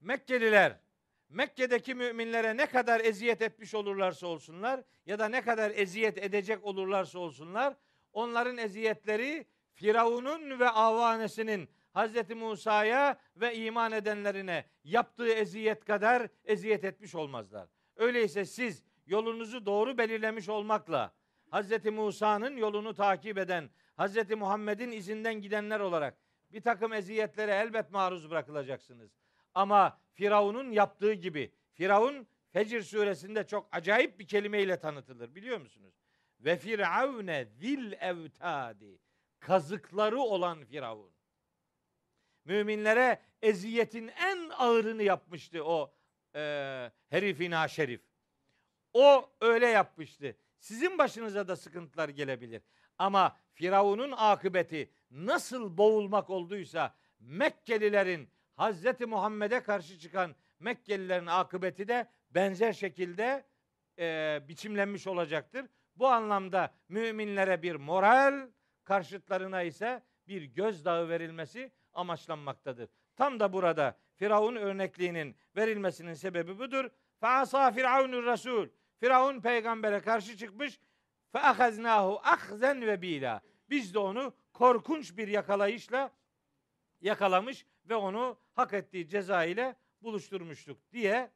Mekkeliler 0.00 0.80
Mekke'deki 1.28 1.94
müminlere 1.94 2.56
ne 2.56 2.66
kadar 2.66 3.00
eziyet 3.00 3.42
etmiş 3.42 3.74
olurlarsa 3.74 4.26
olsunlar 4.26 4.80
ya 5.06 5.18
da 5.18 5.28
ne 5.28 5.40
kadar 5.40 5.70
eziyet 5.74 6.18
edecek 6.18 6.64
olurlarsa 6.64 7.18
olsunlar 7.18 7.74
onların 8.12 8.58
eziyetleri 8.58 9.46
Firavun'un 9.72 10.60
ve 10.60 10.68
avanesinin 10.68 11.68
Hz. 11.94 12.30
Musa'ya 12.30 13.18
ve 13.36 13.56
iman 13.56 13.92
edenlerine 13.92 14.64
yaptığı 14.84 15.28
eziyet 15.28 15.84
kadar 15.84 16.28
eziyet 16.44 16.84
etmiş 16.84 17.14
olmazlar. 17.14 17.68
Öyleyse 17.96 18.44
siz 18.44 18.82
yolunuzu 19.10 19.66
doğru 19.66 19.98
belirlemiş 19.98 20.48
olmakla 20.48 21.14
Hz. 21.52 21.84
Musa'nın 21.84 22.56
yolunu 22.56 22.94
takip 22.94 23.38
eden, 23.38 23.70
Hz. 23.98 24.30
Muhammed'in 24.30 24.92
izinden 24.92 25.34
gidenler 25.34 25.80
olarak 25.80 26.18
bir 26.52 26.60
takım 26.60 26.92
eziyetlere 26.92 27.52
elbet 27.52 27.90
maruz 27.90 28.30
bırakılacaksınız. 28.30 29.10
Ama 29.54 30.00
Firavun'un 30.12 30.70
yaptığı 30.70 31.12
gibi, 31.12 31.52
Firavun 31.72 32.26
Fecr 32.52 32.80
suresinde 32.80 33.46
çok 33.46 33.68
acayip 33.72 34.18
bir 34.18 34.26
kelimeyle 34.26 34.80
tanıtılır 34.80 35.34
biliyor 35.34 35.60
musunuz? 35.60 35.94
Ve 36.40 36.56
firavune 36.56 37.44
zil 37.44 37.92
evtadi. 37.92 38.98
Kazıkları 39.40 40.18
olan 40.18 40.64
Firavun. 40.64 41.12
Müminlere 42.44 43.22
eziyetin 43.42 44.08
en 44.08 44.50
ağırını 44.58 45.02
yapmıştı 45.02 45.64
o 45.64 45.94
e, 46.34 46.40
herifina 47.08 47.68
şerif. 47.68 48.09
O 48.92 49.30
öyle 49.40 49.66
yapmıştı. 49.66 50.36
Sizin 50.58 50.98
başınıza 50.98 51.48
da 51.48 51.56
sıkıntılar 51.56 52.08
gelebilir. 52.08 52.62
Ama 52.98 53.36
Firavun'un 53.52 54.12
akıbeti 54.16 54.90
nasıl 55.10 55.76
boğulmak 55.78 56.30
olduysa 56.30 56.94
Mekkelilerin 57.20 58.28
Hazreti 58.56 59.06
Muhammed'e 59.06 59.62
karşı 59.62 59.98
çıkan 59.98 60.34
Mekkelilerin 60.58 61.26
akıbeti 61.26 61.88
de 61.88 62.06
benzer 62.30 62.72
şekilde 62.72 63.44
e, 63.98 64.38
biçimlenmiş 64.48 65.06
olacaktır. 65.06 65.66
Bu 65.96 66.08
anlamda 66.08 66.74
müminlere 66.88 67.62
bir 67.62 67.74
moral, 67.74 68.48
karşıtlarına 68.84 69.62
ise 69.62 70.02
bir 70.28 70.42
gözdağı 70.42 71.08
verilmesi 71.08 71.72
amaçlanmaktadır. 71.92 72.88
Tam 73.16 73.40
da 73.40 73.52
burada 73.52 73.96
Firavun 74.14 74.56
örnekliğinin 74.56 75.36
verilmesinin 75.56 76.14
sebebi 76.14 76.58
budur. 76.58 76.90
Feasa 77.20 77.72
Firavunur 77.72 78.26
Resul. 78.26 78.68
Firavun 79.00 79.40
peygambere 79.40 80.00
karşı 80.00 80.36
çıkmış. 80.36 80.80
Feahaznahu 81.32 82.20
ahzen 82.22 82.82
ve 82.86 83.02
bila. 83.02 83.40
Biz 83.70 83.94
de 83.94 83.98
onu 83.98 84.34
korkunç 84.52 85.16
bir 85.16 85.28
yakalayışla 85.28 86.12
yakalamış 87.00 87.66
ve 87.84 87.94
onu 87.94 88.38
hak 88.54 88.72
ettiği 88.72 89.08
ceza 89.08 89.44
ile 89.44 89.76
buluşturmuştuk 90.02 90.92
diye 90.92 91.30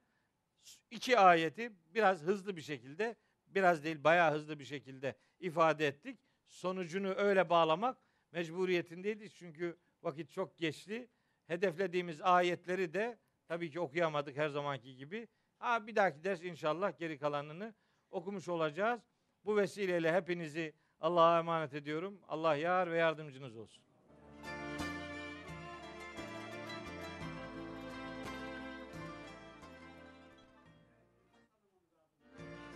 iki 0.90 1.18
ayeti 1.18 1.72
biraz 1.94 2.22
hızlı 2.22 2.56
bir 2.56 2.62
şekilde 2.62 3.16
biraz 3.46 3.84
değil 3.84 4.04
bayağı 4.04 4.32
hızlı 4.32 4.58
bir 4.58 4.64
şekilde 4.64 5.16
ifade 5.40 5.86
ettik. 5.86 6.18
Sonucunu 6.46 7.14
öyle 7.14 7.50
bağlamak 7.50 7.98
mecburiyetindeydik 8.32 9.34
çünkü 9.34 9.76
vakit 10.02 10.30
çok 10.30 10.58
geçti. 10.58 11.08
Hedeflediğimiz 11.46 12.20
ayetleri 12.20 12.94
de 12.94 13.18
tabii 13.48 13.70
ki 13.70 13.80
okuyamadık 13.80 14.36
her 14.36 14.48
zamanki 14.48 14.96
gibi. 14.96 15.28
Ha 15.64 15.86
bir 15.86 15.96
dahaki 15.96 16.24
ders 16.24 16.42
inşallah 16.42 16.98
geri 16.98 17.18
kalanını 17.18 17.74
okumuş 18.10 18.48
olacağız. 18.48 19.00
Bu 19.44 19.56
vesileyle 19.56 20.12
hepinizi 20.12 20.74
Allah'a 21.00 21.38
emanet 21.38 21.74
ediyorum. 21.74 22.20
Allah 22.28 22.56
yar 22.56 22.90
ve 22.90 22.98
yardımcınız 22.98 23.56
olsun. 23.56 23.84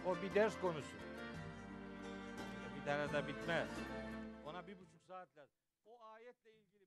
O 0.06 0.16
bir 0.22 0.34
ders 0.34 0.60
konusu. 0.60 0.96
Bir 2.76 2.84
tane 2.84 3.12
de 3.12 3.28
bitmez. 3.28 3.68
Ona 4.46 4.66
bir 4.66 4.78
buçuk 4.78 5.02
saat 5.02 5.36
lazım. 5.36 5.54
O 5.86 6.02
ayetle 6.02 6.50
ilgili 6.50 6.86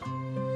ben... 0.00 0.51